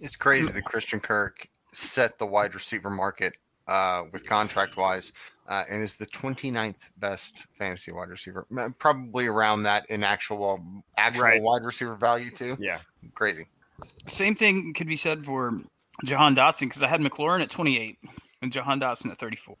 It's 0.00 0.16
crazy 0.16 0.50
that 0.50 0.64
Christian 0.64 1.00
Kirk 1.00 1.46
set 1.76 2.18
the 2.18 2.26
wide 2.26 2.54
receiver 2.54 2.90
market 2.90 3.34
uh, 3.68 4.02
with 4.12 4.24
contract 4.26 4.76
wise 4.76 5.12
uh, 5.48 5.64
and 5.70 5.82
is 5.82 5.96
the 5.96 6.06
29th 6.06 6.90
best 6.98 7.46
fantasy 7.58 7.92
wide 7.92 8.08
receiver. 8.08 8.44
Probably 8.78 9.26
around 9.26 9.62
that 9.64 9.84
in 9.90 10.02
actual 10.02 10.60
actual 10.96 11.24
Right. 11.24 11.42
wide 11.42 11.64
receiver 11.64 11.94
value 11.96 12.30
too. 12.30 12.56
Yeah. 12.58 12.78
Crazy. 13.14 13.46
Same 14.06 14.34
thing 14.34 14.72
could 14.72 14.86
be 14.86 14.96
said 14.96 15.24
for 15.24 15.52
Jahan 16.04 16.34
Dotson 16.34 16.62
because 16.62 16.82
I 16.82 16.88
had 16.88 17.00
McLaurin 17.00 17.42
at 17.42 17.50
28 17.50 17.98
and 18.42 18.52
Jahan 18.52 18.80
Dotson 18.80 19.10
at 19.10 19.18
34. 19.18 19.56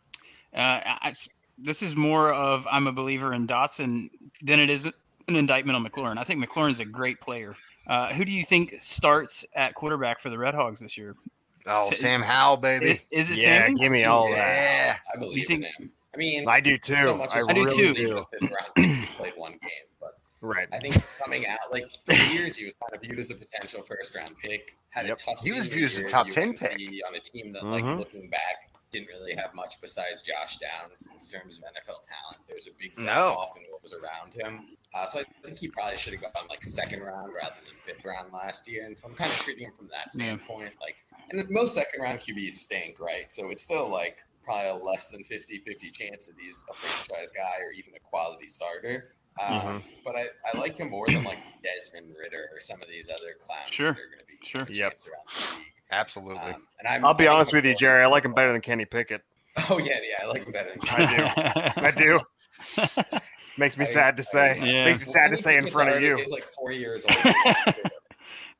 Uh, 0.54 0.58
I, 0.58 0.98
I- 1.02 1.14
this 1.58 1.80
is 1.82 1.96
more 1.96 2.34
of 2.34 2.66
I'm 2.70 2.86
a 2.86 2.92
believer 2.92 3.32
in 3.32 3.46
Dotson 3.46 4.10
than 4.42 4.60
it 4.60 4.68
is 4.68 4.84
an 5.28 5.36
indictment 5.36 5.74
on 5.74 5.82
McLaurin. 5.86 6.18
I 6.18 6.22
think 6.24 6.44
McLaurin 6.44 6.68
is 6.70 6.80
a 6.80 6.84
great 6.84 7.18
player. 7.20 7.56
Uh, 7.86 8.12
who 8.12 8.26
do 8.26 8.30
you 8.32 8.44
think 8.44 8.74
starts 8.78 9.42
at 9.54 9.72
quarterback 9.74 10.20
for 10.20 10.28
the 10.28 10.36
Red 10.36 10.54
Hogs 10.54 10.80
this 10.80 10.98
year? 10.98 11.14
Oh, 11.66 11.90
Sa- 11.90 11.96
Sam 11.96 12.22
Howell, 12.22 12.58
baby. 12.58 12.90
I- 12.90 13.00
Is 13.10 13.30
it 13.30 13.38
Sam? 13.38 13.52
Yeah, 13.52 13.66
Sammy? 13.66 13.80
give 13.80 13.92
me 13.92 14.04
all 14.04 14.28
that. 14.28 14.36
Yeah. 14.36 14.96
I 15.12 15.18
believe 15.18 15.46
think- 15.46 15.64
in 15.64 15.84
him. 15.84 15.92
I 16.14 16.18
mean, 16.18 16.48
I 16.48 16.60
do 16.60 16.78
too. 16.78 16.94
so 16.94 17.16
much 17.16 17.34
I 17.34 17.40
as 17.40 17.48
I 17.48 17.52
do 17.52 17.64
really 17.64 17.76
too. 17.76 17.94
do. 17.94 18.24
the 18.40 18.46
round 18.48 18.98
he's 19.00 19.10
played 19.12 19.34
one 19.36 19.52
game, 19.52 19.70
but 20.00 20.12
Right. 20.40 20.66
I 20.72 20.78
think 20.78 20.94
coming 21.22 21.46
out 21.46 21.58
like 21.70 21.84
for 22.06 22.12
years, 22.32 22.56
he 22.56 22.64
was 22.64 22.74
kind 22.74 22.94
of 22.94 23.02
viewed 23.02 23.18
as 23.18 23.30
a 23.30 23.34
potential 23.34 23.82
first 23.82 24.14
round 24.16 24.34
pick. 24.38 24.72
Had 24.90 25.08
Yep. 25.08 25.18
a 25.18 25.20
tough. 25.22 25.44
He 25.44 25.52
was 25.52 25.66
viewed 25.66 25.84
as 25.84 25.98
a 25.98 26.04
top 26.04 26.28
10 26.30 26.54
pick. 26.56 26.72
on 27.06 27.14
a 27.14 27.20
team 27.20 27.52
that, 27.52 27.64
like 27.64 27.84
Mhm. 27.84 27.98
looking 27.98 28.30
back, 28.30 28.70
didn't 28.98 29.08
really 29.08 29.34
have 29.34 29.54
much 29.54 29.80
besides 29.80 30.22
Josh 30.22 30.58
Downs 30.58 31.08
in 31.12 31.18
terms 31.18 31.58
of 31.58 31.64
NFL 31.64 32.00
talent. 32.06 32.46
There 32.46 32.54
was 32.54 32.66
a 32.66 32.70
big 32.78 32.98
No. 32.98 33.12
off 33.38 33.56
in 33.56 33.64
what 33.70 33.82
was 33.82 33.92
around 33.92 34.32
him. 34.34 34.76
Uh, 34.94 35.06
so 35.06 35.20
I 35.20 35.24
think 35.44 35.58
he 35.58 35.68
probably 35.68 35.98
should 35.98 36.14
have 36.14 36.22
gone 36.22 36.46
like 36.48 36.64
second 36.64 37.00
round 37.02 37.32
rather 37.34 37.56
than 37.66 37.74
fifth 37.84 38.04
round 38.04 38.32
last 38.32 38.66
year. 38.68 38.84
And 38.84 38.98
so 38.98 39.08
I'm 39.08 39.14
kind 39.14 39.30
of 39.30 39.36
treating 39.38 39.64
him 39.66 39.72
from 39.76 39.88
that 39.88 40.10
standpoint. 40.10 40.72
Like, 40.80 40.96
and 41.30 41.48
most 41.50 41.74
second 41.74 42.00
round 42.00 42.20
QBs 42.20 42.52
stink, 42.52 42.98
right? 43.00 43.32
So 43.32 43.50
it's 43.50 43.62
still 43.64 43.88
like 43.88 44.20
probably 44.44 44.70
a 44.70 44.74
less 44.84 45.10
than 45.10 45.24
50 45.24 45.58
50 45.58 45.90
chance 45.90 46.26
that 46.28 46.36
he's 46.40 46.64
a 46.70 46.74
franchise 46.74 47.30
guy 47.32 47.60
or 47.62 47.72
even 47.72 47.94
a 47.94 48.00
quality 48.00 48.46
starter. 48.46 49.10
Um, 49.40 49.60
Mhm. 49.60 49.82
But 50.04 50.16
I, 50.16 50.26
I 50.52 50.58
like 50.58 50.76
him 50.78 50.90
more 50.90 51.06
than 51.06 51.24
like 51.24 51.38
Desmond 51.62 52.14
Ridder 52.18 52.48
or 52.54 52.60
some 52.60 52.80
of 52.82 52.88
these 52.88 53.10
other 53.10 53.34
clowns 53.40 53.70
Sure. 53.70 53.92
that 53.92 54.00
are 54.00 54.06
going 54.06 54.20
to 54.20 54.26
be 54.26 54.38
Sure. 54.46 54.62
a 54.62 54.70
Yep. 54.72 54.92
around 55.08 55.24
the 55.28 55.56
league. 55.58 55.66
Absolutely. 55.90 56.52
Um, 56.52 56.66
and 56.78 56.88
I'm, 56.88 57.04
I'll 57.04 57.14
be 57.14 57.26
honest 57.28 57.52
with 57.52 57.64
you, 57.64 57.74
Jerry. 57.74 58.02
I 58.02 58.06
like 58.06 58.24
him 58.24 58.32
better 58.34 58.52
than 58.52 58.60
Kenny 58.60 58.84
Pickett. 58.84 59.22
Oh 59.70 59.78
yeah, 59.78 59.96
yeah, 60.06 60.22
I 60.22 60.26
like 60.26 60.44
him 60.44 60.52
better. 60.52 60.70
Than 60.70 60.88
I 60.90 61.16
do. 61.16 61.80
I 61.86 61.90
do. 61.90 63.20
Makes 63.58 63.78
me 63.78 63.82
I- 63.82 63.86
sad 63.86 64.16
to 64.18 64.20
I- 64.20 64.24
say. 64.24 64.60
Yeah. 64.62 64.84
Makes 64.84 64.98
me 64.98 65.04
sad 65.04 65.30
to 65.30 65.36
say 65.38 65.56
in 65.56 65.66
front 65.66 65.90
of 65.90 66.02
you. 66.02 66.16
He's 66.16 66.30
like 66.30 66.44
four 66.44 66.72
years 66.72 67.04
old. 67.08 67.74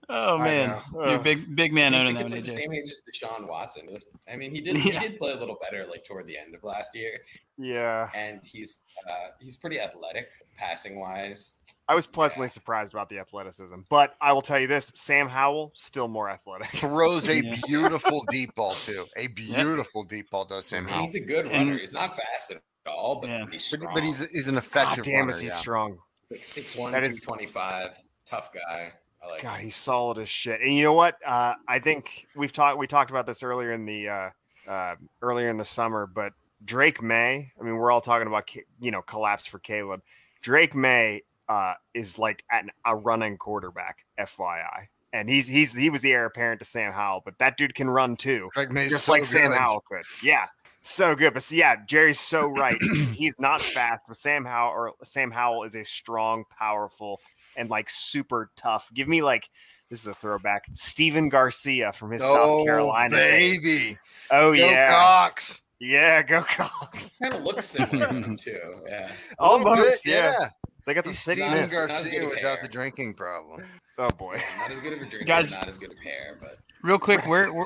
Oh 0.09 0.39
man, 0.39 0.77
you're 0.93 1.17
a 1.17 1.19
big 1.19 1.57
big 1.57 1.73
man 1.73 1.93
I 1.95 2.01
owning 2.01 2.15
that 2.15 2.25
it's 2.27 2.33
one, 2.33 2.39
like 2.41 2.45
the 2.45 2.53
AJ. 2.53 2.57
same 2.57 2.73
age 2.73 2.91
as 2.91 3.03
Deshaun 3.13 3.49
Watson. 3.49 3.99
I 4.31 4.37
mean, 4.37 4.53
he 4.53 4.61
did 4.63 4.77
Yeah. 4.77 5.01
he 5.01 5.09
did 5.09 5.19
play 5.19 5.33
a 5.33 5.37
little 5.37 5.59
better 5.61 5.85
like 5.91 6.05
toward 6.05 6.27
the 6.27 6.39
end 6.39 6.55
of 6.55 6.63
last 6.63 6.95
year, 6.95 7.19
Yeah. 7.59 8.09
and 8.15 8.41
he's 8.45 8.81
uh, 9.11 9.29
he's 9.41 9.57
pretty 9.57 9.81
athletic 9.81 10.29
passing 10.57 11.01
wise. 11.01 11.61
I 11.89 11.95
was 11.97 12.07
pleasantly 12.07 12.45
Yeah. 12.45 12.51
surprised 12.51 12.95
about 12.95 13.09
the 13.09 13.19
athleticism, 13.19 13.81
but 13.89 14.15
I 14.21 14.33
will 14.33 14.43
tell 14.43 14.61
you 14.61 14.69
this: 14.69 14.93
Sam 14.95 15.29
Howell 15.29 15.73
still 15.75 16.07
more 16.09 16.31
athletic. 16.31 16.69
Throws 16.81 17.29
a 17.29 17.43
Yeah. 17.43 17.57
beautiful 17.67 18.25
deep 18.29 18.55
ball 18.55 18.73
too. 18.85 19.07
A 19.17 19.27
beautiful 19.29 20.05
deep 20.05 20.31
ball 20.31 20.45
does 20.45 20.67
Sam 20.67 20.85
And 20.85 20.91
Howell. 20.91 21.03
he's 21.03 21.15
a 21.17 21.21
good 21.21 21.47
And- 21.47 21.69
runner. 21.71 21.79
He's 21.81 21.93
not 21.93 22.17
fast 22.17 22.53
at 22.53 22.63
all, 22.87 23.17
but 23.21 23.29
Yeah. 23.29 23.47
he's 23.51 23.69
But, 23.73 23.81
strong. 23.81 23.95
but 23.95 24.05
he's 24.05 24.25
he's 24.31 24.47
an 24.47 24.57
effective. 24.57 24.75
God 24.75 24.83
effective 24.83 25.05
damn, 25.05 25.19
runner. 25.21 25.31
is 25.31 25.41
he 25.41 25.49
yeah. 25.49 25.53
strong? 25.55 25.99
like 26.31 26.41
6'1", 26.45 26.91
That 26.93 27.07
is- 27.07 27.21
225, 27.23 28.03
tough 28.25 28.51
guy. 28.53 28.93
I 29.23 29.31
like. 29.31 29.43
God, 29.43 29.57
him. 29.59 29.65
he's 29.65 29.77
solid 29.77 30.19
as 30.19 30.29
shit. 30.29 30.61
And 30.61 30.73
you 30.75 30.83
know 30.83 30.93
what? 30.93 31.17
Uh, 31.25 31.55
I 31.69 31.79
think 31.79 32.27
we've 32.35 32.53
talked 32.53 32.79
we 32.79 32.87
talked 32.87 33.11
about 33.11 33.27
this 33.27 33.43
earlier 33.43 33.73
in 33.73 33.85
the 33.85 34.09
uh, 34.09 34.31
uh, 34.69 34.97
earlier 35.23 35.49
in 35.49 35.57
the 35.57 35.65
summer, 35.65 36.07
but 36.07 36.33
Drake 36.65 37.03
Maye. 37.03 37.51
I 37.59 37.65
mean, 37.65 37.77
we're 37.77 37.91
all 37.91 38.01
talking 38.01 38.27
about 38.27 38.51
you 38.81 38.91
know 38.91 39.03
collapse 39.03 39.47
for 39.47 39.59
Caleb. 39.59 40.03
Drake 40.43 40.75
Maye 40.75 41.23
uh, 41.49 41.75
is 41.95 42.19
like 42.19 42.45
an, 42.51 42.71
a 42.85 42.97
running 42.97 43.37
quarterback, 43.37 43.99
FYI. 44.19 44.87
And 45.13 45.31
he's 45.31 45.47
he's 45.47 45.73
he 45.73 45.89
was 45.89 46.01
the 46.03 46.13
heir 46.13 46.27
apparent 46.27 46.59
to 46.59 46.67
Sam 46.67 46.93
Howell, 46.93 47.23
but 47.25 47.39
that 47.39 47.57
dude 47.57 47.75
can 47.75 47.89
run 47.89 48.17
too, 48.17 48.51
Drake 48.53 48.71
Maye's 48.71 48.91
just 48.91 49.07
so 49.07 49.13
like 49.13 49.25
Sam. 49.25 49.53
Howell 49.53 49.83
could. 49.87 50.03
Yeah, 50.23 50.45
so 50.83 51.15
good. 51.15 51.33
But 51.33 51.43
see, 51.43 51.59
yeah, 51.59 51.77
Jerry's 51.87 52.21
so 52.21 52.49
right. 52.49 52.77
he's 53.15 53.39
not 53.39 53.63
fast, 53.63 54.07
but 54.09 54.17
Sam 54.17 54.45
Howell 54.45 54.73
or 54.73 54.93
Sam 55.05 55.31
Howell 55.31 55.63
is 55.63 55.75
a 55.75 55.85
strong, 55.85 56.45
powerful, 56.59 57.21
and 57.57 57.69
like 57.71 57.89
super 57.91 58.51
tough. 58.57 58.91
Give 58.95 59.09
me 59.09 59.23
like 59.23 59.49
this 59.91 60.01
is 60.01 60.07
a 60.09 60.15
throwback. 60.15 60.65
Stephen 60.73 61.29
Garcia 61.29 61.93
from 61.93 62.11
his 62.11 62.23
South 62.23 62.35
Oh, 62.37 62.65
Carolina. 62.65 63.17
days. 63.17 63.61
baby. 63.61 63.99
Oh 64.31 64.53
Go 64.53 64.59
yeah. 64.59 64.91
Cox. 64.91 65.63
Yeah, 65.79 66.23
go 66.23 66.43
Cox. 66.43 67.13
Kind 67.21 67.35
of 67.35 67.43
looks 67.43 67.67
similar 67.67 68.09
to 68.09 68.15
him 68.15 68.37
too. 68.37 68.59
Yeah. 68.89 69.11
A 69.39 69.53
little 69.53 69.69
Almost, 69.69 70.05
bit, 70.05 70.13
yeah. 70.15 70.49
They 70.87 70.95
got 70.95 71.05
the 71.05 71.11
He's. 71.11 71.19
Stephen 71.19 71.49
Not 71.51 71.57
as 71.59 71.71
good 71.71 71.77
Garcia 71.89 72.25
without 72.25 72.43
hair. 72.43 72.59
the 72.63 72.69
drinking 72.69 73.15
problem. 73.15 73.63
Oh 73.99 74.11
boy. 74.11 74.35
Yeah, 74.37 74.59
Not 74.59 74.71
as 74.73 74.79
good 74.81 74.93
of 74.93 75.01
a 75.01 75.07
drinker, 75.07 75.25
Guys- 75.25 75.53
not 75.55 75.67
as 75.67 75.79
good 75.79 75.91
of 75.91 75.99
hair, 76.01 76.37
but 76.39 76.59
Real 76.83 76.99
quick, 76.99 77.27
where, 77.27 77.51
where 77.51 77.65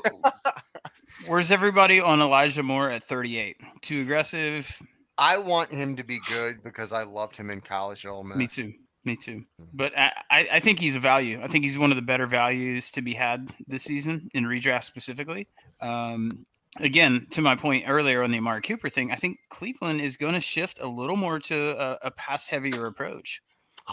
where's 1.27 1.51
everybody 1.51 1.99
on 1.99 2.21
Elijah 2.21 2.63
Moore 2.63 2.89
at 2.89 3.03
38? 3.03 3.57
Too 3.81 4.01
aggressive? 4.03 4.71
I 5.17 5.37
want 5.37 5.71
him 5.71 5.97
to 5.97 6.03
be 6.05 6.19
good 6.29 6.63
because 6.63 6.93
I 6.93 7.03
loved 7.03 7.35
him 7.35 7.49
in 7.49 7.59
college 7.59 8.05
at 8.05 8.09
Ole 8.11 8.23
Miss. 8.23 8.37
Me 8.37 8.47
too. 8.47 8.73
Me 9.03 9.15
too. 9.15 9.43
But 9.73 9.93
I, 9.97 10.11
I 10.29 10.59
think 10.59 10.79
he's 10.79 10.95
a 10.95 10.99
value. 10.99 11.39
I 11.41 11.47
think 11.47 11.63
he's 11.63 11.77
one 11.77 11.91
of 11.91 11.95
the 11.95 12.03
better 12.03 12.27
values 12.27 12.91
to 12.91 13.01
be 13.01 13.13
had 13.13 13.49
this 13.67 13.83
season 13.83 14.29
in 14.33 14.45
redraft 14.45 14.83
specifically. 14.83 15.47
Um, 15.81 16.45
again, 16.77 17.25
to 17.31 17.41
my 17.41 17.55
point 17.55 17.85
earlier 17.87 18.21
on 18.21 18.31
the 18.31 18.37
Amari 18.37 18.61
Cooper 18.61 18.89
thing, 18.89 19.11
I 19.11 19.15
think 19.15 19.39
Cleveland 19.49 20.01
is 20.01 20.17
going 20.17 20.35
to 20.35 20.41
shift 20.41 20.79
a 20.79 20.87
little 20.87 21.15
more 21.15 21.39
to 21.39 21.71
a, 21.81 21.97
a 22.03 22.11
pass 22.11 22.47
heavier 22.47 22.85
approach. 22.85 23.41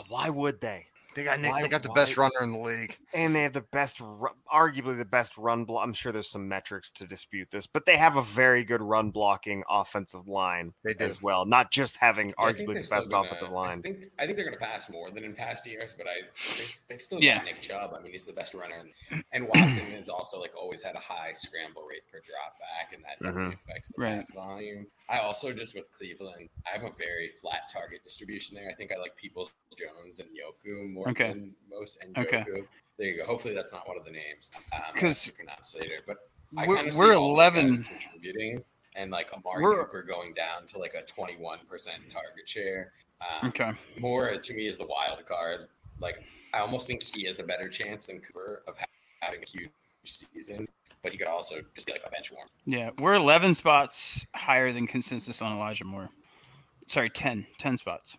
Why 0.09 0.29
would 0.29 0.61
they? 0.61 0.87
They 1.19 1.25
got 1.25 1.41
Nick, 1.41 1.51
Why- 1.51 1.62
they 1.62 1.69
got 1.69 1.83
the 1.83 1.89
why- 1.89 1.95
best 1.97 2.16
runner 2.16 2.41
in 2.43 2.53
the 2.53 2.62
league. 2.62 2.97
And 3.12 3.35
they 3.35 3.43
have 3.43 3.53
the 3.53 3.62
best, 3.73 3.99
arguably 3.99 4.97
the 4.97 5.05
best 5.05 5.37
run 5.37 5.64
block. 5.64 5.83
I'm 5.85 5.93
sure 5.93 6.12
there's 6.12 6.31
some 6.31 6.47
metrics 6.49 6.93
to 6.93 7.07
dispute 7.09 7.51
this, 7.51 7.66
but 7.66 7.87
they 7.87 7.97
have 7.97 8.16
a 8.16 8.23
very 8.23 8.62
good 8.62 8.81
run 8.81 9.11
blocking 9.11 9.64
offensive 9.69 10.29
line 10.29 10.75
They 10.85 10.95
do. 10.95 11.05
as 11.05 11.21
well. 11.21 11.45
Not 11.45 11.73
just 11.73 11.97
having 11.97 12.29
Yeah, 12.29 12.35
arguably 12.39 12.75
the 12.85 12.89
best 12.89 13.11
gonna- 13.11 13.27
offensive 13.27 13.49
I 13.49 13.53
line. 13.53 13.83
think 13.83 14.05
I 14.16 14.27
think 14.27 14.37
they're 14.37 14.45
going 14.47 14.57
to 14.57 14.64
pass 14.64 14.89
more 14.89 15.11
than 15.11 15.25
in 15.25 15.35
past 15.35 15.66
years, 15.66 15.93
but 15.99 16.07
I 16.07 16.21
they've, 16.21 16.83
they've 16.89 17.03
still 17.03 17.21
Yeah. 17.21 17.39
got 17.39 17.47
Nick 17.47 17.61
Chubb. 17.62 17.95
I 17.99 18.01
mean, 18.01 18.12
he's 18.12 18.25
the 18.25 18.33
best 18.33 18.55
runner, 18.55 18.85
and, 19.11 19.25
and 19.33 19.49
Watson 19.49 19.87
has 19.93 20.09
also 20.09 20.39
like 20.41 20.53
always 20.57 20.83
had 20.85 20.95
a 20.95 21.01
high 21.01 21.33
scramble 21.33 21.83
rate 21.85 22.03
per 22.12 22.21
drop 22.21 22.57
back, 22.61 22.93
and 22.95 23.03
that 23.03 23.19
definitely 23.21 23.57
mm-hmm. 23.57 23.71
affects 23.71 23.89
the 23.89 23.95
Right. 24.01 24.16
pass 24.19 24.31
volume. 24.31 24.87
I 25.09 25.19
also 25.19 25.53
just 25.53 25.75
with 25.75 25.91
Cleveland, 25.91 26.49
I 26.64 26.79
have 26.79 26.85
a 26.85 26.93
very 26.97 27.29
flat 27.41 27.62
target 27.73 28.05
distribution 28.05 28.55
there. 28.55 28.69
I 28.71 28.75
think 28.75 28.93
I 28.93 28.99
like 28.99 29.16
Peoples 29.16 29.51
Jones 29.77 30.21
and 30.21 30.29
Njoku 30.29 30.91
more 30.93 31.08
Okay. 31.09 31.35
most, 31.71 31.99
and 32.03 32.17
Okay. 32.19 32.45
There 32.99 33.07
you 33.09 33.17
go. 33.19 33.25
Hopefully, 33.25 33.55
that's 33.55 33.73
not 33.73 33.87
one 33.87 33.97
of 33.97 34.05
the 34.05 34.11
names. 34.11 34.51
Um, 34.73 34.81
'Cause 34.95 35.23
to 35.25 35.33
pronounce 35.33 35.75
later, 35.77 36.01
but 36.07 36.31
I 36.57 36.67
We're, 36.67 36.91
we're 36.97 37.13
11. 37.13 37.85
contributing, 37.85 38.65
and 38.97 39.11
like 39.11 39.33
Amari 39.33 39.63
We're- 39.63 39.85
Cooper 39.85 40.03
going 40.03 40.35
down 40.35 40.67
to 40.67 40.79
like 40.79 40.95
a 40.95 41.03
21% 41.05 42.11
target 42.13 42.49
share. 42.49 42.93
Um, 43.21 43.49
Okay. 43.51 43.73
Moore 44.01 44.33
to 44.37 44.55
me 44.55 44.67
is 44.67 44.79
the 44.79 44.87
wild 44.87 45.25
card. 45.27 45.69
Like 46.01 46.25
I 46.53 46.59
almost 46.59 46.87
think 46.89 47.03
he 47.03 47.25
has 47.27 47.39
a 47.39 47.45
better 47.45 47.69
chance 47.69 48.07
than 48.07 48.21
Cooper 48.21 48.63
of 48.67 48.77
having 49.21 49.43
a 49.43 49.47
huge 49.47 49.71
season, 50.05 50.67
but 51.03 51.13
he 51.13 51.19
could 51.19 51.29
also 51.29 51.61
just 51.75 51.87
be 51.87 51.93
like 51.93 52.03
a 52.07 52.11
bench 52.11 52.33
warm. 52.33 52.49
Yeah, 52.67 52.91
we're 52.99 53.15
11 53.15 53.55
spots 53.55 54.25
higher 54.35 54.73
than 54.73 54.87
consensus 54.89 55.41
on 55.43 55.53
Elijah 55.57 55.85
Moore. 55.85 56.11
Sorry, 56.89 57.11
10. 57.11 57.47
10 57.59 57.77
spots. 57.77 58.17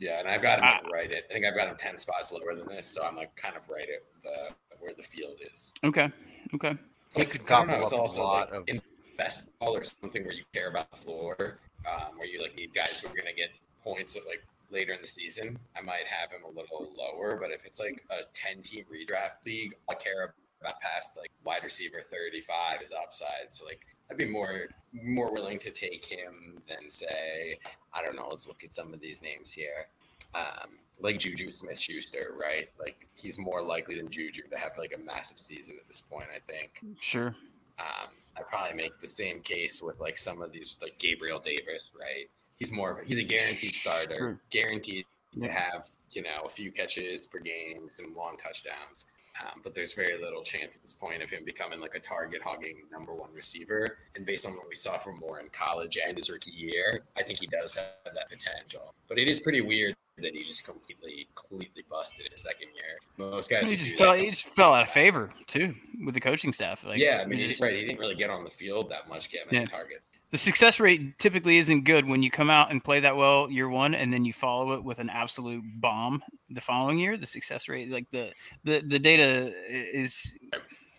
Yeah, 0.00 0.18
and 0.18 0.28
I've 0.28 0.42
got 0.42 0.58
him 0.58 0.64
Ah. 0.66 0.80
like, 0.82 0.92
right 0.92 1.12
at. 1.12 1.24
I 1.30 1.32
think 1.32 1.44
I've 1.46 1.54
got 1.54 1.68
him 1.68 1.76
ten 1.76 1.96
spots 1.96 2.32
lower 2.32 2.54
than 2.56 2.66
this, 2.66 2.86
so 2.86 3.04
I'm 3.04 3.14
like 3.16 3.36
kind 3.36 3.54
of 3.56 3.68
right 3.68 3.86
at 3.88 4.22
the 4.24 4.54
where 4.80 4.94
the 4.94 5.02
field 5.02 5.36
is. 5.52 5.72
Okay. 5.84 6.08
Okay. 6.54 6.74
He 7.14 7.20
Like, 7.20 7.30
could 7.30 7.42
I 7.42 7.44
don't 7.44 7.48
gobble 7.66 7.66
know, 7.72 7.76
up 7.78 7.82
it's 7.84 7.92
a 7.92 7.96
also 7.96 8.22
lot 8.22 8.50
like 8.50 8.60
of. 8.60 8.64
in 8.68 8.80
basketball 9.18 9.76
or 9.76 9.82
something 9.82 10.24
where 10.24 10.32
you 10.32 10.42
care 10.54 10.68
about 10.70 10.90
the 10.90 10.96
floor, 10.96 11.58
um, 11.86 12.16
where 12.16 12.26
you 12.26 12.40
like 12.42 12.56
need 12.56 12.72
guys 12.74 12.98
who 13.00 13.08
are 13.08 13.14
gonna 13.14 13.34
get 13.34 13.50
points 13.84 14.16
at 14.16 14.26
like 14.26 14.42
later 14.70 14.92
in 14.92 15.00
the 15.00 15.06
season. 15.06 15.58
I 15.76 15.82
might 15.82 16.06
have 16.06 16.30
him 16.30 16.44
a 16.44 16.48
little 16.48 16.90
lower, 16.96 17.36
but 17.36 17.50
if 17.50 17.66
it's 17.66 17.78
like 17.78 18.02
a 18.10 18.20
ten 18.32 18.62
team 18.62 18.84
redraft 18.90 19.44
league, 19.44 19.74
I 19.90 19.94
care 19.94 20.34
about 20.62 20.80
past 20.80 21.18
like 21.18 21.30
wide 21.44 21.62
receiver 21.62 22.00
thirty 22.00 22.40
five 22.40 22.80
is 22.80 22.92
upside. 22.92 23.50
So 23.52 23.66
like 23.66 23.84
I'd 24.10 24.16
be 24.16 24.26
more 24.26 24.68
more 24.92 25.32
willing 25.32 25.58
to 25.58 25.70
take 25.70 26.04
him 26.04 26.60
than 26.68 26.90
say 26.90 27.58
I 27.94 28.02
don't 28.02 28.16
know. 28.16 28.28
Let's 28.28 28.46
look 28.48 28.64
at 28.64 28.72
some 28.74 28.92
of 28.92 29.00
these 29.00 29.22
names 29.22 29.52
here. 29.52 29.86
Um, 30.34 30.70
like 31.00 31.18
Juju 31.18 31.50
Smith 31.50 31.78
Schuster, 31.78 32.34
right? 32.40 32.68
Like 32.78 33.06
he's 33.16 33.38
more 33.38 33.62
likely 33.62 33.96
than 33.96 34.08
Juju 34.10 34.42
to 34.50 34.58
have 34.58 34.72
like 34.78 34.92
a 34.94 35.00
massive 35.04 35.38
season 35.38 35.76
at 35.80 35.86
this 35.88 36.00
point, 36.00 36.26
I 36.34 36.38
think. 36.38 36.80
Sure. 37.00 37.34
Um, 37.78 38.10
I 38.36 38.42
probably 38.42 38.76
make 38.76 39.00
the 39.00 39.06
same 39.06 39.40
case 39.40 39.82
with 39.82 39.98
like 39.98 40.18
some 40.18 40.42
of 40.42 40.52
these, 40.52 40.76
like 40.82 40.98
Gabriel 40.98 41.38
Davis, 41.40 41.90
right? 41.98 42.28
He's 42.56 42.70
more 42.70 42.90
of 42.90 42.98
a, 42.98 43.04
he's 43.08 43.18
a 43.18 43.22
guaranteed 43.24 43.72
starter, 43.72 44.16
Sure. 44.16 44.40
guaranteed 44.50 45.06
to 45.40 45.48
have 45.48 45.88
you 46.12 46.22
know 46.22 46.42
a 46.44 46.48
few 46.48 46.70
catches 46.70 47.26
per 47.26 47.38
game, 47.38 47.88
some 47.88 48.14
long 48.14 48.36
touchdowns. 48.36 49.06
Um, 49.40 49.60
but 49.62 49.74
there's 49.74 49.94
very 49.94 50.20
little 50.20 50.42
chance 50.42 50.76
at 50.76 50.82
this 50.82 50.92
point 50.92 51.22
of 51.22 51.30
him 51.30 51.44
becoming 51.44 51.80
like 51.80 51.94
a 51.94 52.00
target 52.00 52.42
hogging 52.42 52.82
number 52.92 53.14
one 53.14 53.30
receiver. 53.34 53.98
And 54.14 54.26
based 54.26 54.44
on 54.44 54.52
what 54.52 54.68
we 54.68 54.74
saw 54.74 54.98
from 54.98 55.18
Moore 55.18 55.40
in 55.40 55.48
college 55.50 55.98
and 56.06 56.16
his 56.16 56.30
rookie 56.30 56.50
year, 56.50 57.04
I 57.16 57.22
think 57.22 57.40
he 57.40 57.46
does 57.46 57.74
have 57.74 58.14
that 58.14 58.28
potential. 58.28 58.94
But 59.08 59.18
it 59.18 59.28
is 59.28 59.40
pretty 59.40 59.60
weird 59.60 59.96
that 60.22 60.34
he 60.34 60.42
just 60.42 60.64
completely, 60.64 61.28
completely 61.34 61.84
busted 61.90 62.28
his 62.30 62.42
second 62.42 62.68
year. 62.74 62.98
Most 63.18 63.50
guys 63.50 63.68
He 63.68 63.76
just 63.76 63.96
fell. 63.96 64.12
He 64.14 64.28
just 64.30 64.46
fell 64.48 64.72
out 64.74 64.82
of 64.82 64.88
favor 64.90 65.30
too 65.46 65.72
with 66.04 66.14
the 66.14 66.20
coaching 66.20 66.52
staff. 66.52 66.84
Like, 66.84 66.98
yeah, 66.98 67.20
I 67.22 67.26
mean, 67.26 67.38
he's 67.38 67.60
right. 67.60 67.74
He 67.74 67.84
didn't 67.84 67.98
really 67.98 68.14
get 68.14 68.30
on 68.30 68.44
the 68.44 68.50
field 68.50 68.90
that 68.90 69.08
much, 69.08 69.30
get 69.30 69.50
many 69.50 69.64
Yeah. 69.64 69.68
targets. 69.70 70.16
the 70.30 70.38
success 70.38 70.78
rate 70.78 71.18
typically 71.18 71.58
isn't 71.58 71.82
good 71.84 72.08
when 72.08 72.22
you 72.22 72.30
come 72.30 72.50
out 72.50 72.70
and 72.70 72.84
play 72.84 73.00
that 73.00 73.16
well 73.16 73.50
year 73.50 73.68
one, 73.68 73.94
and 73.94 74.12
then 74.12 74.24
you 74.24 74.32
follow 74.32 74.72
it 74.72 74.84
with 74.84 74.98
an 75.00 75.10
absolute 75.10 75.62
bomb 75.80 76.22
the 76.50 76.60
following 76.60 76.98
year. 76.98 77.16
The 77.16 77.26
success 77.26 77.68
rate, 77.68 77.90
like 77.90 78.08
the 78.12 78.32
the 78.64 78.80
the 78.86 78.98
data 78.98 79.52
is 79.68 80.36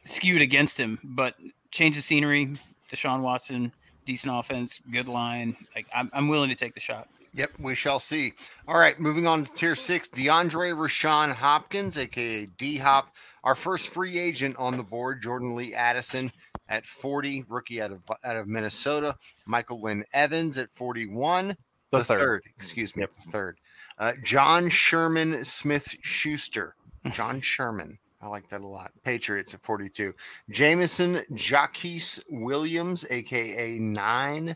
skewed 0.03 0.41
against 0.41 0.77
him. 0.77 0.99
But 1.03 1.35
change 1.71 1.95
of 1.97 2.03
scenery, 2.03 2.55
Deshaun 2.91 3.21
Watson, 3.21 3.71
decent 4.03 4.33
offense, 4.35 4.79
good 4.91 5.07
line. 5.07 5.55
Like 5.75 5.85
I'm, 5.95 6.09
I'm 6.13 6.27
willing 6.27 6.49
to 6.49 6.55
take 6.55 6.73
the 6.73 6.79
shot. 6.81 7.07
Yep, 7.33 7.51
we 7.59 7.75
shall 7.75 7.99
see. 7.99 8.33
All 8.67 8.77
right, 8.77 8.99
moving 8.99 9.25
on 9.25 9.45
to 9.45 9.53
tier 9.53 9.75
six, 9.75 10.07
DeAndre 10.09 10.75
Rashawn 10.75 11.31
Hopkins, 11.31 11.97
aka 11.97 12.45
D 12.57 12.77
Hop, 12.77 13.15
our 13.43 13.55
first 13.55 13.89
free 13.89 14.19
agent 14.19 14.55
on 14.57 14.75
the 14.75 14.83
board, 14.83 15.21
Jordan 15.21 15.55
Lee 15.55 15.73
Addison 15.73 16.31
at 16.67 16.85
40, 16.85 17.45
rookie 17.47 17.81
out 17.81 17.91
of 17.91 18.01
out 18.25 18.35
of 18.35 18.47
Minnesota, 18.47 19.15
Michael 19.45 19.81
Lynn 19.81 20.03
Evans 20.13 20.57
at 20.57 20.69
41, 20.71 21.55
The 21.91 22.03
third. 22.03 22.43
excuse 22.57 22.95
me, 22.97 23.05
the 23.05 23.31
third. 23.31 23.57
Uh, 23.97 24.13
John 24.23 24.67
Sherman 24.69 25.43
Smith 25.45 25.95
Schuster, 26.01 26.75
John 27.13 27.39
Sherman. 27.39 27.97
I 28.21 28.27
like 28.27 28.47
that 28.49 28.61
a 28.61 28.67
lot. 28.67 28.91
Patriots 29.03 29.53
at 29.53 29.61
42. 29.63 30.13
Jameson 30.51 31.15
Jaquise 31.33 32.21
Williams, 32.29 33.05
aka 33.09 33.79
Nine. 33.79 34.55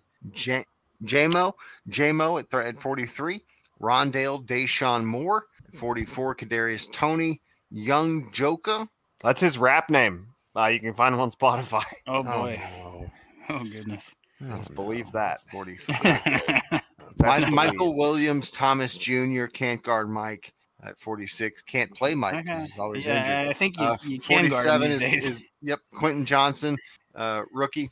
JMO, 1.04 1.54
JMO 1.90 2.40
at, 2.40 2.50
th- 2.50 2.64
at 2.64 2.80
43. 2.82 3.42
Rondale 3.82 4.46
Deshaun 4.46 5.04
Moore 5.06 5.46
at 5.68 5.76
44. 5.76 6.36
Kadarius 6.36 6.92
Toney, 6.92 7.42
Young 7.72 8.32
Joka. 8.32 8.88
That's 9.24 9.42
his 9.42 9.58
rap 9.58 9.90
name. 9.90 10.28
Uh, 10.56 10.68
you 10.68 10.80
can 10.80 10.94
find 10.94 11.14
him 11.14 11.22
on 11.22 11.30
Spotify. 11.30 11.84
Oh 12.08 12.24
boy. 12.24 12.62
Oh, 12.84 13.06
Oh 13.50 13.64
goodness. 13.64 14.16
no. 14.40 14.56
Let's 14.56 14.68
believe 14.70 15.12
that. 15.12 15.42
45. 15.50 15.98
Best 16.02 16.72
Mi- 16.72 17.40
believe. 17.40 17.52
Michael 17.54 17.98
Williams, 17.98 18.52
Thomas 18.52 18.98
Jr., 18.98 19.46
can't 19.46 19.82
guard 19.84 20.10
Mike. 20.10 20.54
at 20.84 20.98
46. 21.00 21.62
Can't 21.64 21.92
play 21.94 22.14
Mike 22.16 22.44
because 22.44 22.58
Okay. 22.58 22.66
he's 22.66 22.80
always 22.80 23.08
yeah, 23.08 23.20
injured. 23.20 23.50
I 23.50 23.54
think 23.54 23.80
you, 23.80 23.86
Uh, 23.86 23.98
you 24.06 24.20
can 24.20 24.50
guard 24.50 24.66
him 24.66 24.82
47 24.82 24.90
these 24.90 24.96
is, 24.96 25.02
days. 25.10 25.28
is 25.30 25.46
yep 25.62 25.80
Quentin 25.94 26.26
Johnston, 26.26 26.78
uh, 27.16 27.44
rookie. 27.54 27.90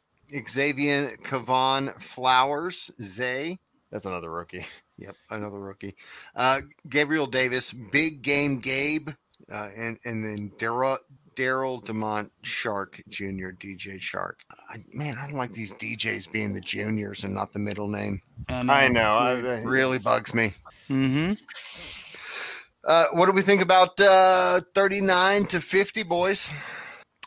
Xavier 0.48 1.18
Kavan 1.24 1.94
Flowers 2.02 2.92
Zay. 3.02 3.60
That's 3.92 4.06
another 4.06 4.32
rookie. 4.32 4.66
Yep, 4.96 5.16
another 5.32 5.60
rookie. 5.60 5.96
Uh, 6.36 6.62
Gabriel 6.88 7.26
Davis, 7.26 7.74
big 7.74 8.22
game 8.22 8.60
Gabe, 8.60 9.10
uh, 9.52 9.70
and 9.76 9.98
and 10.06 10.24
then 10.24 10.52
Daryl 10.60 10.98
Daryl 11.36 11.84
Demont 11.84 12.30
Chark 12.44 13.02
Jr. 13.10 13.50
DJ 13.58 14.00
Chark. 14.00 14.34
I, 14.70 14.78
man, 14.94 15.16
I 15.18 15.28
don't 15.28 15.38
like 15.38 15.52
these 15.52 15.74
DJs 15.74 16.32
being 16.32 16.54
the 16.54 16.62
juniors 16.62 17.24
and 17.24 17.34
not 17.34 17.54
the 17.54 17.60
middle 17.60 17.88
name. 17.88 18.22
I 18.50 18.88
know. 18.88 19.02
I, 19.02 19.34
It 19.34 19.66
really 19.66 19.98
bugs 20.04 20.34
me. 20.34 20.54
Mm-hmm. 20.90 21.34
Uh, 22.86 23.06
what 23.14 23.28
do 23.28 23.32
we 23.32 23.42
think 23.42 23.62
about 23.62 24.00
uh, 24.00 24.60
39 24.76 25.46
to 25.48 25.62
50, 25.62 26.04
boys? 26.04 26.52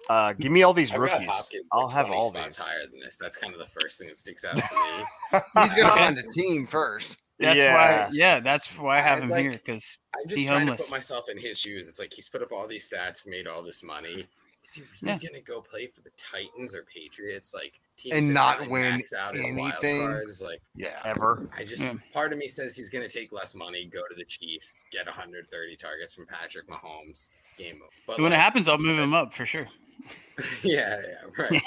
Uh, 0.09 0.33
give 0.35 0.53
me 0.53 0.63
all 0.63 0.73
these 0.73 0.93
I've 0.93 1.01
rookies. 1.01 1.29
Hopkins, 1.29 1.67
I'll 1.73 1.89
have 1.89 2.07
20 2.07 2.21
all 2.21 2.29
spots 2.33 2.59
these. 2.59 2.67
higher 2.67 2.87
than 2.91 3.01
this. 3.01 3.17
That's 3.17 3.37
kind 3.37 3.53
of 3.53 3.59
the 3.59 3.67
first 3.67 3.99
thing 3.99 4.09
that 4.09 4.17
sticks 4.19 4.45
out 4.45 4.57
to 4.57 4.63
me. 4.63 5.41
He's 5.63 5.75
going 5.75 5.89
to 5.93 5.97
find 5.97 6.19
a 6.19 6.23
team 6.23 6.67
first. 6.67 7.21
That's 7.39 7.59
Yeah. 7.59 7.75
why. 8.03 8.07
Yeah, 8.13 8.41
that's 8.41 8.67
why 8.79 8.99
I 8.99 9.01
have 9.03 9.19
I 9.19 9.23
him 9.23 9.29
like- 9.31 9.41
here 9.43 9.53
because 9.53 9.99
I'm 10.15 10.29
just 10.29 10.47
trying 10.47 10.61
homeless. 10.61 10.81
to 10.81 10.87
put 10.87 10.91
myself 10.91 11.29
in 11.29 11.39
his 11.39 11.59
shoes. 11.59 11.89
It's 11.89 11.99
like 12.01 12.13
he's 12.13 12.29
put 12.29 12.43
up 12.43 12.53
all 12.53 12.67
these 12.67 12.89
stats, 12.89 13.27
made 13.27 13.47
all 13.47 13.63
this 13.63 13.83
money. 13.83 14.27
Is 14.65 14.75
he 14.75 14.83
really 15.03 15.19
Yeah. 15.23 15.29
gonna 15.29 15.43
go 15.43 15.61
play 15.61 15.87
for 15.87 16.01
the 16.01 16.11
Titans 16.17 16.75
or 16.75 16.85
Patriots? 16.93 17.53
Like 17.55 17.79
teams 17.99 18.17
And 18.17 18.35
not 18.35 18.67
win 18.69 19.01
out 19.17 19.37
anything? 19.37 20.09
Like 20.43 20.61
Yeah. 20.75 20.99
Ever. 21.05 21.49
I 21.57 21.63
just 21.63 21.83
Yeah. 21.85 21.95
part 22.13 22.33
of 22.33 22.39
me 22.39 22.49
says 22.49 22.75
he's 22.75 22.89
gonna 22.89 23.09
take 23.09 23.31
less 23.33 23.55
money, 23.55 23.85
go 23.85 24.01
to 24.09 24.15
the 24.17 24.25
Chiefs, 24.25 24.77
get 24.91 25.07
130 25.07 25.77
targets 25.77 26.15
from 26.15 26.27
Patrick 26.27 26.67
Mahomes. 26.69 27.29
Game 27.59 27.77
over. 27.83 27.91
But 28.07 28.19
when 28.21 28.33
it 28.33 28.41
happens, 28.41 28.67
I'll 28.67 28.79
move 28.79 28.99
him 28.99 29.15
up 29.15 29.33
for 29.33 29.45
sure. 29.47 29.67
yeah, 30.63 31.01
yeah, 31.01 31.45
right. 31.49 31.63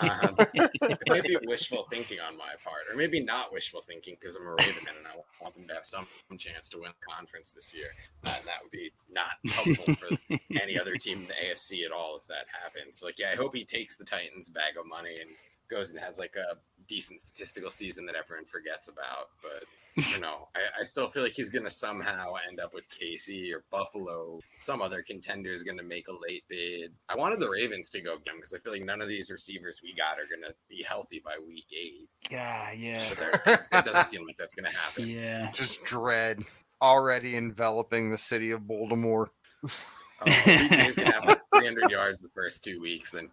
Um, 0.00 0.36
wishful 1.44 1.86
thinking 1.90 2.18
on 2.20 2.36
my 2.36 2.54
part, 2.64 2.82
or 2.90 2.96
maybe 2.96 3.20
not 3.20 3.52
wishful 3.52 3.80
thinking 3.80 4.16
because 4.18 4.34
I'm 4.36 4.46
a 4.46 4.50
Raven 4.50 4.88
and 4.88 5.06
I 5.06 5.16
want 5.40 5.54
them 5.54 5.66
to 5.68 5.74
have 5.74 5.86
some 5.86 6.06
chance 6.38 6.68
to 6.70 6.78
win 6.78 6.90
the 6.98 7.06
conference 7.06 7.52
this 7.52 7.74
year. 7.74 7.88
Uh, 8.24 8.34
and 8.38 8.46
that 8.46 8.62
would 8.62 8.72
be 8.72 8.90
not 9.10 9.38
helpful 9.52 9.94
for 9.94 10.38
any 10.60 10.78
other 10.78 10.96
team 10.96 11.18
in 11.18 11.26
the 11.26 11.34
AFC 11.34 11.84
at 11.84 11.92
all 11.92 12.16
if 12.16 12.26
that 12.26 12.46
happens. 12.62 13.02
Like, 13.04 13.18
yeah, 13.18 13.30
I 13.32 13.36
hope 13.36 13.54
he 13.54 13.64
takes 13.64 13.96
the 13.96 14.04
Titans' 14.04 14.48
bag 14.48 14.76
of 14.78 14.86
money 14.86 15.18
and 15.20 15.30
goes 15.70 15.92
and 15.92 16.00
has 16.00 16.18
like 16.18 16.34
a 16.36 16.56
decent 16.90 17.20
statistical 17.20 17.70
season 17.70 18.04
that 18.04 18.16
everyone 18.16 18.44
forgets 18.44 18.88
about. 18.88 19.28
But 19.40 20.04
you 20.14 20.20
know, 20.20 20.48
I, 20.56 20.80
I 20.80 20.84
still 20.84 21.08
feel 21.08 21.22
like 21.22 21.32
he's 21.32 21.48
going 21.48 21.64
to 21.64 21.70
somehow 21.70 22.34
end 22.48 22.58
up 22.58 22.74
with 22.74 22.84
Casey 22.90 23.54
or 23.54 23.62
Buffalo. 23.70 24.40
Some 24.58 24.82
other 24.82 25.02
contender 25.02 25.52
is 25.52 25.62
going 25.62 25.78
to 25.78 25.84
make 25.84 26.08
a 26.08 26.12
late 26.12 26.42
bid. 26.48 26.92
I 27.08 27.16
wanted 27.16 27.38
the 27.38 27.48
Ravens 27.48 27.90
to 27.90 28.00
go 28.00 28.16
get 28.18 28.34
him 28.34 28.38
because 28.38 28.52
I 28.52 28.58
feel 28.58 28.72
like 28.72 28.84
none 28.84 29.00
of 29.00 29.08
these 29.08 29.30
receivers 29.30 29.80
we 29.82 29.94
got 29.94 30.18
are 30.18 30.28
going 30.28 30.42
to 30.42 30.54
be 30.68 30.84
healthy 30.86 31.22
by 31.24 31.36
week 31.46 31.66
eight. 31.72 32.08
Yeah, 32.28 32.72
yeah, 32.72 33.00
it 33.72 33.84
doesn't 33.84 34.08
seem 34.08 34.26
like 34.26 34.36
that's 34.36 34.54
going 34.54 34.68
to 34.68 34.76
happen. 34.76 35.06
yeah. 35.08 35.50
Just 35.52 35.84
dread 35.84 36.42
already 36.82 37.36
enveloping 37.36 38.10
the 38.10 38.18
city 38.18 38.50
of 38.50 38.66
Baltimore. 38.66 39.30
Oh, 40.26 40.26
BJ's 40.26 40.96
going 40.96 41.08
to 41.08 41.12
have 41.14 41.24
like 41.24 41.40
300 41.54 41.90
yards 41.90 42.18
the 42.20 42.28
first 42.28 42.62
two 42.62 42.80
weeks, 42.80 43.10
then 43.10 43.28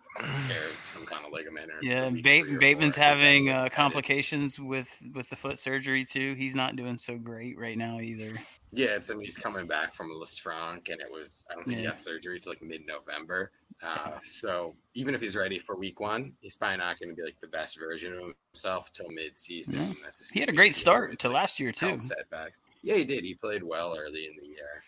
tear 0.48 0.58
some 0.86 1.06
kind 1.06 1.26
of 1.26 1.32
ligament. 1.34 1.70
Or 1.72 1.80
Yeah, 1.82 2.10
ba- 2.10 2.22
Bateman's 2.60 2.60
four. 2.60 2.64
I 2.64 2.70
think 2.74 2.80
that's 2.80 2.96
having 2.98 3.50
uh, 3.50 3.70
complications 3.72 4.60
with 4.60 5.02
with 5.14 5.30
the 5.30 5.36
foot 5.36 5.60
surgery 5.60 6.04
too. 6.04 6.34
He's 6.36 6.56
not 6.56 6.76
doing 6.76 6.98
so 6.98 7.18
great 7.18 7.58
right 7.60 7.78
now 7.78 8.00
either. 8.00 8.32
Yeah, 8.72 8.88
it's 8.96 9.10
I 9.12 9.14
mean, 9.16 9.24
he's 9.24 9.38
coming 9.38 9.68
back 9.68 9.94
from 9.94 10.10
Lisfranc, 10.12 10.90
and 10.90 11.02
it 11.02 11.12
was 11.12 11.44
I 11.52 11.56
don't 11.56 11.66
think 11.66 11.78
he 11.80 11.84
Yeah. 11.84 11.92
got 11.92 12.02
surgery 12.02 12.40
till 12.40 12.52
like 12.52 12.62
mid-November. 12.62 13.52
Uh, 13.84 14.12
so 14.22 14.76
even 14.96 15.14
if 15.14 15.22
he's 15.22 15.36
ready 15.36 15.60
for 15.60 15.78
week 15.78 16.00
one, 16.00 16.34
he's 16.42 16.56
probably 16.56 16.78
not 16.78 17.00
going 17.00 17.10
to 17.10 17.16
be 17.16 17.24
like 17.24 17.40
the 17.42 17.48
best 17.48 17.80
version 17.80 18.14
of 18.14 18.34
himself 18.52 18.92
till 18.94 19.08
mid-season. 19.10 19.96
That's 20.04 20.30
He 20.32 20.40
had 20.40 20.50
a 20.50 20.54
great 20.54 20.74
start 20.76 21.20
to 21.20 21.30
last 21.30 21.60
year 21.60 21.72
too. 21.72 21.98
setbacks. 21.98 22.60
Yeah, 22.82 22.96
he 22.96 23.04
did. 23.04 23.24
He 23.24 23.36
played 23.36 23.62
well 23.64 23.96
early 23.98 24.26
in 24.28 24.34
the 24.42 24.48
year. 24.48 24.84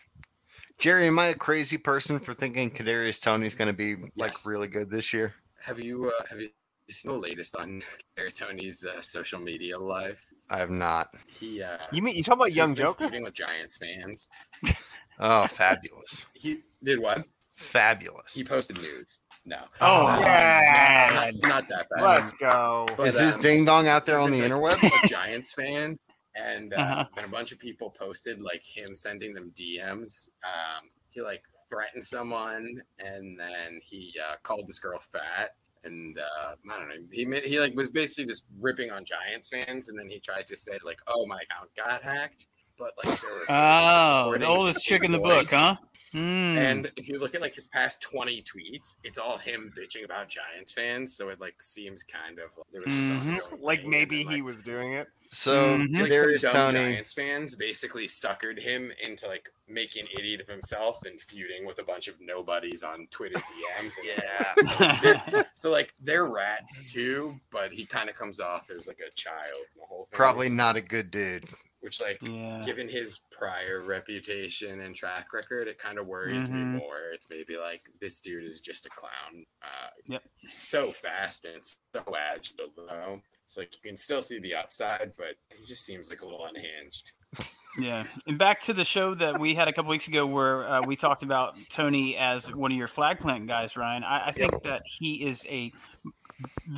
Jerry, 0.80 1.08
am 1.08 1.20
I 1.20 1.28
a 1.28 1.34
crazy 1.36 1.78
person 1.78 2.20
for 2.20 2.34
thinking 2.34 2.72
Kadarius 2.72 3.22
Toney's 3.22 3.54
going 3.56 3.70
to 3.70 3.76
be 3.78 3.96
like 4.16 4.32
Yes. 4.34 4.46
really 4.46 4.68
good 4.68 4.90
this 4.90 5.12
year? 5.14 5.34
Have 5.62 5.80
you 5.80 6.08
uh, 6.08 6.24
have 6.30 6.40
you 6.40 6.50
seen 6.90 7.12
the 7.12 7.18
latest 7.18 7.56
on 7.58 7.82
Darius 8.16 8.36
Toney's 8.36 8.86
uh, 8.86 9.02
social 9.02 9.40
media 9.40 9.78
life? 9.78 10.26
I 10.50 10.58
have 10.58 10.70
not. 10.70 11.10
He 11.28 11.62
uh, 11.62 11.78
You 11.92 12.02
mean 12.02 12.16
you 12.16 12.24
talking 12.24 12.40
about 12.42 12.50
so 12.52 12.56
Young 12.56 12.70
he's 12.70 12.78
Joker? 12.80 13.04
feuding 13.06 13.24
with 13.24 13.34
Giants 13.34 13.78
fans. 13.78 14.30
Oh, 15.22 15.46
fabulous. 15.48 16.28
He 16.34 16.60
did 16.82 16.98
what? 16.98 17.26
Fabulous. 17.54 18.34
He 18.34 18.42
posted 18.46 18.82
nudes. 18.82 19.20
No. 19.44 19.58
Oh, 19.82 20.08
Uh, 20.08 20.20
yes. 20.22 21.28
it's 21.28 21.46
not 21.46 21.68
that 21.68 21.88
bad. 21.94 22.02
Let's 22.02 22.32
go. 22.32 22.88
But, 22.96 23.08
Is 23.08 23.20
his 23.20 23.36
um, 23.36 23.42
ding 23.42 23.66
dong 23.66 23.90
out 23.90 24.06
there 24.06 24.18
on 24.18 24.32
the 24.32 24.42
like, 24.42 24.50
interwebs? 24.50 25.04
a 25.04 25.08
Giants 25.10 25.52
fans, 25.54 26.00
and 26.36 26.74
uh, 26.74 26.78
Uh-huh. 26.78 27.06
then 27.16 27.26
a 27.26 27.30
bunch 27.30 27.52
of 27.52 27.60
people 27.60 27.90
posted 27.98 28.42
like 28.42 28.64
him 28.64 28.96
sending 28.96 29.34
them 29.34 29.52
DMs. 29.56 30.30
Um, 30.44 30.90
he 31.10 31.22
like 31.22 31.44
threatened 31.70 32.06
someone, 32.06 32.82
and 33.00 33.40
then 33.40 33.80
he 33.84 34.14
uh, 34.24 34.36
called 34.44 34.68
this 34.68 34.80
girl 34.80 35.00
fat. 35.00 35.56
And 35.86 36.18
uh, 36.20 36.56
I 36.72 36.78
don't 36.80 36.90
know. 36.90 36.96
He 37.12 37.26
made, 37.26 37.44
he 37.44 37.60
like 37.60 37.74
was 37.76 37.90
basically 37.92 38.26
just 38.26 38.48
ripping 38.60 38.92
on 38.92 39.06
Giants 39.06 39.48
fans, 39.50 39.88
and 39.90 39.98
then 39.98 40.10
he 40.10 40.20
tried 40.20 40.46
to 40.48 40.56
say 40.56 40.78
like, 40.84 41.00
"Oh, 41.08 41.26
my 41.26 41.38
account 41.42 41.70
got 41.78 42.04
hacked," 42.04 42.48
but 42.78 42.92
like 43.04 43.20
there 43.22 43.32
were 43.32 43.46
Oh, 43.50 44.36
the 44.38 44.46
oldest 44.46 44.80
of 44.80 44.84
trick 44.86 45.04
in 45.06 45.12
the 45.14 45.20
book, 45.20 45.50
huh? 45.52 45.76
Hmm. 46.12 46.58
And 46.58 46.92
if 46.98 47.08
you 47.08 47.20
look 47.20 47.36
at 47.36 47.40
like 47.42 47.54
his 47.54 47.68
past 47.68 48.02
20 48.02 48.42
tweets, 48.42 48.96
it's 49.04 49.20
all 49.20 49.38
him 49.38 49.72
bitching 49.78 50.04
about 50.04 50.28
Giants 50.28 50.72
fans. 50.74 51.16
So 51.16 51.30
it 51.30 51.40
like 51.40 51.62
seems 51.62 52.04
kind 52.04 52.40
of 52.40 52.50
there 52.74 52.82
was 52.84 52.94
just 52.94 53.12
Mhm. 53.12 53.62
Like 53.62 53.86
maybe 53.86 54.24
then, 54.24 54.34
he 54.34 54.38
like, 54.42 54.44
was 54.46 54.62
doing 54.64 54.94
it. 54.94 55.08
So 55.32 55.78
Mhm. 55.78 55.96
like 55.96 56.12
Kadarius 56.12 56.40
some 56.42 56.52
dumb 56.52 56.74
Toney. 56.74 56.92
Giants 56.94 57.14
fans 57.14 57.56
basically 57.56 58.08
suckered 58.08 58.60
him 58.60 58.92
into 59.02 59.28
like 59.28 59.48
making 59.68 60.04
an 60.06 60.10
idiot 60.18 60.42
of 60.42 60.48
himself 60.48 61.04
and 61.06 61.22
feuding 61.22 61.66
with 61.66 61.78
a 61.78 61.84
bunch 61.84 62.08
of 62.08 62.20
nobodies 62.20 62.82
on 62.84 63.08
Twitter 63.12 63.36
DMs. 63.40 63.94
yeah. 64.04 65.44
so 65.56 65.70
like 65.70 65.94
they're 66.02 66.26
rats 66.26 66.80
too, 66.92 67.40
but 67.52 67.72
he 67.72 67.86
kind 67.86 68.10
of 68.10 68.16
comes 68.16 68.40
off 68.40 68.72
as 68.72 68.88
like 68.88 69.00
a 69.08 69.12
child 69.14 69.66
the 69.76 69.86
whole 69.88 70.06
thing. 70.06 70.18
Probably 70.18 70.50
not 70.50 70.76
a 70.76 70.82
good 70.82 71.12
dude. 71.12 71.46
which 71.82 72.02
like 72.02 72.22
yeah. 72.24 72.62
given 72.66 72.90
his 72.90 73.20
prior 73.32 73.82
reputation 73.82 74.82
and 74.82 74.94
track 74.94 75.32
record, 75.32 75.68
it 75.70 75.78
kind 75.80 75.98
of 75.98 76.08
worries 76.08 76.50
Mhm. 76.50 76.54
me 76.74 76.80
more. 76.80 77.12
It's 77.14 77.30
maybe 77.30 77.56
like 77.56 77.88
this 78.02 78.20
dude 78.20 78.44
is 78.44 78.60
just 78.60 78.86
a 78.86 78.90
clown. 78.90 79.46
Uh, 79.62 79.88
Yep. 80.08 80.24
He's 80.36 80.54
so 80.54 80.92
fast 80.92 81.46
and 81.46 81.64
so 81.64 82.04
agile, 82.18 82.74
though. 82.76 83.22
So 83.50 83.62
like 83.62 83.74
you 83.74 83.89
can 83.89 83.97
still 83.97 84.22
see 84.22 84.39
the 84.39 84.54
upside, 84.56 85.12
but 85.18 85.36
he 85.50 85.66
just 85.66 85.84
seems 85.84 86.10
like 86.10 86.22
a 86.22 86.26
little 86.26 86.45
unhinged. 86.45 87.12
Yeah, 87.78 88.04
and 88.26 88.38
back 88.38 88.62
to 88.62 88.74
the 88.74 88.84
show 88.84 89.14
that 89.14 89.39
we 89.39 89.54
had 89.54 89.68
a 89.68 89.72
couple 89.74 89.91
weeks 89.91 90.08
ago, 90.08 90.26
where 90.26 90.68
uh, 90.68 90.82
we 90.82 90.95
talked 90.95 91.22
about 91.22 91.56
Toney 91.70 92.18
as 92.18 92.54
one 92.56 92.72
of 92.72 92.78
your 92.78 92.88
flag 92.88 93.20
plant 93.20 93.47
guys, 93.47 93.78
Ryan. 93.78 94.04
I, 94.04 94.30
I 94.30 94.32
think 94.32 94.64
that 94.64 94.82
he 94.86 95.24
is 95.24 95.45
a 95.47 95.72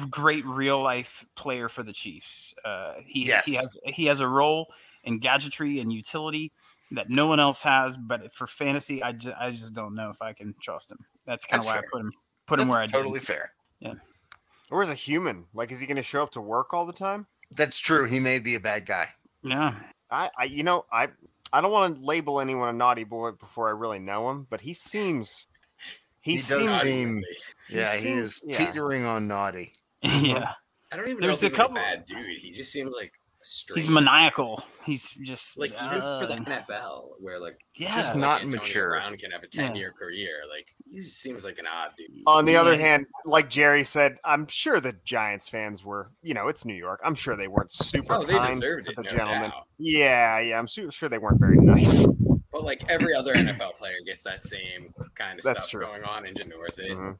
great 0.09 0.45
real 0.45 0.83
life 0.83 1.25
player 1.35 1.69
for 1.69 1.81
the 1.81 1.93
Chiefs. 1.93 2.53
Uh, 2.65 2.95
he 3.05 3.25
Yes. 3.25 3.45
he 3.45 3.55
has 3.55 3.77
he 3.85 4.05
has 4.07 4.19
a 4.19 4.27
role 4.27 4.67
in 5.05 5.19
gadgetry 5.19 5.79
and 5.79 5.93
utility 5.93 6.51
that 6.91 7.09
no 7.09 7.25
one 7.25 7.39
else 7.39 7.63
has. 7.63 7.95
But 7.95 8.33
for 8.33 8.45
fantasy, 8.45 9.01
I 9.01 9.13
just, 9.13 9.35
I 9.39 9.49
just 9.49 9.73
don't 9.73 9.95
know 9.95 10.09
if 10.09 10.21
I 10.21 10.33
can 10.33 10.53
trust 10.61 10.91
him. 10.91 10.99
That's 11.25 11.45
kind 11.45 11.61
of 11.61 11.67
why 11.67 11.75
fair. 11.75 11.83
I 11.83 11.89
put 11.89 12.01
him 12.01 12.11
put 12.47 12.59
him 12.59 12.67
where 12.67 12.79
I 12.79 12.85
do. 12.85 12.91
totally 12.91 13.19
did. 13.19 13.27
fair. 13.27 13.53
Or 14.71 14.81
as 14.81 14.89
a 14.89 14.95
human, 14.95 15.45
like, 15.53 15.71
is 15.71 15.79
he 15.79 15.85
going 15.85 15.97
to 15.97 16.03
show 16.03 16.23
up 16.23 16.31
to 16.31 16.41
work 16.41 16.73
all 16.73 16.85
the 16.85 16.93
time? 16.93 17.27
That's 17.51 17.77
true. 17.79 18.07
He 18.07 18.19
may 18.19 18.39
be 18.39 18.55
a 18.55 18.59
bad 18.59 18.85
guy. 18.85 19.09
Yeah, 19.43 19.75
I, 20.09 20.29
I 20.39 20.43
you 20.45 20.63
know, 20.63 20.85
I, 20.91 21.09
I 21.51 21.59
don't 21.61 21.71
want 21.71 21.95
to 21.99 22.05
label 22.05 22.39
anyone 22.39 22.69
a 22.69 22.73
naughty 22.73 23.03
boy 23.03 23.31
before 23.31 23.67
I 23.67 23.71
really 23.71 23.99
know 23.99 24.29
him, 24.29 24.47
but 24.49 24.61
he 24.61 24.71
seems, 24.73 25.47
he, 26.21 26.31
He 26.31 26.37
does 26.37 26.47
seems, 26.47 26.71
seem- 26.81 27.23
He 27.67 27.75
Yeah, 27.77 27.91
he 27.93 27.99
seems- 27.99 28.29
is 28.29 28.43
yeah. 28.47 28.57
teetering 28.65 29.03
on 29.05 29.27
naughty. 29.27 29.73
yeah. 30.01 30.53
I 30.91 30.95
don't 30.97 31.07
even 31.09 31.21
There's 31.21 31.41
know 31.41 31.45
a 31.45 31.47
if 31.47 31.51
he's 31.53 31.57
couple- 31.57 31.77
a 31.77 31.79
bad 31.81 32.05
dude. 32.05 32.37
He 32.39 32.51
just 32.51 32.71
seems 32.71 32.93
like 32.95 33.11
a 33.13 33.20
straight. 33.43 33.77
He's 33.79 33.89
maniacal. 33.89 34.63
He's 34.85 35.11
just 35.11 35.57
like 35.57 35.71
even 35.71 35.99
for 36.01 36.27
the 36.27 36.33
uh, 36.35 36.63
NFL, 36.65 37.09
where 37.19 37.39
like 37.39 37.59
yeah. 37.75 37.93
Just 37.95 38.13
like 38.15 38.21
not 38.21 38.41
Antonio 38.41 38.57
mature. 38.59 38.89
Brown 38.91 39.17
can 39.17 39.31
have 39.31 39.43
a 39.43 39.47
ten 39.47 39.75
year 39.75 39.91
career. 39.91 40.41
Like 40.49 40.73
he 40.89 40.97
just 40.99 41.19
seems 41.21 41.45
like 41.45 41.57
an 41.59 41.67
odd 41.67 41.91
dude. 41.97 42.21
On 42.27 42.45
the 42.45 42.55
other 42.55 42.77
hand, 42.77 43.05
like 43.25 43.49
Jerry 43.49 43.83
said, 43.83 44.17
I'm 44.23 44.47
sure 44.47 44.79
the 44.79 44.93
Giants 45.03 45.49
fans 45.49 45.83
were, 45.85 46.11
you 46.23 46.33
know, 46.33 46.47
it's 46.47 46.65
New 46.65 46.73
York. 46.73 46.99
I'm 47.03 47.15
sure 47.15 47.35
they 47.35 47.47
weren't 47.47 47.71
super 47.71 48.13
Oh, 48.15 48.23
they 48.23 48.33
kind 48.33 48.59
deserved 48.59 48.85
to 48.85 48.91
it, 48.91 48.95
the 48.95 49.03
no 49.03 49.09
gentleman. 49.09 49.49
doubt. 49.51 49.67
Yeah, 49.77 50.39
yeah, 50.39 50.57
I'm 50.59 50.67
su- 50.67 50.91
sure 50.91 51.09
they 51.09 51.17
weren't 51.19 51.39
very 51.39 51.57
nice. 51.57 52.07
But 52.53 52.65
like 52.65 52.83
every 52.91 53.13
other 53.15 53.33
NFL 53.33 53.77
player 53.77 53.95
gets 54.05 54.23
that 54.23 54.43
same 54.43 54.93
kind 55.15 55.39
of 55.39 55.45
That's 55.45 55.61
stuff 55.63 55.71
true. 55.71 55.81
going 55.85 56.03
on 56.03 56.25
and 56.25 56.37
ignores 56.37 56.79
it. 56.79 56.91
Mhm. 56.91 57.17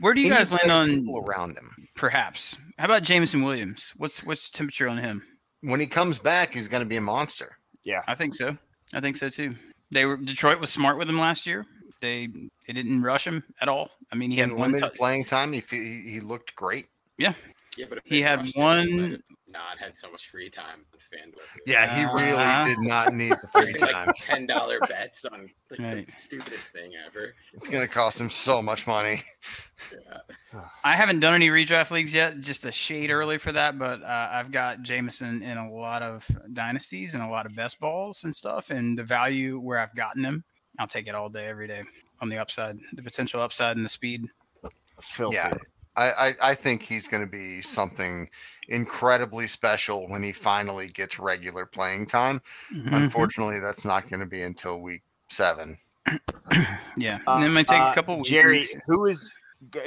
Where 0.00 0.14
do 0.14 0.20
you 0.20 0.26
He 0.26 0.32
guys 0.34 0.52
land 0.52 0.70
on 0.72 1.06
around 1.28 1.56
him? 1.56 1.81
Perhaps? 1.94 2.56
How 2.78 2.86
about 2.86 3.02
Jameson 3.02 3.42
Williams? 3.42 3.92
What's 3.96 4.22
what's 4.24 4.48
the 4.50 4.56
temperature 4.58 4.88
on 4.88 4.98
him? 4.98 5.22
When 5.62 5.80
he 5.80 5.86
comes 5.86 6.18
back, 6.18 6.54
he's 6.54 6.68
going 6.68 6.82
to 6.82 6.88
be 6.88 6.96
a 6.96 7.00
monster. 7.00 7.56
Yeah, 7.84 8.02
I 8.08 8.14
think 8.14 8.34
so. 8.34 8.56
I 8.94 9.00
think 9.00 9.16
so 9.16 9.28
too. 9.28 9.54
They 9.90 10.06
were 10.06 10.16
Detroit 10.16 10.60
was 10.60 10.70
smart 10.70 10.98
with 10.98 11.08
him 11.08 11.18
last 11.18 11.46
year. 11.46 11.64
They 12.00 12.28
they 12.66 12.72
didn't 12.72 13.02
rush 13.02 13.26
him 13.26 13.44
at 13.60 13.68
all. 13.68 13.90
I 14.12 14.16
mean, 14.16 14.30
he 14.30 14.38
had 14.38 14.50
In 14.50 14.58
one. 14.58 14.72
limited 14.72 14.92
tou- 14.94 14.98
playing 14.98 15.24
time, 15.24 15.52
he 15.52 15.62
he, 15.70 16.02
he 16.06 16.20
looked 16.20 16.54
great. 16.56 16.86
Yeah, 17.18 17.34
yeah, 17.76 17.86
but 17.88 17.98
if 17.98 18.04
He 18.06 18.20
had 18.22 18.48
one 18.54 18.88
him, 18.88 19.20
he 19.52 19.58
might 19.58 19.62
one- 19.62 19.72
have 19.72 19.78
not 19.78 19.78
had 19.78 19.96
so 19.96 20.10
much 20.10 20.28
free 20.28 20.50
time 20.50 20.84
on 20.92 20.98
FanDuel. 20.98 21.40
Yeah, 21.66 21.86
he 21.94 22.04
really 22.24 22.32
Uh-huh. 22.38 22.64
did 22.66 22.78
not 22.80 23.12
need 23.14 23.32
the 23.32 23.48
free 23.52 23.72
time. 23.74 24.06
like 24.08 24.16
ten 24.16 24.46
dollar 24.46 24.78
bets 24.80 25.24
on 25.24 25.50
like 25.70 25.80
Right. 25.80 26.06
the 26.06 26.12
stupidest 26.12 26.72
thing 26.72 26.92
ever. 27.06 27.34
It's 27.52 27.68
going 27.68 27.86
to 27.86 27.92
cost 27.92 28.20
him 28.20 28.30
so 28.30 28.60
much 28.62 28.86
money. 28.86 29.22
Yeah. 29.92 30.60
I 30.84 30.96
haven't 30.96 31.20
done 31.20 31.34
any 31.34 31.48
redraft 31.48 31.90
leagues 31.90 32.12
yet, 32.14 32.40
just 32.40 32.64
a 32.64 32.72
shade 32.72 33.10
early 33.10 33.38
for 33.38 33.52
that. 33.52 33.78
But 33.78 34.02
uh, 34.02 34.28
I've 34.32 34.50
got 34.52 34.82
Jameson 34.82 35.42
in 35.42 35.56
a 35.58 35.70
lot 35.72 36.02
of 36.02 36.26
dynasties 36.52 37.14
and 37.14 37.22
a 37.22 37.28
lot 37.28 37.46
of 37.46 37.54
best 37.54 37.80
balls 37.80 38.24
and 38.24 38.34
stuff. 38.34 38.70
And 38.70 38.98
the 38.98 39.04
value 39.04 39.58
where 39.58 39.78
I've 39.78 39.94
gotten 39.94 40.24
him, 40.24 40.44
I'll 40.78 40.86
take 40.86 41.06
it 41.06 41.14
all 41.14 41.28
day, 41.30 41.46
every 41.46 41.68
day 41.68 41.82
on 42.20 42.28
the 42.28 42.38
upside, 42.38 42.76
the 42.92 43.02
potential 43.02 43.40
upside 43.40 43.76
and 43.76 43.84
the 43.84 43.88
speed. 43.90 44.26
Filthy. 45.00 45.36
Yeah. 45.36 45.52
I, 45.96 46.10
I, 46.10 46.34
I 46.42 46.54
think 46.54 46.82
he's 46.82 47.08
going 47.08 47.24
to 47.24 47.30
be 47.30 47.60
something 47.62 48.28
incredibly 48.68 49.46
special 49.46 50.08
when 50.08 50.22
he 50.22 50.32
finally 50.32 50.88
gets 50.88 51.18
regular 51.18 51.66
playing 51.66 52.06
time. 52.06 52.40
Mm-hmm. 52.74 52.94
Unfortunately, 52.94 53.60
that's 53.60 53.84
not 53.84 54.08
going 54.08 54.20
to 54.20 54.28
be 54.28 54.42
until 54.42 54.80
week 54.80 55.02
seven. 55.28 55.76
Yeah, 56.96 57.20
and 57.26 57.44
it 57.44 57.48
might 57.48 57.66
take 57.66 57.80
Uh, 57.80 57.90
a 57.90 57.94
couple 57.94 58.16
weeks. 58.16 58.28
Jerry, 58.28 58.64
who 58.86 59.06
is 59.06 59.38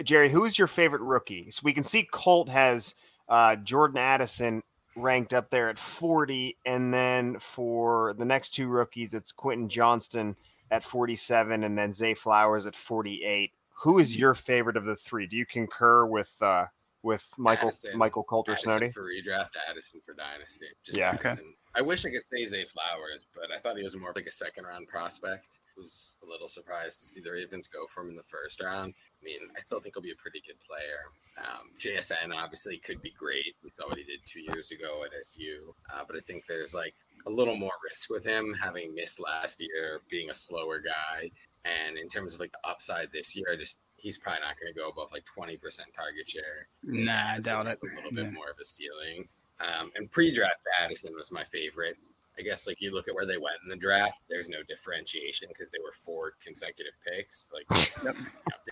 Jerry? 0.03 0.27
Who 0.29 0.45
is 0.45 0.57
your 0.57 0.67
favorite 0.67 1.03
rookie? 1.03 1.51
So 1.51 1.61
we 1.63 1.71
can 1.71 1.83
see 1.83 2.07
Colt 2.11 2.49
has 2.49 2.95
uh, 3.29 3.57
Jordan 3.57 3.97
Addison 3.97 4.63
ranked 4.95 5.33
up 5.33 5.49
there 5.49 5.69
at 5.69 5.77
40, 5.77 6.57
and 6.65 6.91
then 6.91 7.37
for 7.39 8.15
the 8.17 8.25
next 8.25 8.51
two 8.55 8.69
rookies, 8.69 9.13
it's 9.13 9.31
Quentin 9.31 9.69
Johnston 9.69 10.35
at 10.71 10.83
47, 10.83 11.63
and 11.63 11.77
then 11.77 11.93
Zay 11.93 12.15
Flowers 12.15 12.65
at 12.65 12.75
48. 12.75 13.51
Who 13.83 13.99
is 13.99 14.17
your 14.17 14.33
favorite 14.33 14.77
of 14.77 14.85
the 14.85 14.95
three? 14.95 15.27
Do 15.27 15.35
you 15.35 15.45
concur 15.45 16.05
with 16.05 16.35
uh, 16.41 16.65
with 17.05 17.31
Michael 17.37 17.67
Addison. 17.67 17.97
Michael 17.97 18.23
Coulter 18.23 18.53
Addison 18.53 18.71
Snowdy? 18.71 18.93
for 18.93 19.03
redraft, 19.03 19.51
Addison 19.69 20.01
for 20.05 20.15
dynasty. 20.15 20.65
Just 20.83 20.97
Yeah. 20.97 21.13
Okay. 21.13 21.35
I 21.75 21.81
wish 21.81 22.05
I 22.05 22.09
could 22.09 22.23
say 22.23 22.45
Zay 22.45 22.65
Flowers, 22.65 23.27
but 23.35 23.51
I 23.55 23.59
thought 23.59 23.77
he 23.77 23.83
was 23.83 23.95
more 23.95 24.13
like 24.15 24.25
a 24.25 24.31
second 24.31 24.63
round 24.63 24.87
prospect. 24.87 25.59
Was 25.77 26.15
a 26.23 26.25
little 26.25 26.47
surprised 26.47 26.99
to 27.01 27.05
see 27.05 27.21
the 27.21 27.31
Ravens 27.31 27.67
go 27.67 27.85
for 27.87 28.01
him 28.01 28.09
in 28.09 28.15
the 28.15 28.23
first 28.23 28.63
round. 28.63 28.93
I 29.21 29.23
mean, 29.23 29.39
I 29.55 29.59
still 29.59 29.79
think 29.79 29.93
he'll 29.93 30.01
be 30.01 30.11
a 30.11 30.15
pretty 30.15 30.41
good 30.47 30.57
player. 30.65 31.45
Um, 31.45 31.69
JSN 31.77 32.33
obviously 32.33 32.77
could 32.77 33.01
be 33.01 33.11
great. 33.11 33.55
We 33.61 33.69
saw 33.69 33.87
what 33.87 33.97
he 33.97 34.03
did 34.03 34.21
two 34.25 34.41
years 34.41 34.71
ago 34.71 35.03
at 35.05 35.11
SU, 35.19 35.75
uh, 35.93 36.03
but 36.07 36.15
I 36.15 36.21
think 36.21 36.45
there's 36.47 36.73
like 36.73 36.95
a 37.27 37.29
little 37.29 37.57
more 37.57 37.75
risk 37.83 38.09
with 38.09 38.23
him 38.23 38.55
having 38.61 38.95
missed 38.95 39.19
last 39.19 39.59
year, 39.59 40.01
being 40.09 40.29
a 40.29 40.33
slower 40.33 40.79
guy, 40.79 41.29
and 41.65 41.97
in 41.97 42.07
terms 42.07 42.33
of 42.33 42.39
like 42.39 42.51
the 42.51 42.69
upside 42.69 43.11
this 43.11 43.35
year, 43.35 43.47
I 43.51 43.55
just 43.57 43.79
he's 43.97 44.17
probably 44.17 44.41
not 44.41 44.59
going 44.59 44.71
to 44.73 44.79
go 44.79 44.89
above 44.89 45.09
like 45.11 45.23
20% 45.37 45.59
target 45.95 46.29
share. 46.29 46.67
Nah, 46.83 47.33
I 47.33 47.39
doubt 47.39 47.65
it. 47.67 47.79
A 47.81 47.95
little 47.95 48.11
bit 48.11 48.25
Yeah. 48.25 48.31
more 48.31 48.49
of 48.51 48.57
a 48.61 48.63
ceiling. 48.63 49.27
Um, 49.59 49.91
and 49.95 50.11
pre-draft 50.11 50.59
Addison 50.79 51.13
was 51.15 51.31
my 51.31 51.43
favorite. 51.45 51.97
I 52.37 52.41
guess 52.41 52.67
like 52.67 52.81
you 52.81 52.93
look 52.93 53.07
at 53.07 53.15
where 53.15 53.25
they 53.25 53.37
went 53.37 53.55
in 53.63 53.69
the 53.69 53.75
draft, 53.75 54.21
there's 54.29 54.49
no 54.49 54.57
differentiation 54.67 55.47
because 55.49 55.71
they 55.71 55.79
were 55.79 55.93
four 55.93 56.33
consecutive 56.43 56.93
picks. 57.05 57.49
Like 57.53 57.65
Yep. 58.03 58.15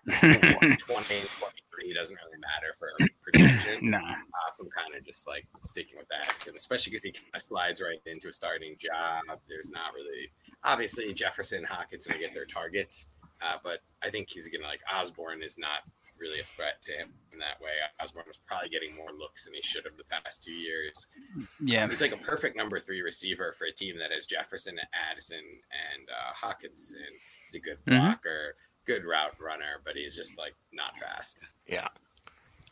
you 0.23 0.77
20 0.77 1.15
and 1.15 1.29
23 1.29 1.93
doesn't 1.93 2.15
really 2.15 2.39
matter 2.39 2.73
for 2.77 2.89
protection. 3.23 3.89
nah, 3.89 3.97
Uh, 3.99 4.51
so 4.55 4.63
I'm 4.65 4.69
kind 4.71 4.95
of 4.97 5.05
just 5.05 5.27
like 5.27 5.45
sticking 5.63 5.97
with 5.97 6.07
that, 6.09 6.47
and 6.47 6.55
especially 6.55 6.91
because 6.91 7.03
he 7.03 7.11
kind 7.11 7.25
of 7.33 7.41
slides 7.41 7.81
right 7.81 7.99
into 8.05 8.27
a 8.27 8.33
starting 8.33 8.75
job. 8.77 9.39
There's 9.47 9.69
not 9.69 9.93
really, 9.93 10.29
obviously, 10.63 11.13
Jefferson, 11.13 11.63
Hockenson 11.63 12.09
going 12.09 12.19
to 12.19 12.25
get 12.25 12.33
their 12.33 12.45
targets, 12.45 13.07
uh, 13.41 13.57
but 13.63 13.79
I 14.03 14.09
think 14.09 14.29
he's 14.29 14.47
going 14.47 14.61
to 14.61 14.67
like 14.67 14.81
Osborne 14.93 15.41
is 15.41 15.57
not 15.57 15.81
really 16.23 16.39
a 16.39 16.43
threat 16.43 16.81
to 16.85 16.91
him 16.93 17.09
in 17.33 17.39
that 17.39 17.59
way. 17.61 17.71
Osborne 18.01 18.23
was 18.27 18.39
probably 18.49 18.69
getting 18.69 18.95
more 18.95 19.11
looks 19.17 19.45
than 19.45 19.53
he 19.53 19.61
should 19.61 19.83
have 19.83 19.97
the 19.97 20.03
past 20.05 20.41
two 20.43 20.53
years. 20.53 20.93
yeah, 21.59 21.87
He's 21.87 22.01
like 22.01 22.13
a 22.13 22.17
perfect 22.17 22.55
number 22.57 22.79
three 22.79 23.01
receiver 23.01 23.53
for 23.57 23.65
a 23.65 23.73
team 23.73 23.97
that 23.99 24.11
has 24.15 24.25
Jefferson, 24.25 24.77
Addison, 25.11 25.37
and 25.39 26.07
uh, 26.09 26.33
Hockenson. 26.47 27.11
He's 27.45 27.55
a 27.55 27.59
good 27.59 27.77
Mhm. 27.85 27.99
blocker, 27.99 28.55
good 28.85 29.03
route 29.03 29.35
runner, 29.39 29.81
but 29.83 29.95
he's 29.95 30.15
just 30.15 30.37
like 30.37 30.55
not 30.71 30.97
fast. 30.97 31.39
Yeah. 31.67 31.89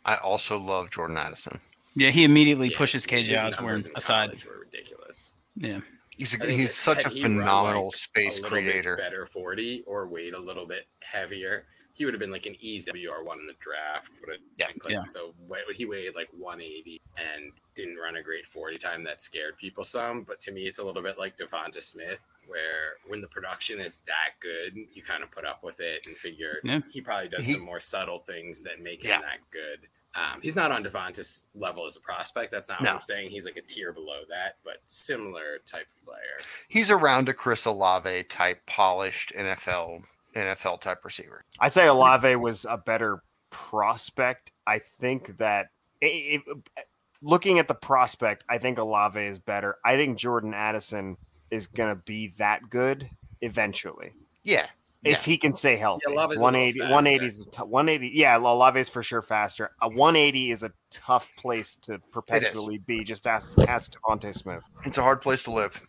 I 0.06 0.16
also 0.16 0.58
love 0.58 0.90
Jordan 0.92 1.18
Addison. 1.18 1.60
yeah. 1.96 2.10
He 2.10 2.24
immediately 2.24 2.70
Yeah, 2.70 2.78
pushes 2.78 3.06
KJ 3.06 3.28
his 3.30 3.38
Osborne 3.38 3.66
numbers 3.68 3.86
in 3.88 3.92
aside. 3.96 4.44
Were 4.46 4.60
ridiculous. 4.62 5.36
Yeah, 5.56 5.82
He's, 6.18 6.34
I 6.40 6.44
a, 6.44 6.48
think 6.48 6.60
he's 6.60 6.74
such 6.74 7.02
a 7.02 7.10
had 7.10 7.14
he 7.14 7.24
run, 7.24 7.38
phenomenal 7.40 7.86
like, 7.86 7.94
space 7.96 8.40
a 8.40 8.44
little 8.44 8.58
bit 8.60 8.72
creator. 8.72 8.96
better 8.96 9.26
40 9.26 9.84
or 9.86 10.08
weight 10.08 10.34
a 10.34 10.40
little 10.40 10.66
bit 10.66 10.88
heavier. 11.02 11.66
He 11.94 12.06
would 12.06 12.14
have 12.14 12.20
been 12.20 12.32
like 12.32 12.46
an 12.46 12.56
easy 12.60 12.90
WR1 12.92 13.40
in 13.40 13.48
the 13.48 13.54
draft. 13.60 14.10
But 14.26 14.38
Yeah, 14.58 14.68
think 14.68 14.84
like 14.86 14.94
yeah. 14.94 15.04
the 15.14 15.34
he 15.74 15.86
weighed 15.86 16.16
like 16.16 16.30
180 16.38 17.02
and 17.18 17.52
didn't 17.76 17.98
run 17.98 18.16
a 18.16 18.24
great 18.24 18.46
40 18.46 18.78
time 18.78 19.04
that 19.06 19.22
scared 19.22 19.58
people 19.58 19.84
some. 19.84 20.24
But 20.24 20.40
to 20.42 20.52
me, 20.52 20.68
it's 20.68 20.80
a 20.80 20.84
little 20.84 21.04
bit 21.04 21.18
like 21.20 21.38
DeVonta 21.38 21.82
Smith, 21.82 22.26
where 22.48 22.94
when 23.08 23.22
the 23.22 23.28
production 23.28 23.80
is 23.80 24.00
that 24.08 24.40
good, 24.40 24.76
you 24.94 25.02
kind 25.04 25.24
of 25.24 25.32
put 25.32 25.46
up 25.46 25.64
with 25.64 25.80
it 25.80 26.08
and 26.08 26.16
figure 26.18 26.60
Yeah. 26.64 26.80
he 26.92 27.02
probably 27.02 27.30
does 27.30 27.50
some 27.52 27.62
more 27.62 27.80
subtle 27.80 28.20
things 28.20 28.62
that 28.64 28.82
make 28.82 29.04
him 29.04 29.22
that 29.22 29.40
good. 29.52 29.88
Um, 30.14 30.42
he's 30.42 30.58
not 30.58 30.74
on 30.74 30.84
DeVonta's 30.84 31.46
level 31.56 31.86
as 31.86 31.96
a 31.96 32.02
prospect. 32.02 32.52
That's 32.52 32.68
not 32.68 32.82
No. 32.82 32.90
what 32.90 32.96
I'm 32.98 33.02
saying. 33.04 33.30
He's 33.30 33.46
like 33.46 33.56
a 33.56 33.62
tier 33.62 33.94
below 33.94 34.24
that, 34.30 34.58
but 34.66 34.82
similar 34.86 35.60
type 35.66 35.88
of 35.98 36.06
player. 36.06 36.38
He's 36.68 36.92
around 36.92 37.30
a 37.30 37.34
Chris 37.34 37.64
Olave 37.64 38.24
type, 38.26 38.66
polished 38.66 39.32
NFL 39.34 40.04
NFL 40.36 40.80
type 40.82 41.04
receiver. 41.04 41.44
I'd 41.60 41.74
say 41.74 41.88
Olave 41.88 42.36
was 42.38 42.66
a 42.70 42.78
better 42.78 43.22
prospect. 43.50 44.52
I 44.68 44.80
think 44.80 45.38
that 45.38 45.68
i- 46.04 46.42
i- 46.48 46.84
looking 47.22 47.60
at 47.60 47.68
the 47.68 47.76
prospect, 47.76 48.44
I 48.50 48.58
think 48.58 48.78
Olave 48.78 49.20
is 49.20 49.40
better. 49.40 49.78
I 49.86 49.96
think 49.96 50.18
Jordan 50.18 50.54
Addison 50.54 51.18
is 51.52 51.68
going 51.68 51.90
to 51.96 52.02
be 52.04 52.28
that 52.38 52.70
good 52.70 53.10
eventually 53.42 54.14
Yeah. 54.44 54.68
if 55.04 55.26
he 55.26 55.38
can 55.38 55.52
stay 55.52 55.76
healthy. 55.76 56.04
Yeah, 56.08 56.14
Olave's 56.14 56.38
a 56.38 56.40
little 56.40 56.44
180, 56.44 56.80
180 56.82 57.26
is 57.26 57.42
a 57.42 57.46
t- 57.50 57.62
180. 57.64 58.08
Yeah, 58.14 58.38
Olave 58.38 58.80
is 58.80 58.88
for 58.90 59.04
sure 59.04 59.22
faster. 59.22 59.72
A 59.82 59.90
180 59.90 60.52
is 60.52 60.64
a 60.64 60.72
tough 60.90 61.30
place 61.36 61.76
to 61.78 62.00
perpetually 62.12 62.78
be. 62.78 63.04
Just 63.04 63.28
ask 63.28 63.58
ask 63.68 63.92
DeVonta 63.92 64.34
Smith. 64.34 64.64
It's 64.86 64.98
a 64.98 65.02
hard 65.02 65.22
place 65.22 65.44
to 65.44 65.52
live. 65.52 65.86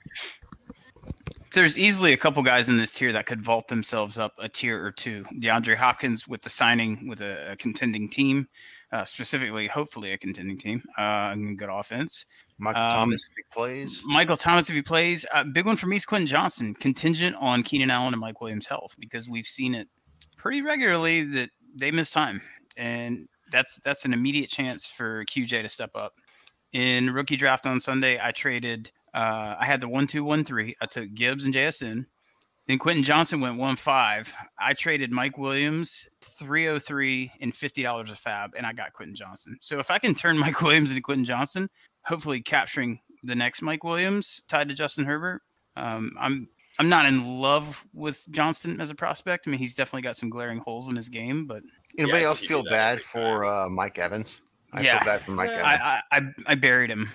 There's 1.54 1.78
easily 1.78 2.12
a 2.12 2.16
couple 2.16 2.42
guys 2.42 2.68
in 2.68 2.78
this 2.78 2.90
tier 2.90 3.12
that 3.12 3.26
could 3.26 3.42
vault 3.42 3.68
themselves 3.68 4.18
up 4.18 4.34
a 4.38 4.48
tier 4.48 4.82
or 4.82 4.90
two. 4.90 5.24
DeAndre 5.38 5.76
Hopkins 5.76 6.26
with 6.26 6.42
the 6.42 6.48
signing 6.48 7.08
with 7.08 7.20
a, 7.20 7.52
a 7.52 7.56
contending 7.56 8.08
team, 8.08 8.48
uh, 8.90 9.04
specifically, 9.04 9.66
hopefully, 9.66 10.12
a 10.12 10.18
contending 10.18 10.58
team, 10.58 10.82
uh, 10.96 11.34
good 11.34 11.68
offense. 11.70 12.24
Michael 12.58 12.82
Um, 12.82 12.92
Thomas 12.92 13.26
if 13.30 13.36
he 13.36 13.42
plays. 13.52 14.02
Michael 14.04 14.36
Thomas, 14.36 14.70
if 14.70 14.76
he 14.76 14.82
plays, 14.82 15.26
uh, 15.32 15.44
big 15.44 15.66
one 15.66 15.76
for 15.76 15.86
me 15.86 15.96
is 15.96 16.06
Quentin 16.06 16.26
Johnston, 16.26 16.74
contingent 16.74 17.36
on 17.40 17.62
Keenan 17.62 17.90
Allen 17.90 18.14
and 18.14 18.20
Mike 18.20 18.40
Williams' 18.40 18.66
health, 18.66 18.94
because 18.98 19.28
we've 19.28 19.46
seen 19.46 19.74
it 19.74 19.88
pretty 20.36 20.62
regularly 20.62 21.24
that 21.24 21.50
they 21.76 21.90
miss 21.90 22.10
time, 22.10 22.40
and 22.76 23.28
that's 23.50 23.78
that's 23.80 24.04
an 24.04 24.12
immediate 24.12 24.48
chance 24.48 24.86
for 24.86 25.24
QJ 25.26 25.62
to 25.62 25.68
step 25.68 25.90
up. 25.94 26.14
In 26.72 27.10
rookie 27.10 27.36
draft 27.36 27.66
on 27.66 27.80
Sunday, 27.80 28.18
I 28.22 28.32
traded. 28.32 28.90
Uh, 29.14 29.56
I 29.58 29.64
had 29.66 29.80
the 29.80 29.88
one 29.88 30.06
two 30.06 30.24
one 30.24 30.44
three. 30.44 30.74
I 30.80 30.86
took 30.86 31.12
Gibbs 31.14 31.44
and 31.44 31.54
JSN. 31.54 32.06
Then 32.68 32.78
Quentin 32.78 33.02
Johnston 33.02 33.40
went 33.40 33.58
one 33.58 33.76
five. 33.76 34.32
I 34.58 34.72
traded 34.74 35.10
Mike 35.10 35.36
Williams 35.36 36.06
three 36.22 36.68
oh 36.68 36.78
three 36.78 37.32
and 37.40 37.54
fifty 37.56 37.82
dollars 37.82 38.10
a 38.10 38.16
fab, 38.16 38.52
and 38.56 38.64
I 38.66 38.72
got 38.72 38.92
Quentin 38.92 39.16
Johnston. 39.16 39.58
So 39.60 39.78
if 39.80 39.90
I 39.90 39.98
can 39.98 40.14
turn 40.14 40.38
Mike 40.40 40.62
Williams 40.62 40.90
into 40.90 41.02
Quentin 41.02 41.24
Johnston, 41.24 41.68
hopefully 42.04 42.40
capturing 42.40 43.00
the 43.24 43.34
next 43.34 43.62
Mike 43.62 43.84
Williams 43.84 44.40
tied 44.48 44.68
to 44.68 44.74
Justin 44.74 45.04
Herbert. 45.04 45.42
Um, 45.76 46.12
I'm 46.18 46.48
I'm 46.78 46.88
not 46.88 47.04
in 47.06 47.24
love 47.40 47.84
with 47.92 48.24
Johnston 48.30 48.80
as 48.80 48.90
a 48.90 48.94
prospect. 48.94 49.46
I 49.46 49.50
mean, 49.50 49.58
he's 49.60 49.74
definitely 49.74 50.02
got 50.02 50.16
some 50.16 50.30
glaring 50.30 50.58
holes 50.58 50.88
in 50.88 50.96
his 50.96 51.08
game, 51.08 51.46
but 51.46 51.62
Anybody 51.98 52.24
I 52.24 52.28
else 52.28 52.40
feel 52.40 52.62
bad 52.62 53.00
for 53.02 53.44
uh, 53.44 53.68
Mike 53.68 53.98
Evans? 53.98 54.40
I 54.72 54.80
Yeah. 54.82 54.98
feel 54.98 55.06
bad 55.12 55.20
for 55.20 55.32
Mike 55.32 55.50
Evans. 55.50 55.66
I, 55.66 56.00
I 56.12 56.16
I 56.18 56.22
I 56.46 56.54
buried 56.54 56.90
him. 56.90 57.10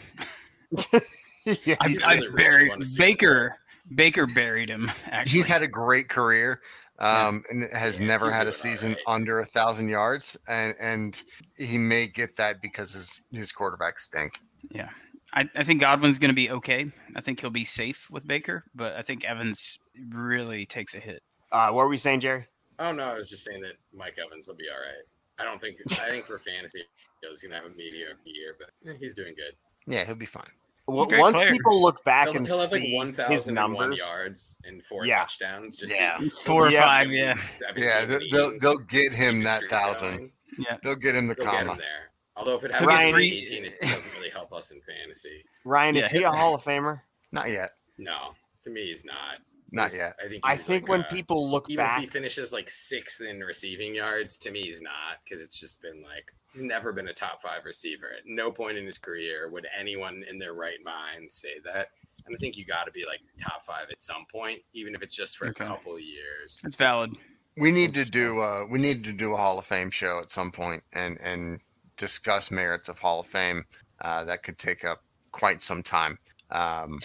yeah, 1.65 1.75
I, 1.81 1.95
I 2.05 2.13
really 2.15 2.27
rich. 2.27 2.31
He 2.31 2.35
buried 2.35 2.69
won 2.69 2.81
a 2.81 2.85
Super 2.85 3.03
Baker. 3.05 3.55
Baker 3.95 4.27
buried 4.27 4.69
him. 4.69 4.91
Actually, 5.05 5.37
He's 5.37 5.47
had 5.47 5.61
a 5.61 5.67
great 5.67 6.09
career 6.09 6.61
um, 6.99 7.43
and 7.49 7.69
has 7.71 7.99
Yeah, 7.99 8.07
never 8.07 8.31
had 8.31 8.47
a 8.47 8.51
season 8.51 8.89
alright. 8.91 9.03
under 9.07 9.39
a 9.39 9.45
thousand 9.45 9.89
yards, 9.89 10.35
and 10.49 10.73
and 10.79 11.23
he 11.57 11.77
may 11.77 12.07
get 12.07 12.35
that 12.37 12.61
because 12.61 12.93
his 12.93 13.21
his 13.31 13.53
quarterbacks 13.53 13.99
stink. 13.99 14.33
Yeah, 14.71 14.89
I, 15.33 15.49
I 15.55 15.63
think 15.63 15.79
Godwin's 15.81 16.19
going 16.19 16.31
to 16.31 16.35
be 16.35 16.49
okay. 16.51 16.91
I 17.15 17.21
think 17.21 17.39
he'll 17.39 17.49
be 17.49 17.65
safe 17.65 18.09
with 18.11 18.27
Baker, 18.27 18.65
but 18.75 18.95
I 18.95 19.01
think 19.03 19.23
Evans 19.23 19.79
really 20.09 20.65
takes 20.65 20.93
a 20.95 20.99
hit. 20.99 21.21
Uh, 21.51 21.69
what 21.69 21.83
were 21.83 21.89
we 21.89 21.97
saying, 21.97 22.19
Jerry? 22.19 22.47
Oh 22.79 22.91
no, 22.91 23.03
I 23.03 23.15
was 23.15 23.29
just 23.29 23.45
saying 23.45 23.61
that 23.61 23.73
Mike 23.93 24.15
Evans 24.23 24.47
will 24.47 24.55
be 24.55 24.65
all 24.73 24.79
right. 24.79 25.05
I 25.39 25.43
don't 25.43 25.61
think 25.61 25.77
I 26.01 26.09
think 26.09 26.25
for 26.25 26.39
fantasy 26.39 26.81
he's 27.21 27.41
gonna 27.41 27.55
have 27.55 27.65
a 27.65 27.69
mediocre 27.75 28.17
year, 28.25 28.55
but 28.59 28.97
he's 28.99 29.13
doing 29.13 29.33
good. 29.35 29.53
Yeah, 29.85 30.03
he'll 30.05 30.15
be 30.15 30.25
fine. 30.25 30.49
W- 30.87 31.07
Great 31.07 31.19
once 31.21 31.37
player. 31.37 31.51
people 31.51 31.81
look 31.81 32.03
back 32.05 32.27
He'll, 32.29 32.37
and 32.37 32.47
he'll 32.47 32.59
have 32.59 32.71
like 32.71 32.81
see 32.81 32.87
his 32.89 32.95
1,001 32.97 33.53
numbers, 33.53 33.99
yards 33.99 34.57
and 34.65 34.83
four 34.85 35.05
Yeah. 35.05 35.19
touchdowns. 35.19 35.75
Just 35.75 35.93
Yeah. 35.93 36.17
be- 36.19 36.29
Four 36.29 36.67
or 36.67 36.71
Yeah. 36.71 36.81
five, 36.81 37.11
yeah. 37.11 37.37
Yeah, 37.75 38.05
they- 38.05 38.29
they'll, 38.31 38.59
they'll 38.59 38.77
get 38.79 39.11
him 39.13 39.43
that 39.43 39.63
thousand. 39.69 40.17
going. 40.17 40.31
Yeah. 40.59 40.77
They'll 40.83 40.95
get 40.95 41.15
him 41.15 41.27
the 41.27 41.35
They'll 41.35 41.45
get 41.45 41.61
him 41.61 41.67
comma. 41.67 41.79
there. 41.79 42.11
Although 42.35 42.55
if 42.55 42.63
it 42.63 42.71
He'll 42.71 42.89
happens 42.89 42.99
get 42.99 43.07
at 43.07 43.11
three- 43.13 43.41
18, 43.43 43.65
it 43.65 43.79
doesn't 43.81 44.13
really 44.17 44.29
help 44.29 44.53
us 44.53 44.71
in 44.71 44.81
fantasy. 44.81 45.43
Ryan, 45.65 45.97
is 45.97 46.11
Yeah. 46.13 46.19
he 46.19 46.23
a 46.25 46.31
Hall 46.31 46.55
of 46.55 46.63
Famer? 46.63 47.01
Not 47.31 47.49
yet. 47.49 47.71
No, 47.97 48.33
to 48.63 48.69
me, 48.69 48.87
he's 48.89 49.03
not. 49.05 49.39
Not 49.71 49.93
yet. 49.93 50.15
I 50.23 50.27
think. 50.27 50.41
I 50.45 50.55
think 50.55 50.83
like 50.83 50.89
when 50.89 51.01
a- 51.01 51.13
people 51.13 51.49
look 51.49 51.69
even 51.69 51.83
back, 51.85 51.97
if 51.97 52.05
he 52.05 52.07
finishes 52.07 52.53
like 52.53 52.69
sixth 52.69 53.21
in 53.21 53.39
receiving 53.41 53.93
yards, 53.95 54.37
to 54.39 54.51
me 54.51 54.61
he's 54.63 54.81
not 54.81 55.17
because 55.23 55.41
it's 55.41 55.59
just 55.59 55.81
been 55.81 56.01
like 56.01 56.31
he's 56.53 56.63
never 56.63 56.93
been 56.93 57.09
a 57.09 57.13
top 57.13 57.41
five 57.41 57.65
receiver. 57.65 58.07
At 58.17 58.23
no 58.25 58.51
point 58.51 58.77
in 58.77 58.85
his 58.85 58.97
career 58.97 59.49
would 59.49 59.67
anyone 59.77 60.23
in 60.29 60.39
their 60.39 60.53
right 60.53 60.77
mind 60.85 61.31
say 61.31 61.59
that. 61.65 61.89
And 62.25 62.35
I 62.35 62.37
think 62.39 62.57
you 62.57 62.65
got 62.65 62.85
to 62.85 62.91
be 62.91 63.05
like 63.05 63.19
top 63.41 63.63
five 63.65 63.87
at 63.91 64.01
some 64.01 64.25
point, 64.31 64.59
even 64.73 64.93
if 64.95 65.01
it's 65.01 65.15
just 65.15 65.37
for 65.37 65.47
Okay. 65.47 65.63
a 65.63 65.67
couple 65.67 65.95
of 65.95 66.01
years. 66.01 66.61
It's 66.63 66.75
valid. 66.75 67.13
We 67.57 67.71
need 67.71 67.93
to 67.95 68.05
do 68.05 68.39
uh 68.39 68.65
we 68.69 68.79
need 68.79 69.03
to 69.05 69.11
do 69.11 69.33
a 69.33 69.37
Hall 69.37 69.59
of 69.59 69.65
Fame 69.65 69.91
show 69.91 70.19
at 70.21 70.31
some 70.31 70.51
point 70.51 70.83
and 70.93 71.17
and 71.21 71.59
discuss 71.97 72.51
merits 72.51 72.87
of 72.89 72.99
Hall 72.99 73.19
of 73.19 73.27
Fame. 73.27 73.65
Uh, 73.99 74.23
that 74.25 74.43
could 74.43 74.57
take 74.59 74.85
up 74.85 74.99
quite 75.31 75.61
some 75.61 75.81
time. 75.83 76.19
Um, 76.51 76.99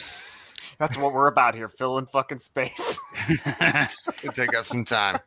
that's 0.79 0.97
what 0.97 1.13
we're 1.13 1.29
about 1.29 1.55
here, 1.55 1.69
filling 1.69 2.07
fucking 2.07 2.41
space. 2.41 2.99
It'll 3.29 4.33
take 4.33 4.57
up 4.57 4.67
some 4.67 4.85
time. 4.85 5.21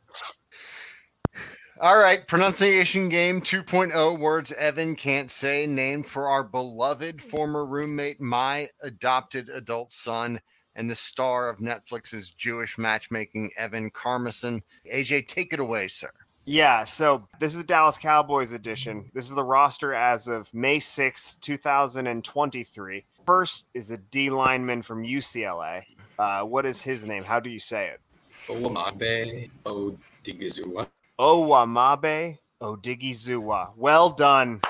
All 1.81 1.97
right, 1.97 2.25
pronunciation 2.25 3.09
game 3.09 3.41
2.0 3.41 4.17
words 4.17 4.53
Evan 4.53 4.95
can't 4.95 5.29
say, 5.29 5.67
name 5.67 6.03
for 6.03 6.29
our 6.29 6.43
beloved 6.43 7.21
former 7.21 7.65
roommate, 7.65 8.21
my 8.21 8.69
adopted 8.81 9.49
adult 9.49 9.91
son, 9.91 10.39
and 10.75 10.89
the 10.89 10.95
star 10.95 11.49
of 11.49 11.59
Netflix's 11.59 12.31
Jewish 12.31 12.77
matchmaking, 12.77 13.51
Evan 13.57 13.89
Carmison. 13.89 14.61
AJ, 14.93 15.27
take 15.27 15.51
it 15.51 15.59
away, 15.59 15.89
sir. 15.89 16.11
Yeah, 16.45 16.83
so 16.83 17.27
this 17.39 17.53
is 17.53 17.57
the 17.57 17.65
Dallas 17.65 17.97
Cowboys 17.97 18.51
edition. 18.51 19.09
This 19.13 19.27
is 19.27 19.35
the 19.35 19.43
roster 19.43 19.93
as 19.93 20.27
of 20.27 20.53
May 20.53 20.77
6th, 20.77 21.39
2023. 21.41 23.03
First 23.25 23.65
is 23.73 23.91
a 23.91 23.97
D 23.97 24.29
lineman 24.29 24.81
from 24.83 25.03
UCLA. 25.03 25.83
Uh, 26.19 26.41
what 26.41 26.65
is 26.65 26.81
his 26.81 27.05
name? 27.05 27.23
How 27.23 27.39
do 27.39 27.49
you 27.49 27.59
say 27.59 27.87
it? 27.87 27.99
Owamabe 28.47 29.49
Odigizua. 29.65 30.87
Owamabe 31.19 32.37
Odigizua. 32.61 33.71
Well 33.75 34.11
done, 34.11 34.61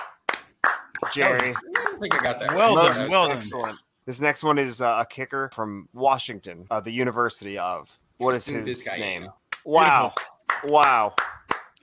Jerry. 1.11 1.53
I 1.53 1.83
don't 1.83 1.99
think 1.99 2.15
I 2.15 2.23
got 2.23 2.39
that. 2.39 2.55
Well. 2.55 2.75
Most 2.75 2.99
done, 2.99 3.09
well 3.09 3.27
done. 3.27 3.37
excellent. 3.37 3.77
This 4.05 4.21
next 4.21 4.43
one 4.43 4.57
is 4.57 4.81
uh, 4.81 4.99
a 5.01 5.05
kicker 5.05 5.49
from 5.53 5.89
Washington, 5.93 6.67
uh, 6.71 6.79
the 6.79 6.91
University 6.91 7.57
of. 7.57 7.97
What 8.19 8.35
is 8.35 8.45
Tristan 8.45 8.65
his 8.65 8.85
Vizcaino. 8.85 8.99
name? 8.99 9.29
Wow. 9.65 10.13
Wow. 10.63 11.15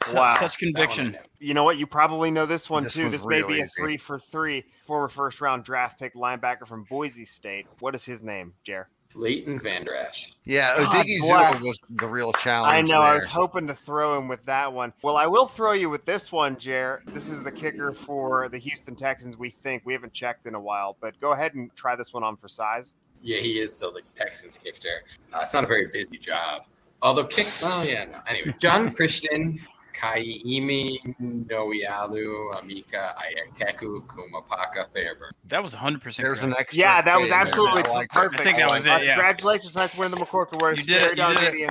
Su- 0.04 0.16
Wow. 0.16 0.34
Such 0.38 0.52
That 0.52 0.58
conviction. 0.58 1.16
You 1.40 1.54
know 1.54 1.64
what? 1.64 1.78
You 1.78 1.86
probably 1.86 2.30
know 2.30 2.46
this 2.46 2.68
one 2.70 2.84
This 2.84 2.94
too. 2.94 3.08
This 3.08 3.26
may 3.26 3.38
real 3.38 3.48
be 3.48 3.60
a 3.60 3.64
easy. 3.64 3.82
three 3.82 3.96
for 3.96 4.18
three. 4.18 4.64
Former 4.86 5.08
first 5.08 5.40
round 5.40 5.64
draft 5.64 5.98
pick 5.98 6.14
linebacker 6.14 6.66
from 6.66 6.84
Boise 6.84 7.24
State. 7.24 7.66
What 7.80 7.94
is 7.94 8.04
his 8.04 8.22
name, 8.22 8.54
Jer? 8.64 8.88
Leighton 9.14 9.58
Vander 9.60 9.94
Esch. 9.94 10.32
Yeah, 10.46 10.74
God 10.78 11.04
Odigi 11.04 11.18
Zua 11.20 11.50
was 11.50 11.78
the 11.90 12.06
real 12.06 12.32
challenge. 12.32 12.72
I 12.72 12.80
know. 12.80 13.02
I 13.02 13.12
was 13.12 13.28
hoping 13.28 13.66
to 13.66 13.74
throw 13.74 14.16
him 14.16 14.26
with 14.26 14.42
that 14.46 14.72
one. 14.72 14.94
Well, 15.02 15.18
I 15.18 15.26
will 15.26 15.46
throw 15.46 15.72
you 15.72 15.90
with 15.90 16.06
this 16.06 16.32
one, 16.32 16.58
Jer. 16.58 17.02
This 17.08 17.28
is 17.28 17.42
the 17.42 17.52
kicker 17.52 17.92
for 17.92 18.48
the 18.48 18.56
Houston 18.56 18.96
Texans. 18.96 19.36
We 19.36 19.50
think 19.50 19.82
we 19.84 19.92
haven't 19.92 20.14
checked 20.14 20.46
in 20.46 20.54
a 20.54 20.60
while, 20.60 20.96
but 21.02 21.20
go 21.20 21.32
ahead 21.32 21.52
and 21.54 21.74
try 21.76 21.94
this 21.94 22.14
one 22.14 22.22
on 22.24 22.36
for 22.38 22.48
size. 22.48 22.94
Yeah, 23.20 23.36
he 23.36 23.58
is 23.58 23.76
still 23.76 23.92
the 23.92 24.00
Texans 24.14 24.56
kicker. 24.56 25.02
Uh, 25.34 25.40
it's 25.42 25.52
not 25.52 25.64
a 25.64 25.66
very 25.66 25.88
busy 25.88 26.16
job. 26.16 26.64
Although 27.02 27.26
kick, 27.26 27.48
oh 27.62 27.82
yeah, 27.82 28.04
no. 28.06 28.18
Anyway, 28.26 28.54
John 28.58 28.90
Christian, 28.94 29.58
Kaiimi, 29.94 30.98
Noialu, 31.20 32.54
Amika, 32.60 33.14
Ayakeku, 33.16 34.06
Kumapaka, 34.06 34.88
Fairbairn. 34.92 35.32
That 35.46 35.62
was 35.62 35.74
100% 35.74 36.02
There's 36.16 36.40
correct. 36.40 36.42
an 36.42 36.54
extra. 36.58 36.80
Yeah, 36.80 37.02
that 37.02 37.20
was 37.20 37.30
K 37.30 37.34
in 37.34 37.38
there. 37.38 37.46
absolutely 37.48 37.82
I 37.84 37.92
liked 37.92 38.12
perfect. 38.12 38.40
I 38.40 38.44
think 38.44 38.58
that 38.58 38.70
was 38.70 38.86
Uh, 38.86 38.92
it, 38.92 39.04
yeah. 39.04 39.14
Congratulations, 39.14 39.76
nice 39.76 39.96
win 39.98 40.10
the 40.10 40.16
McCork 40.16 40.52
Awards. 40.52 40.80
You 40.80 40.86
did 40.86 41.02
it, 41.02 41.18
you 41.18 41.34
did 41.36 41.54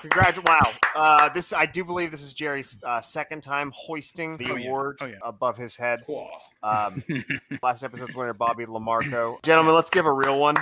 Congratulations! 0.00 0.46
Wow, 0.46 0.70
uh, 0.94 1.28
this 1.30 1.52
I 1.52 1.66
do 1.66 1.82
believe 1.84 2.10
this 2.10 2.22
is 2.22 2.32
Jerry's 2.34 2.80
uh, 2.84 3.00
second 3.00 3.42
time 3.42 3.72
hoisting 3.74 4.36
the 4.36 4.50
Oh, 4.52 4.54
yeah. 4.56 4.68
award 4.68 4.98
Oh, 5.00 5.06
yeah. 5.06 5.14
above 5.22 5.56
his 5.56 5.76
head. 5.76 6.00
Cool. 6.06 6.28
Um, 6.62 7.02
last 7.62 7.82
episode's 7.82 8.14
winner, 8.14 8.34
Bobby 8.34 8.66
Lamarco. 8.66 9.42
Gentlemen, 9.42 9.74
let's 9.74 9.90
give 9.90 10.04
a 10.06 10.12
real 10.12 10.38
one 10.38 10.54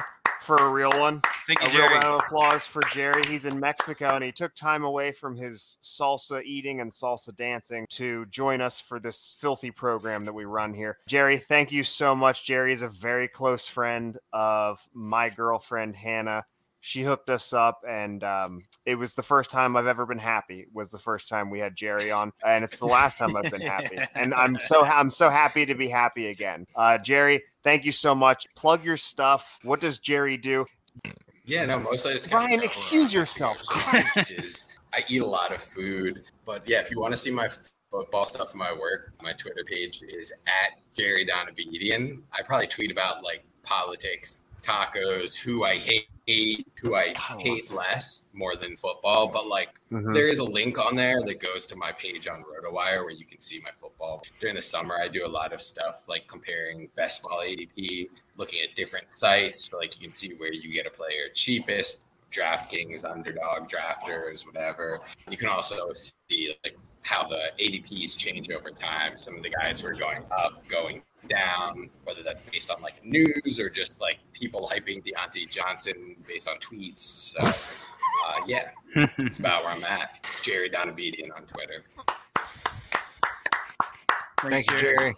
for 0.43 0.57
a 0.57 0.69
real 0.69 0.91
one. 0.91 1.23
Thank 1.47 1.63
A 1.63 1.71
you, 1.71 1.79
real 1.79 1.89
round 1.89 2.05
of 2.05 2.21
applause 2.21 2.67
for 2.67 2.83
Jerry. 2.91 3.25
He's 3.27 3.47
in 3.47 3.59
Mexico 3.59 4.15
and 4.15 4.25
he 4.25 4.33
took 4.33 4.55
time 4.55 4.85
away 4.85 5.13
from 5.13 5.37
his 5.37 5.79
salsa 5.83 6.43
eating 6.45 6.81
and 6.81 6.91
salsa 6.91 7.35
dancing 7.35 7.87
to 7.91 8.27
join 8.27 8.61
us 8.61 8.81
for 8.81 8.99
this 8.99 9.37
filthy 9.39 9.71
program 9.71 10.25
that 10.25 10.33
we 10.33 10.45
run 10.45 10.75
here. 10.75 10.99
Jerry, 11.07 11.39
thank 11.39 11.73
you 11.73 11.85
so 11.85 12.15
much. 12.15 12.45
Jerry 12.45 12.73
is 12.73 12.83
a 12.83 12.89
very 12.89 13.29
close 13.29 13.69
friend 13.69 14.19
of 14.33 14.87
my 14.93 15.29
girlfriend, 15.29 15.97
Hannah. 15.97 16.45
She 16.85 17.03
hooked 17.03 17.31
us 17.31 17.53
up, 17.53 17.85
and 17.89 18.25
um, 18.25 18.61
it 18.87 18.97
was 18.97 19.15
the 19.15 19.23
first 19.23 19.53
time 19.53 19.77
I've 19.77 19.87
ever 19.87 20.05
been 20.05 20.19
happy. 20.19 20.67
Was 20.73 20.91
the 20.91 20.99
first 20.99 21.29
time 21.29 21.49
we 21.49 21.61
had 21.61 21.77
Jerry 21.77 22.11
on, 22.11 22.33
and 22.45 22.65
it's 22.65 22.81
the 22.81 22.87
last 22.87 23.19
time 23.19 23.37
I've 23.37 23.53
been 23.53 23.61
happy. 23.61 23.99
And 24.15 24.35
I'm 24.35 24.59
so 24.59 24.85
I'm 24.85 25.09
so 25.09 25.31
happy 25.31 25.65
to 25.65 25.77
be 25.77 25.89
happy 25.89 26.29
again. 26.29 26.67
Uh, 26.75 26.99
Jerry, 26.99 27.41
thank 27.63 27.85
you 27.85 27.93
so 27.93 28.17
much. 28.17 28.47
Plug 28.57 28.85
your 28.85 28.97
stuff. 28.97 29.61
What 29.63 29.81
does 29.81 30.01
Jerry 30.01 30.37
do? 30.37 30.67
Yeah, 31.45 31.65
no, 31.67 31.79
mostly 31.79 32.11
I 32.11 32.15
just 32.15 32.31
kinda 32.31 32.65
excuse 32.65 33.15
yourself. 33.15 33.63
I 33.71 35.05
eat 35.09 35.23
a 35.23 35.27
lot 35.27 35.55
of 35.55 35.63
food, 35.63 36.25
but 36.45 36.69
yeah, 36.69 36.81
if 36.81 36.91
you 36.91 37.01
want 37.01 37.13
to 37.13 37.17
see 37.17 37.31
my 37.31 37.49
football 37.93 38.25
stuff 38.25 38.57
my 38.57 38.73
work, 38.73 39.13
my 39.23 39.33
Twitter 39.35 39.65
page 39.65 40.03
is 40.03 40.33
at 40.47 40.81
Jerry 40.95 41.25
Donabedian. 41.27 42.23
I 42.33 42.43
probably 42.43 42.67
tweet 42.67 42.91
about 42.91 43.23
like 43.23 43.45
politics, 43.63 44.41
tacos, 44.63 45.37
who 45.37 45.65
I 45.65 45.77
hate, 45.77 46.09
who 46.81 46.95
I 46.95 47.13
God, 47.13 47.41
hate 47.41 47.69
that. 47.69 47.75
less 47.75 48.25
more 48.33 48.55
than 48.57 48.77
football, 48.77 49.27
but 49.29 49.47
like 49.49 49.79
Mhm. 49.91 50.15
there 50.15 50.29
is 50.29 50.39
a 50.39 50.45
link 50.45 50.79
on 50.79 50.95
there 50.97 51.21
that 51.23 51.41
goes 51.41 51.67
to 51.67 51.77
my 51.77 51.93
page 51.93 52.29
on 52.29 52.45
RotoWire 52.45 53.01
where 53.03 53.11
you 53.11 53.25
can 53.27 53.41
see 53.41 53.61
my 53.61 53.71
football. 53.73 54.23
During 54.41 54.55
the 54.55 54.63
summer, 54.63 54.97
I 54.97 55.09
do 55.09 55.27
a 55.27 55.29
lot 55.29 55.53
of 55.53 55.61
stuff 55.61 56.09
like 56.09 56.27
comparing 56.29 56.89
best 56.95 57.23
ball 57.23 57.41
ADP, 57.43 58.09
looking 58.37 58.63
at 58.63 58.75
different 58.75 59.11
sites. 59.11 59.65
So 59.69 59.79
like 59.79 59.95
you 59.97 60.01
can 60.07 60.13
see 60.13 60.35
where 60.35 60.53
you 60.53 60.73
get 60.73 60.87
a 60.87 60.91
player 60.91 61.29
cheapest, 61.35 62.07
DraftKings, 62.31 63.05
underdog, 63.05 63.69
drafters, 63.69 64.47
whatever. 64.47 65.01
You 65.29 65.37
can 65.37 65.49
also 65.49 65.93
see 66.31 66.57
like 66.65 66.79
how 67.03 67.27
the 67.27 67.51
ADPs 67.61 68.17
change 68.17 68.51
over 68.51 68.71
time. 68.71 69.17
Some 69.17 69.37
of 69.37 69.43
the 69.43 69.51
guys 69.51 69.81
who 69.81 69.89
are 69.89 69.95
going 69.95 70.25
up, 70.31 70.67
going 70.69 71.03
down, 71.29 71.91
whether 72.05 72.23
that's 72.23 72.43
based 72.43 72.71
on 72.71 72.81
like 72.83 73.05
news 73.05 73.59
or 73.59 73.69
just 73.69 74.01
like 74.01 74.19
people 74.33 74.71
hyping 74.73 75.05
Diontae 75.05 75.51
Johnson 75.51 76.17
based 76.27 76.49
on 76.49 76.57
tweets. 76.59 77.01
So 77.01 77.41
uh, 77.43 78.41
yeah, 78.47 78.71
it's 79.19 79.39
about 79.39 79.65
where 79.65 79.73
I'm 79.73 79.85
at. 79.85 80.27
Jerry 80.43 80.71
Donabedian 80.71 81.35
on 81.37 81.43
Twitter. 81.47 81.85
Thank 84.41 84.71
you, 84.71 84.79
Jerry. 84.79 85.15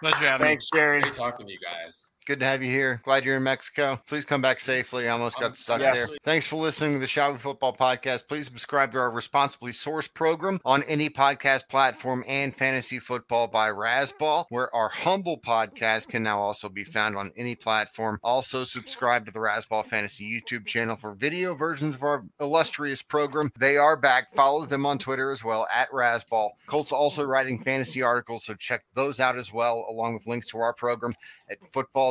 Pleasure 0.00 0.28
having 0.28 0.46
Thanks, 0.46 0.70
Jerry. 0.70 1.00
Great 1.02 1.14
talking 1.14 1.46
to 1.46 1.52
you 1.52 1.58
guys. 1.58 2.10
Good 2.30 2.38
to 2.38 2.46
have 2.46 2.62
you 2.62 2.70
here. 2.70 3.00
Glad 3.02 3.24
you're 3.24 3.38
in 3.38 3.42
Mexico. 3.42 3.98
Please 4.06 4.24
come 4.24 4.40
back 4.40 4.60
safely. 4.60 5.08
I 5.08 5.10
almost 5.10 5.40
got 5.40 5.56
stuck 5.56 5.80
yes. 5.80 5.96
there. 5.96 6.18
Thanks 6.22 6.46
for 6.46 6.54
listening 6.54 6.92
to 6.92 7.00
the 7.00 7.30
We 7.32 7.38
Football 7.38 7.74
Podcast. 7.74 8.28
Please 8.28 8.46
subscribe 8.46 8.92
to 8.92 8.98
our 8.98 9.10
responsibly 9.10 9.72
sourced 9.72 10.14
program 10.14 10.60
on 10.64 10.84
any 10.84 11.10
podcast 11.10 11.68
platform 11.68 12.22
and 12.28 12.54
fantasy 12.54 13.00
football 13.00 13.48
by 13.48 13.68
Razzball, 13.70 14.44
where 14.48 14.72
our 14.72 14.88
humble 14.90 15.40
podcast 15.40 16.06
can 16.06 16.22
now 16.22 16.38
also 16.38 16.68
be 16.68 16.84
found 16.84 17.16
on 17.16 17.32
any 17.36 17.56
platform. 17.56 18.20
Also, 18.22 18.62
subscribe 18.62 19.26
to 19.26 19.32
the 19.32 19.40
Razzball 19.40 19.84
Fantasy 19.84 20.24
YouTube 20.24 20.66
channel 20.66 20.94
for 20.94 21.14
video 21.14 21.56
versions 21.56 21.96
of 21.96 22.04
our 22.04 22.24
illustrious 22.38 23.02
program. 23.02 23.50
They 23.58 23.76
are 23.76 23.96
back. 23.96 24.32
Follow 24.36 24.66
them 24.66 24.86
on 24.86 24.98
Twitter 24.98 25.32
as 25.32 25.42
well 25.42 25.66
at 25.74 25.90
Razzball. 25.90 26.50
Colt's 26.68 26.92
also 26.92 27.24
writing 27.24 27.58
fantasy 27.58 28.02
articles, 28.02 28.44
so 28.44 28.54
check 28.54 28.84
those 28.94 29.18
out 29.18 29.36
as 29.36 29.52
well, 29.52 29.84
along 29.90 30.14
with 30.14 30.28
links 30.28 30.46
to 30.46 30.58
our 30.58 30.72
program 30.72 31.12
at 31.50 31.58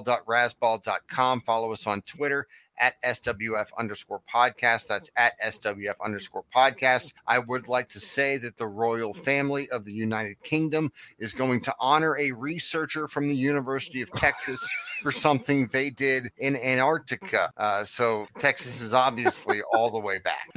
football.razzball.com. 0.10 1.42
Follow 1.42 1.72
us 1.72 1.88
on 1.88 2.02
Twitter 2.02 2.48
at 2.80 3.02
SWF 3.04 3.68
underscore 3.78 4.22
podcast. 4.34 4.88
That's 4.88 5.12
at 5.18 5.40
SWF 5.42 5.96
underscore 6.04 6.46
podcast. 6.56 7.14
I 7.28 7.40
would 7.40 7.68
like 7.68 7.90
to 7.90 8.00
say 8.00 8.38
that 8.38 8.58
the 8.58 8.68
royal 8.68 9.14
family 9.14 9.70
of 9.70 9.84
the 9.84 9.94
United 9.94 10.42
Kingdom 10.44 10.92
is 11.20 11.34
going 11.34 11.62
to 11.62 11.76
honor 11.80 12.18
a 12.18 12.32
researcher 12.32 13.08
from 13.08 13.28
the 13.28 13.36
University 13.36 14.02
of 14.02 14.12
Texas 14.14 14.68
for 15.02 15.12
something 15.12 15.68
they 15.72 15.90
did 15.90 16.32
in 16.38 16.56
Antarctica. 16.56 17.52
Uh, 17.58 17.84
so 17.84 18.26
Texas 18.40 18.82
is 18.82 18.94
obviously 18.94 19.62
all 19.74 19.92
the 19.92 20.00
way 20.00 20.20
back. 20.20 20.48